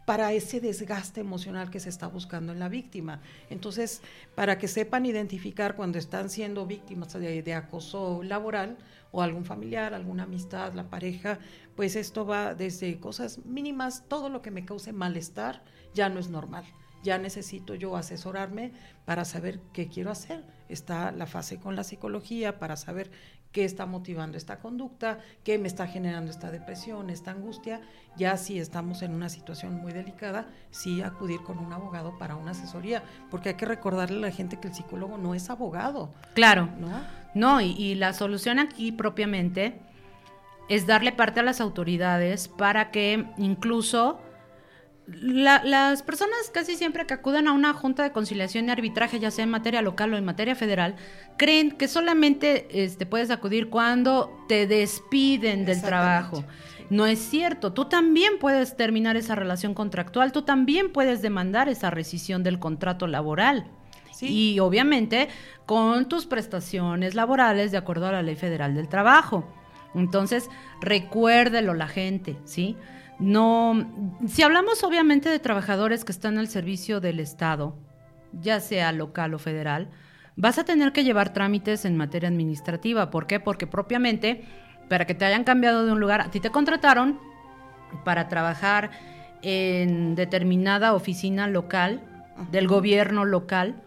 para 0.05 0.33
ese 0.33 0.61
desgaste 0.61 1.21
emocional 1.21 1.71
que 1.71 1.81
se 1.81 1.89
está 1.89 2.07
buscando 2.07 2.53
en 2.53 2.59
la 2.59 2.69
víctima. 2.69 3.21
Entonces, 3.49 4.03
para 4.35 4.59
que 4.59 4.69
sepan 4.69 5.07
identificar 5.07 5.75
cuando 5.75 5.99
están 5.99 6.29
siendo 6.29 6.67
víctimas 6.67 7.13
de 7.15 7.55
acoso 7.55 8.23
laboral, 8.23 8.77
o 9.11 9.23
algún 9.23 9.45
familiar, 9.45 9.95
alguna 9.95 10.25
amistad, 10.25 10.75
la 10.75 10.91
pareja, 10.91 11.39
pues 11.77 11.97
esto 11.97 12.27
va 12.27 12.55
desde 12.55 13.01
cosas 13.01 13.45
mínimas, 13.45 14.05
todo 14.09 14.29
lo 14.29 14.43
que 14.43 14.51
me 14.51 14.65
cause 14.65 14.93
malestar 14.93 15.63
ya 15.95 16.09
no 16.09 16.21
es 16.21 16.29
normal. 16.29 16.65
Ya 17.03 17.17
necesito 17.17 17.75
yo 17.75 17.97
asesorarme 17.97 18.73
para 19.05 19.25
saber 19.25 19.61
qué 19.73 19.89
quiero 19.89 20.11
hacer. 20.11 20.45
Está 20.69 21.13
la 21.13 21.27
fase 21.27 21.61
con 21.61 21.77
la 21.77 21.85
psicología 21.85 22.59
para 22.59 22.77
saber 22.77 23.11
qué 23.53 23.65
está 23.65 23.87
motivando 23.87 24.37
esta 24.37 24.59
conducta, 24.59 25.21
qué 25.45 25.59
me 25.59 25.69
está 25.69 25.87
generando 25.87 26.31
esta 26.31 26.51
depresión, 26.51 27.11
esta 27.11 27.31
angustia. 27.31 27.81
Ya 28.17 28.37
si 28.37 28.59
estamos 28.59 29.03
en 29.03 29.15
una 29.15 29.29
situación 29.29 29.75
muy 29.75 29.93
delicada, 29.93 30.49
sí 30.71 31.03
acudir 31.03 31.41
con 31.43 31.59
un 31.59 31.73
abogado 31.73 32.19
para 32.19 32.37
una 32.37 32.51
asesoría, 32.51 33.03
porque 33.31 33.51
hay 33.51 33.55
que 33.55 33.67
recordarle 33.67 34.19
a 34.19 34.29
la 34.29 34.31
gente 34.31 34.59
que 34.59 34.69
el 34.69 34.75
psicólogo 34.75 35.19
no 35.19 35.35
es 35.35 35.51
abogado. 35.51 36.13
Claro. 36.35 36.69
¿no? 36.79 36.89
No, 37.35 37.61
y, 37.61 37.95
la 37.95 38.13
solución 38.13 38.59
aquí 38.59 38.93
propiamente 38.93 39.81
es 40.69 40.87
darle 40.87 41.13
parte 41.13 41.41
a 41.41 41.43
las 41.43 41.61
autoridades 41.61 42.49
para 42.49 42.91
que 42.91 43.27
incluso 43.39 44.21
las 45.11 46.03
personas 46.03 46.51
casi 46.53 46.77
siempre 46.77 47.07
que 47.07 47.15
acuden 47.15 47.49
a 47.49 47.53
una 47.53 47.73
junta 47.73 48.03
de 48.03 48.13
conciliación 48.13 48.69
y 48.69 48.71
arbitraje, 48.71 49.19
ya 49.19 49.31
sea 49.31 49.45
en 49.45 49.51
materia 49.51 49.81
local 49.81 50.13
o 50.13 50.19
en 50.19 50.25
materia 50.25 50.55
federal, 50.55 50.97
creen 51.39 51.73
que 51.73 51.89
solamente 51.89 52.69
este, 52.85 53.07
puedes 53.07 53.31
acudir 53.31 53.71
cuando 53.71 54.45
te 54.49 54.67
despiden 54.67 55.65
del 55.65 55.81
trabajo. 55.81 56.45
No 56.91 57.07
es 57.07 57.19
cierto, 57.19 57.73
tú 57.73 57.87
también 57.87 58.39
puedes 58.39 58.77
terminar 58.77 59.17
esa 59.17 59.35
relación 59.35 59.75
contractual, 59.75 60.33
tú 60.33 60.43
también 60.43 60.93
puedes 60.93 61.23
demandar 61.23 61.69
esa 61.69 61.91
rescisión 61.91 62.43
del 62.43 62.59
contrato 62.59 63.07
laboral. 63.07 63.67
Y 64.21 64.59
obviamente 64.59 65.29
con 65.65 66.09
tus 66.09 66.27
prestaciones 66.27 67.15
laborales 67.15 67.71
de 67.71 67.79
acuerdo 67.79 68.09
a 68.09 68.13
la 68.13 68.23
Ley 68.23 68.35
Federal 68.35 68.75
del 68.75 68.89
Trabajo. 68.89 69.49
Entonces, 69.95 70.51
recuérdelo 70.81 71.73
la 71.73 71.87
gente, 71.87 72.37
¿sí? 72.45 72.77
No, 73.19 73.85
si 74.27 74.43
hablamos 74.43 74.85
obviamente 74.85 75.29
de 75.29 75.41
trabajadores 75.41 76.05
que 76.05 76.13
están 76.13 76.39
al 76.39 76.49
servicio 76.49 77.01
del 77.01 77.19
Estado, 77.19 77.77
ya 78.33 78.61
sea 78.61 78.93
local 78.93 79.35
o 79.35 79.39
federal, 79.39 79.91
vas 80.37 80.59
a 80.59 80.65
tener 80.65 80.93
que 80.93 81.03
llevar 81.03 81.33
trámites 81.33 81.85
en 81.85 81.97
materia 81.97 82.29
administrativa. 82.29 83.11
¿Por 83.11 83.27
qué? 83.27 83.41
Porque 83.41 83.67
propiamente, 83.67 84.45
para 84.89 85.05
que 85.05 85.15
te 85.15 85.25
hayan 85.25 85.43
cambiado 85.43 85.85
de 85.85 85.93
un 85.93 86.01
lugar, 86.01 86.21
a 86.21 86.31
ti 86.31 86.39
te 86.39 86.51
contrataron 86.51 87.19
para 88.05 88.29
trabajar 88.29 88.91
en 89.43 90.15
determinada 90.15 90.95
oficina 90.95 91.49
local, 91.49 92.03
del 92.53 92.69
gobierno 92.69 93.25
local, 93.25 93.83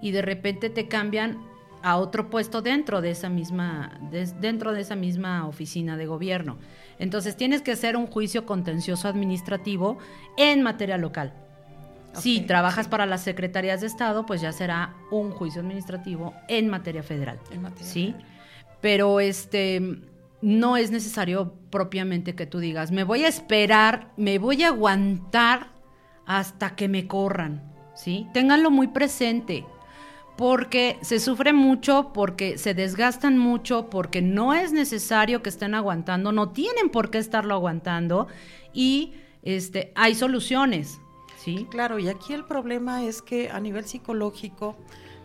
y 0.00 0.12
de 0.12 0.22
repente 0.22 0.70
te 0.70 0.88
cambian 0.88 1.38
a 1.82 1.96
otro 1.96 2.30
puesto 2.30 2.62
dentro 2.62 3.00
de 3.00 3.10
esa 3.10 3.28
misma 3.28 3.98
dentro 4.40 4.72
de 4.72 4.80
esa 4.80 4.96
misma 4.96 5.46
oficina 5.46 5.96
de 5.96 6.06
gobierno. 6.06 6.58
Entonces 6.98 7.36
tienes 7.36 7.62
que 7.62 7.72
hacer 7.72 7.96
un 7.96 8.06
juicio 8.06 8.46
contencioso 8.46 9.08
administrativo 9.08 9.98
en 10.36 10.62
materia 10.62 10.98
local. 10.98 11.34
si 12.14 12.40
trabajas 12.42 12.88
para 12.88 13.06
las 13.06 13.22
secretarías 13.22 13.80
de 13.80 13.86
Estado, 13.86 14.26
pues 14.26 14.42
ya 14.42 14.52
será 14.52 14.94
un 15.10 15.30
juicio 15.30 15.62
administrativo 15.62 16.34
en 16.48 16.68
materia 16.68 17.02
federal. 17.02 17.38
¿Sí? 17.80 18.14
Pero 18.82 19.18
este 19.20 20.02
no 20.42 20.76
es 20.76 20.90
necesario 20.90 21.54
propiamente 21.70 22.34
que 22.34 22.46
tú 22.46 22.58
digas, 22.58 22.90
me 22.90 23.04
voy 23.04 23.24
a 23.24 23.28
esperar, 23.28 24.10
me 24.16 24.38
voy 24.38 24.62
a 24.62 24.68
aguantar 24.68 25.68
hasta 26.26 26.74
que 26.74 26.88
me 26.88 27.06
corran, 27.06 27.62
¿sí? 27.94 28.26
Ténganlo 28.34 28.70
muy 28.70 28.88
presente 28.88 29.64
porque 30.42 30.98
se 31.02 31.20
sufre 31.20 31.52
mucho, 31.52 32.10
porque 32.12 32.58
se 32.58 32.74
desgastan 32.74 33.38
mucho, 33.38 33.88
porque 33.88 34.22
no 34.22 34.54
es 34.54 34.72
necesario 34.72 35.40
que 35.40 35.48
estén 35.48 35.72
aguantando, 35.72 36.32
no 36.32 36.50
tienen 36.50 36.90
por 36.90 37.12
qué 37.12 37.18
estarlo 37.18 37.54
aguantando 37.54 38.26
y 38.74 39.12
este, 39.44 39.92
hay 39.94 40.16
soluciones. 40.16 41.00
¿sí? 41.38 41.68
Claro, 41.70 42.00
y 42.00 42.08
aquí 42.08 42.32
el 42.32 42.44
problema 42.44 43.04
es 43.04 43.22
que 43.22 43.50
a 43.50 43.60
nivel 43.60 43.84
psicológico, 43.84 44.74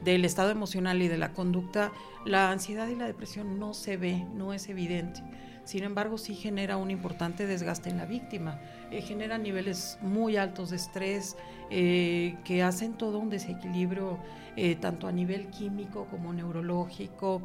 del 0.03 0.23
estado 0.23 0.51
emocional 0.51 1.01
y 1.01 1.07
de 1.07 1.17
la 1.17 1.33
conducta, 1.33 1.91
la 2.23 2.51
ansiedad 2.51 2.87
y 2.87 2.93
la 2.93 3.07
depresión 3.07 3.57
no 3.57 3.73
se 3.73 3.97
ve, 3.97 4.23
no 4.35 4.53
es 4.53 4.69
evidente 4.69 5.23
sin 5.67 5.83
embargo 5.83 6.17
sí 6.17 6.33
genera 6.33 6.77
un 6.77 6.91
importante 6.91 7.45
desgaste 7.45 7.89
en 7.89 7.97
la 7.97 8.05
víctima, 8.05 8.61
eh, 8.89 9.01
genera 9.01 9.37
niveles 9.37 9.99
muy 10.01 10.37
altos 10.37 10.69
de 10.69 10.77
estrés 10.77 11.35
eh, 11.69 12.37
que 12.45 12.63
hacen 12.63 12.93
todo 12.93 13.19
un 13.19 13.29
desequilibrio 13.29 14.17
eh, 14.57 14.75
tanto 14.75 15.07
a 15.07 15.13
nivel 15.13 15.47
químico 15.47 16.07
como 16.07 16.33
neurológico, 16.33 17.43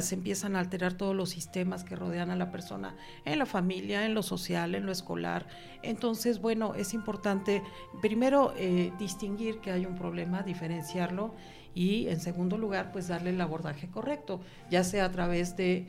se 0.00 0.14
empiezan 0.16 0.56
a 0.56 0.60
alterar 0.60 0.94
todos 0.94 1.14
los 1.14 1.30
sistemas 1.30 1.84
que 1.84 1.94
rodean 1.94 2.30
a 2.30 2.36
la 2.36 2.50
persona 2.50 2.96
en 3.24 3.38
la 3.38 3.46
familia, 3.46 4.04
en 4.04 4.14
lo 4.14 4.24
social, 4.24 4.74
en 4.74 4.86
lo 4.86 4.90
escolar. 4.90 5.46
Entonces, 5.82 6.40
bueno, 6.40 6.74
es 6.74 6.94
importante 6.94 7.62
primero 8.00 8.52
distinguir 8.98 9.60
que 9.60 9.70
hay 9.70 9.86
un 9.86 9.94
problema, 9.94 10.42
diferenciarlo 10.42 11.34
y 11.74 12.08
en 12.08 12.18
segundo 12.18 12.58
lugar, 12.58 12.90
pues 12.90 13.06
darle 13.06 13.30
el 13.30 13.40
abordaje 13.40 13.88
correcto, 13.88 14.40
ya 14.70 14.82
sea 14.82 15.04
a 15.04 15.12
través 15.12 15.56
de 15.56 15.86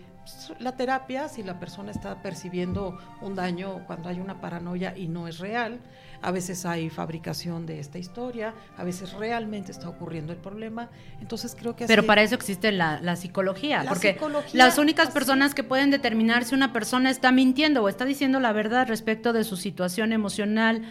la 0.59 0.75
terapia, 0.75 1.27
si 1.27 1.41
la 1.41 1.59
persona 1.59 1.89
está 1.89 2.21
percibiendo 2.21 2.99
un 3.21 3.33
daño 3.33 3.85
cuando 3.87 4.09
hay 4.09 4.19
una 4.19 4.39
paranoia 4.39 4.95
y 4.95 5.07
no 5.07 5.27
es 5.27 5.39
real, 5.39 5.79
a 6.21 6.31
veces 6.31 6.65
hay 6.65 6.89
fabricación 6.89 7.65
de 7.65 7.79
esta 7.79 7.97
historia, 7.97 8.53
a 8.77 8.83
veces 8.83 9.13
realmente 9.13 9.71
está 9.71 9.89
ocurriendo 9.89 10.33
el 10.33 10.39
problema. 10.39 10.89
Entonces 11.21 11.55
creo 11.57 11.75
que... 11.75 11.85
Pero 11.85 12.05
para 12.05 12.21
eso 12.21 12.35
existe 12.35 12.71
la, 12.71 13.15
psicología, 13.15 13.85
porque 13.87 14.17
las 14.53 14.77
únicas 14.77 15.09
personas 15.11 15.53
que 15.53 15.63
pueden 15.63 15.91
determinar 15.91 16.45
si 16.45 16.55
una 16.55 16.73
persona 16.73 17.09
está 17.09 17.31
mintiendo 17.31 17.83
o 17.83 17.89
está 17.89 18.05
diciendo 18.05 18.39
la 18.39 18.53
verdad 18.53 18.87
respecto 18.87 19.33
de 19.33 19.43
su 19.43 19.57
situación 19.57 20.13
emocional 20.13 20.83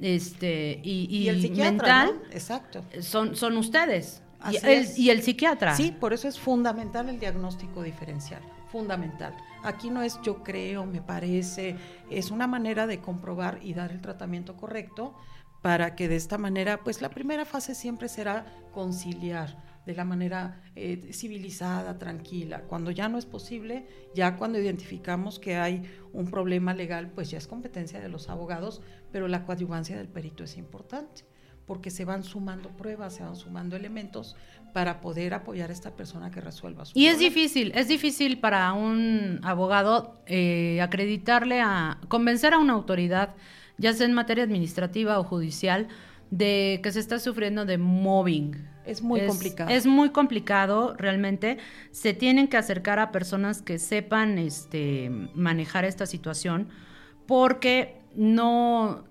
este, 0.00 0.80
y, 0.82 1.28
el 1.28 1.50
mental, 1.52 2.20
Exacto. 2.30 2.84
Son, 3.00 3.34
son 3.36 3.56
ustedes. 3.56 4.22
Y 4.50 4.56
el, 4.66 4.86
y 4.96 5.10
el, 5.10 5.22
psiquiatra. 5.22 5.74
Sí, 5.74 5.92
por 5.98 6.12
eso 6.12 6.28
es 6.28 6.38
fundamental 6.38 7.08
el 7.08 7.18
diagnóstico 7.18 7.82
diferencial 7.82 8.42
fundamental. 8.66 9.34
Aquí 9.62 9.90
no 9.90 10.02
es 10.02 10.20
yo 10.22 10.42
creo, 10.42 10.84
me 10.84 11.00
parece, 11.00 11.76
es 12.10 12.30
una 12.30 12.46
manera 12.46 12.86
de 12.86 13.00
comprobar 13.00 13.58
y 13.62 13.74
dar 13.74 13.90
el 13.92 14.00
tratamiento 14.00 14.56
correcto 14.56 15.14
para 15.62 15.96
que 15.96 16.08
de 16.08 16.16
esta 16.16 16.38
manera, 16.38 16.84
pues 16.84 17.00
la 17.00 17.08
primera 17.08 17.44
fase 17.44 17.74
siempre 17.74 18.08
será 18.08 18.46
conciliar 18.72 19.64
de 19.86 19.94
la 19.94 20.04
manera 20.04 20.62
eh, 20.74 21.10
civilizada, 21.12 21.98
tranquila. 21.98 22.62
Cuando 22.62 22.90
ya 22.90 23.08
no 23.08 23.18
es 23.18 23.26
posible, 23.26 23.86
ya 24.14 24.36
cuando 24.36 24.58
identificamos 24.58 25.38
que 25.38 25.56
hay 25.56 25.82
un 26.12 26.26
problema 26.30 26.74
legal, 26.74 27.10
pues 27.10 27.30
ya 27.30 27.38
es 27.38 27.46
competencia 27.46 28.00
de 28.00 28.08
los 28.08 28.28
abogados, 28.28 28.82
pero 29.10 29.28
la 29.28 29.44
coadyuvancia 29.44 29.96
del 29.96 30.08
perito 30.08 30.44
es 30.44 30.56
importante 30.56 31.24
porque 31.66 31.90
se 31.90 32.04
van 32.04 32.22
sumando 32.22 32.70
pruebas, 32.70 33.14
se 33.14 33.22
van 33.22 33.36
sumando 33.36 33.76
elementos 33.76 34.36
para 34.72 35.00
poder 35.00 35.34
apoyar 35.34 35.70
a 35.70 35.72
esta 35.72 35.96
persona 35.96 36.30
que 36.30 36.40
resuelva 36.40 36.84
su 36.84 36.98
Y 36.98 37.06
es 37.06 37.18
difícil, 37.18 37.72
es 37.74 37.88
difícil 37.88 38.38
para 38.38 38.72
un 38.72 39.40
abogado 39.42 40.20
eh, 40.26 40.80
acreditarle 40.80 41.60
a, 41.60 41.98
convencer 42.08 42.54
a 42.54 42.58
una 42.58 42.74
autoridad, 42.74 43.34
ya 43.78 43.92
sea 43.92 44.06
en 44.06 44.12
materia 44.12 44.44
administrativa 44.44 45.18
o 45.18 45.24
judicial, 45.24 45.88
de 46.30 46.80
que 46.82 46.92
se 46.92 47.00
está 47.00 47.18
sufriendo 47.18 47.64
de 47.64 47.78
mobbing. 47.78 48.68
Es 48.84 49.02
muy 49.02 49.26
complicado. 49.26 49.70
Es 49.70 49.86
muy 49.86 50.10
complicado, 50.10 50.94
realmente. 50.96 51.58
Se 51.90 52.14
tienen 52.14 52.46
que 52.46 52.56
acercar 52.56 53.00
a 53.00 53.10
personas 53.10 53.62
que 53.62 53.78
sepan 53.78 54.38
este, 54.38 55.10
manejar 55.34 55.84
esta 55.84 56.06
situación, 56.06 56.68
porque 57.26 58.00
no 58.14 59.04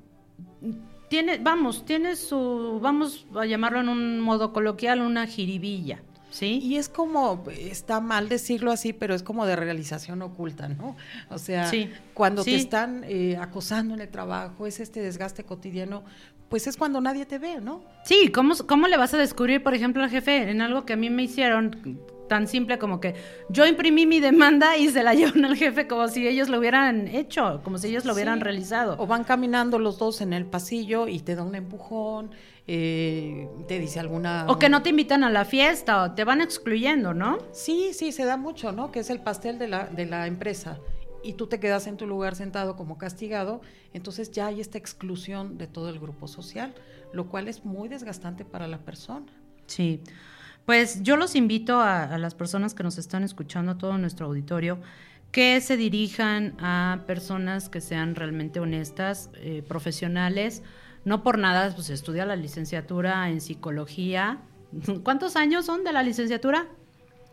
tiene, 1.16 1.38
vamos, 1.38 1.86
tiene 1.86 2.18
su, 2.18 2.78
vamos 2.82 3.26
a 3.36 3.46
llamarlo 3.46 3.80
en 3.80 3.88
un 3.88 4.20
modo 4.20 4.52
coloquial, 4.52 5.00
una 5.00 5.26
jiribilla. 5.28 6.02
¿Sí? 6.30 6.60
Y 6.62 6.76
es 6.76 6.90
como, 6.90 7.46
está 7.58 8.02
mal 8.02 8.28
decirlo 8.28 8.74
así, 8.74 8.92
pero 8.92 9.16
es 9.16 9.24
como 9.24 9.46
de 9.46 9.56
realización 9.56 10.22
oculta, 10.22 10.68
¿no? 10.68 10.98
O 11.30 11.38
sea, 11.38 11.72
cuando 12.14 12.44
te 12.44 12.56
están 12.56 13.06
eh, 13.06 13.38
acosando 13.40 13.94
en 13.94 14.02
el 14.02 14.10
trabajo, 14.10 14.68
es 14.68 14.82
este 14.82 15.00
desgaste 15.00 15.46
cotidiano, 15.46 16.04
pues 16.50 16.68
es 16.68 16.76
cuando 16.76 17.00
nadie 17.00 17.26
te 17.26 17.40
ve, 17.40 17.62
¿no? 17.62 17.82
Sí, 18.04 18.30
¿cómo, 18.34 18.54
cómo 18.68 18.90
le 18.90 18.98
vas 18.98 19.14
a 19.14 19.18
descubrir, 19.18 19.64
por 19.64 19.74
ejemplo, 19.74 20.04
al 20.04 20.10
jefe 20.10 20.50
en 20.52 20.60
algo 20.60 20.86
que 20.86 20.92
a 20.92 20.98
mí 20.98 21.10
me 21.10 21.24
hicieron 21.24 22.02
tan 22.28 22.48
simple 22.48 22.78
como 22.78 23.00
que 23.00 23.16
yo 23.50 23.66
imprimí 23.66 24.06
mi 24.06 24.20
demanda 24.20 24.78
y 24.78 24.90
se 24.90 25.04
la 25.04 25.14
llevan 25.16 25.46
al 25.46 25.56
jefe 25.56 25.88
como 25.88 26.08
si 26.08 26.28
ellos 26.28 26.50
lo 26.50 26.60
hubieran 26.60 27.08
hecho, 27.08 27.62
como 27.64 27.78
si 27.78 27.88
ellos 27.88 28.06
lo 28.06 28.14
hubieran 28.14 28.42
realizado. 28.42 28.96
O 29.00 29.08
van 29.08 29.24
caminando 29.24 29.80
los 29.80 29.98
dos 29.98 30.22
en 30.22 30.34
el 30.34 30.46
pasillo 30.46 31.08
y 31.08 31.20
te 31.20 31.36
da 31.36 31.44
un 31.44 31.56
empujón, 31.56 32.32
eh, 32.68 33.48
te 33.68 33.80
dice 33.80 34.00
alguna... 34.00 34.46
O 34.48 34.58
que 34.58 34.70
no 34.70 34.82
te 34.82 34.90
invitan 34.90 35.24
a 35.24 35.30
la 35.30 35.46
fiesta 35.46 36.04
o 36.04 36.12
te 36.12 36.24
van 36.24 36.42
excluyendo, 36.42 37.14
¿no? 37.14 37.38
Sí, 37.52 37.92
sí, 37.94 38.12
se 38.12 38.26
da 38.26 38.38
mucho, 38.38 38.72
¿no? 38.72 38.92
Que 38.92 39.00
es 39.00 39.10
el 39.10 39.20
pastel 39.20 39.60
de 39.60 39.68
la, 39.68 39.86
de 39.86 40.06
la 40.06 40.28
empresa 40.28 40.80
y 41.26 41.34
tú 41.34 41.48
te 41.48 41.60
quedas 41.60 41.88
en 41.88 41.98
tu 41.98 42.06
lugar 42.06 42.36
sentado 42.36 42.76
como 42.76 43.00
castigado, 43.00 43.62
entonces 43.94 44.32
ya 44.32 44.48
hay 44.48 44.62
esta 44.62 44.78
exclusión 44.78 45.58
de 45.58 45.66
todo 45.66 45.90
el 45.90 46.00
grupo 46.00 46.28
social, 46.28 46.76
lo 47.14 47.30
cual 47.30 47.48
es 47.48 47.66
muy 47.66 47.90
desgastante 47.90 48.46
para 48.46 48.68
la 48.68 48.78
persona. 48.78 49.26
Sí. 49.66 50.02
Pues 50.66 51.04
yo 51.04 51.16
los 51.16 51.36
invito 51.36 51.80
a, 51.80 52.18
las 52.18 52.34
personas 52.34 52.74
que 52.74 52.84
nos 52.84 52.98
están 52.98 53.24
escuchando, 53.24 53.74
a 53.74 53.78
todo 53.78 53.98
nuestro 53.98 54.26
auditorio, 54.26 54.80
que 55.32 55.62
se 55.62 55.78
dirijan 55.78 56.56
a 56.60 57.02
personas 57.06 57.70
que 57.70 57.82
sean 57.82 58.16
realmente 58.16 58.60
honestas, 58.60 59.30
eh, 59.36 59.64
profesionales. 59.68 60.64
No 61.04 61.22
por 61.22 61.38
nada, 61.38 61.72
pues 61.76 61.90
estudia 61.92 62.26
la 62.26 62.36
licenciatura 62.36 63.30
en 63.30 63.42
psicología. 63.42 64.40
¿Cuántos 65.04 65.36
años 65.36 65.66
son 65.66 65.84
de 65.84 65.94
la 65.94 66.02
licenciatura? 66.02 66.68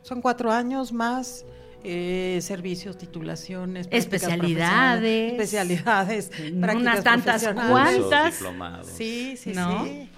Son 0.03 0.21
cuatro 0.21 0.53
años 0.53 0.93
más. 0.93 1.47
Eh, 1.85 2.39
servicios, 2.43 2.97
titulaciones, 2.97 3.89
especialidades, 3.91 5.33
especialidades, 5.33 6.31
unas 6.53 7.03
tantas 7.03 7.43
cuantas. 7.43 8.37
Sí, 8.85 9.37
sí, 9.37 9.53
sí. 9.53 10.09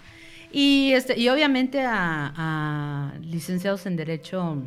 Y, 0.57 0.93
este, 0.93 1.19
y 1.19 1.29
obviamente 1.31 1.83
a, 1.85 3.13
licenciados 3.23 3.87
en 3.87 3.97
Derecho 3.97 4.63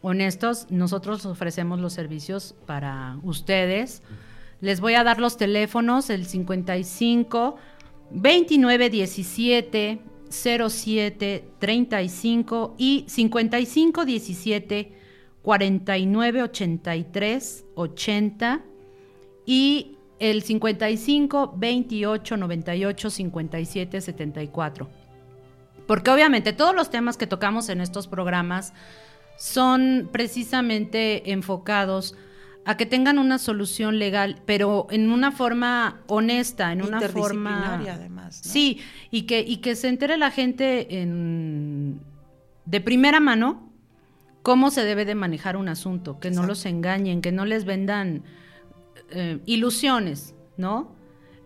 honestos, 0.00 0.66
nosotros 0.70 1.26
ofrecemos 1.26 1.78
los 1.78 1.92
servicios 1.92 2.54
para 2.64 3.18
ustedes. 3.22 4.02
Les 4.62 4.80
voy 4.80 4.94
a 4.94 5.04
dar 5.04 5.20
los 5.20 5.36
teléfonos, 5.36 6.08
el 6.08 6.24
55 6.24 7.56
29 8.12 8.88
17 8.88 10.00
07 10.30 11.44
35 11.58 12.74
y 12.78 13.04
55 13.06 14.04
17 14.06 14.92
49 15.42 16.42
83 16.44 17.64
80 17.74 18.64
y 19.44 19.98
el 20.18 20.42
55 20.42 21.54
28 21.58 22.36
98 22.38 23.10
57 23.10 24.00
74. 24.00 24.99
Porque 25.90 26.12
obviamente 26.12 26.52
todos 26.52 26.72
los 26.72 26.88
temas 26.88 27.16
que 27.16 27.26
tocamos 27.26 27.68
en 27.68 27.80
estos 27.80 28.06
programas 28.06 28.74
son 29.36 30.08
precisamente 30.12 31.32
enfocados 31.32 32.14
a 32.64 32.76
que 32.76 32.86
tengan 32.86 33.18
una 33.18 33.40
solución 33.40 33.98
legal, 33.98 34.40
pero 34.46 34.86
en 34.90 35.10
una 35.10 35.32
forma 35.32 36.00
honesta, 36.06 36.70
en 36.70 36.82
una 36.82 37.00
forma 37.00 37.82
además. 37.90 38.38
Sí, 38.40 38.78
y 39.10 39.22
que 39.22 39.40
y 39.40 39.56
que 39.56 39.74
se 39.74 39.88
entere 39.88 40.16
la 40.16 40.30
gente 40.30 41.00
en, 41.02 42.00
de 42.66 42.80
primera 42.80 43.18
mano 43.18 43.68
cómo 44.42 44.70
se 44.70 44.84
debe 44.84 45.04
de 45.04 45.16
manejar 45.16 45.56
un 45.56 45.68
asunto, 45.68 46.20
que 46.20 46.30
no 46.30 46.46
los 46.46 46.66
engañen, 46.66 47.20
que 47.20 47.32
no 47.32 47.44
les 47.44 47.64
vendan 47.64 48.22
eh, 49.10 49.40
ilusiones, 49.44 50.36
¿no? 50.56 50.99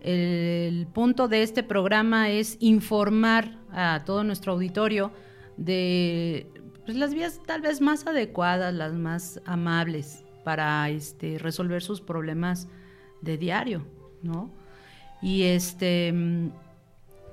El 0.05 0.85
punto 0.93 1.27
de 1.27 1.41
este 1.41 1.63
programa 1.63 2.29
es 2.29 2.57
informar 2.59 3.57
a 3.71 4.03
todo 4.05 4.23
nuestro 4.23 4.53
auditorio 4.53 5.11
de 5.57 6.47
pues, 6.85 6.95
las 6.95 7.15
vías 7.15 7.41
tal 7.47 7.61
vez 7.61 7.81
más 7.81 8.05
adecuadas, 8.05 8.71
las 8.71 8.93
más 8.93 9.41
amables 9.45 10.23
para 10.43 10.87
este, 10.91 11.39
resolver 11.39 11.81
sus 11.81 12.01
problemas 12.01 12.67
de 13.21 13.39
diario, 13.39 13.87
¿no? 14.21 14.51
Y 15.23 15.41
este 15.41 16.13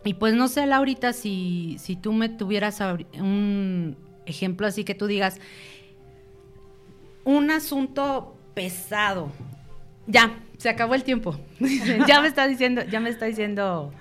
y 0.05 0.14
pues 0.14 0.33
no 0.33 0.49
sé, 0.49 0.64
Laurita, 0.64 1.12
si, 1.12 1.77
si 1.79 1.95
tú 1.95 2.14
me 2.14 2.31
tuvieras 2.31 2.81
un 3.20 3.99
ejemplo 4.25 4.66
así 4.66 4.83
que 4.83 4.95
tú 4.95 5.07
digas, 5.07 5.39
un 7.25 7.51
asunto 7.51 8.35
pesado. 8.55 9.31
Ya, 10.07 10.43
se 10.62 10.68
acabó 10.68 10.94
el 10.94 11.02
tiempo. 11.02 11.36
ya 12.06 12.20
me 12.20 12.28
está 12.28 12.46
diciendo, 12.46 12.82
ya 12.84 13.00
me 13.00 13.10
está 13.10 13.26
diciendo 13.26 13.92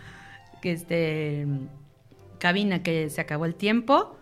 que 0.61 0.73
este 0.73 1.47
cabina 2.37 2.83
que 2.83 3.09
se 3.09 3.19
acabó 3.19 3.45
el 3.45 3.55
tiempo. 3.55 4.15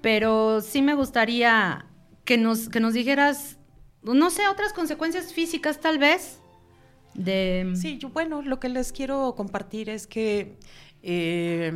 Pero 0.00 0.60
sí 0.60 0.80
me 0.80 0.94
gustaría 0.94 1.86
que 2.24 2.38
nos, 2.38 2.68
que 2.68 2.78
nos 2.78 2.94
dijeras, 2.94 3.58
no 4.02 4.30
sé, 4.30 4.46
otras 4.46 4.72
consecuencias 4.72 5.32
físicas 5.32 5.80
tal 5.80 5.98
vez. 5.98 6.40
De... 7.14 7.72
Sí, 7.74 7.98
yo, 7.98 8.10
bueno, 8.10 8.40
lo 8.42 8.60
que 8.60 8.68
les 8.68 8.92
quiero 8.92 9.34
compartir 9.34 9.90
es 9.90 10.06
que 10.06 10.56
eh, 11.02 11.72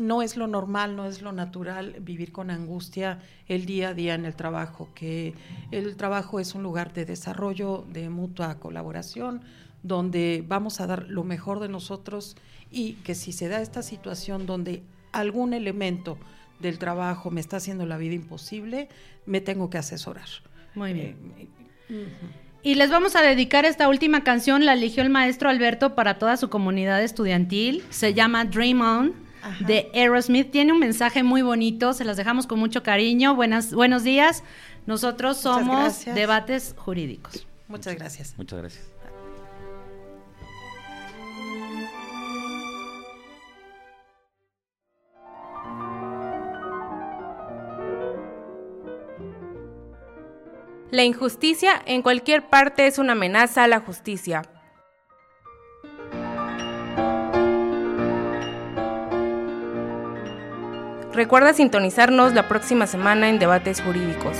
no 0.00 0.22
es 0.22 0.36
lo 0.36 0.46
normal, 0.46 0.96
no 0.96 1.06
es 1.06 1.22
lo 1.22 1.32
natural 1.32 1.96
vivir 2.00 2.32
con 2.32 2.50
angustia 2.50 3.20
el 3.48 3.66
día 3.66 3.90
a 3.90 3.94
día 3.94 4.14
en 4.14 4.24
el 4.24 4.34
trabajo, 4.34 4.88
que 4.94 5.34
el 5.70 5.96
trabajo 5.96 6.40
es 6.40 6.54
un 6.54 6.62
lugar 6.62 6.92
de 6.92 7.04
desarrollo, 7.04 7.84
de 7.92 8.08
mutua 8.08 8.58
colaboración, 8.58 9.42
donde 9.82 10.44
vamos 10.46 10.80
a 10.80 10.86
dar 10.86 11.08
lo 11.08 11.24
mejor 11.24 11.60
de 11.60 11.68
nosotros 11.68 12.36
y 12.70 12.94
que 12.94 13.14
si 13.14 13.32
se 13.32 13.48
da 13.48 13.60
esta 13.60 13.82
situación 13.82 14.46
donde 14.46 14.82
algún 15.12 15.52
elemento 15.52 16.16
del 16.60 16.78
trabajo 16.78 17.30
me 17.30 17.40
está 17.40 17.56
haciendo 17.58 17.84
la 17.84 17.98
vida 17.98 18.14
imposible, 18.14 18.88
me 19.26 19.40
tengo 19.40 19.68
que 19.68 19.78
asesorar. 19.78 20.28
Muy 20.74 20.92
bien. 20.94 21.16
Eh, 21.90 22.08
y 22.62 22.76
les 22.76 22.90
vamos 22.90 23.16
a 23.16 23.22
dedicar 23.22 23.64
esta 23.64 23.88
última 23.88 24.22
canción, 24.22 24.64
la 24.64 24.74
eligió 24.74 25.02
el 25.02 25.10
maestro 25.10 25.50
Alberto 25.50 25.96
para 25.96 26.18
toda 26.18 26.36
su 26.36 26.48
comunidad 26.48 27.02
estudiantil. 27.02 27.82
Se 27.90 28.14
llama 28.14 28.44
Dream 28.44 28.80
On 28.80 29.21
de 29.60 29.90
Aerosmith. 29.94 30.50
Tiene 30.50 30.72
un 30.72 30.78
mensaje 30.78 31.22
muy 31.22 31.42
bonito, 31.42 31.92
se 31.92 32.04
las 32.04 32.16
dejamos 32.16 32.46
con 32.46 32.58
mucho 32.58 32.82
cariño. 32.82 33.34
Buenas, 33.34 33.72
buenos 33.74 34.04
días. 34.04 34.44
Nosotros 34.86 35.38
somos 35.38 36.04
Debates 36.04 36.74
Jurídicos. 36.76 37.46
Muchas 37.68 37.94
gracias. 37.94 38.34
Muchas 38.36 38.58
gracias. 38.58 38.92
La 50.92 51.04
injusticia 51.04 51.80
en 51.86 52.02
cualquier 52.02 52.50
parte 52.50 52.86
es 52.86 52.98
una 52.98 53.12
amenaza 53.12 53.64
a 53.64 53.66
la 53.66 53.80
justicia. 53.80 54.42
Recuerda 61.14 61.52
sintonizarnos 61.52 62.32
la 62.32 62.48
próxima 62.48 62.86
semana 62.86 63.28
en 63.28 63.38
Debates 63.38 63.82
Jurídicos. 63.82 64.38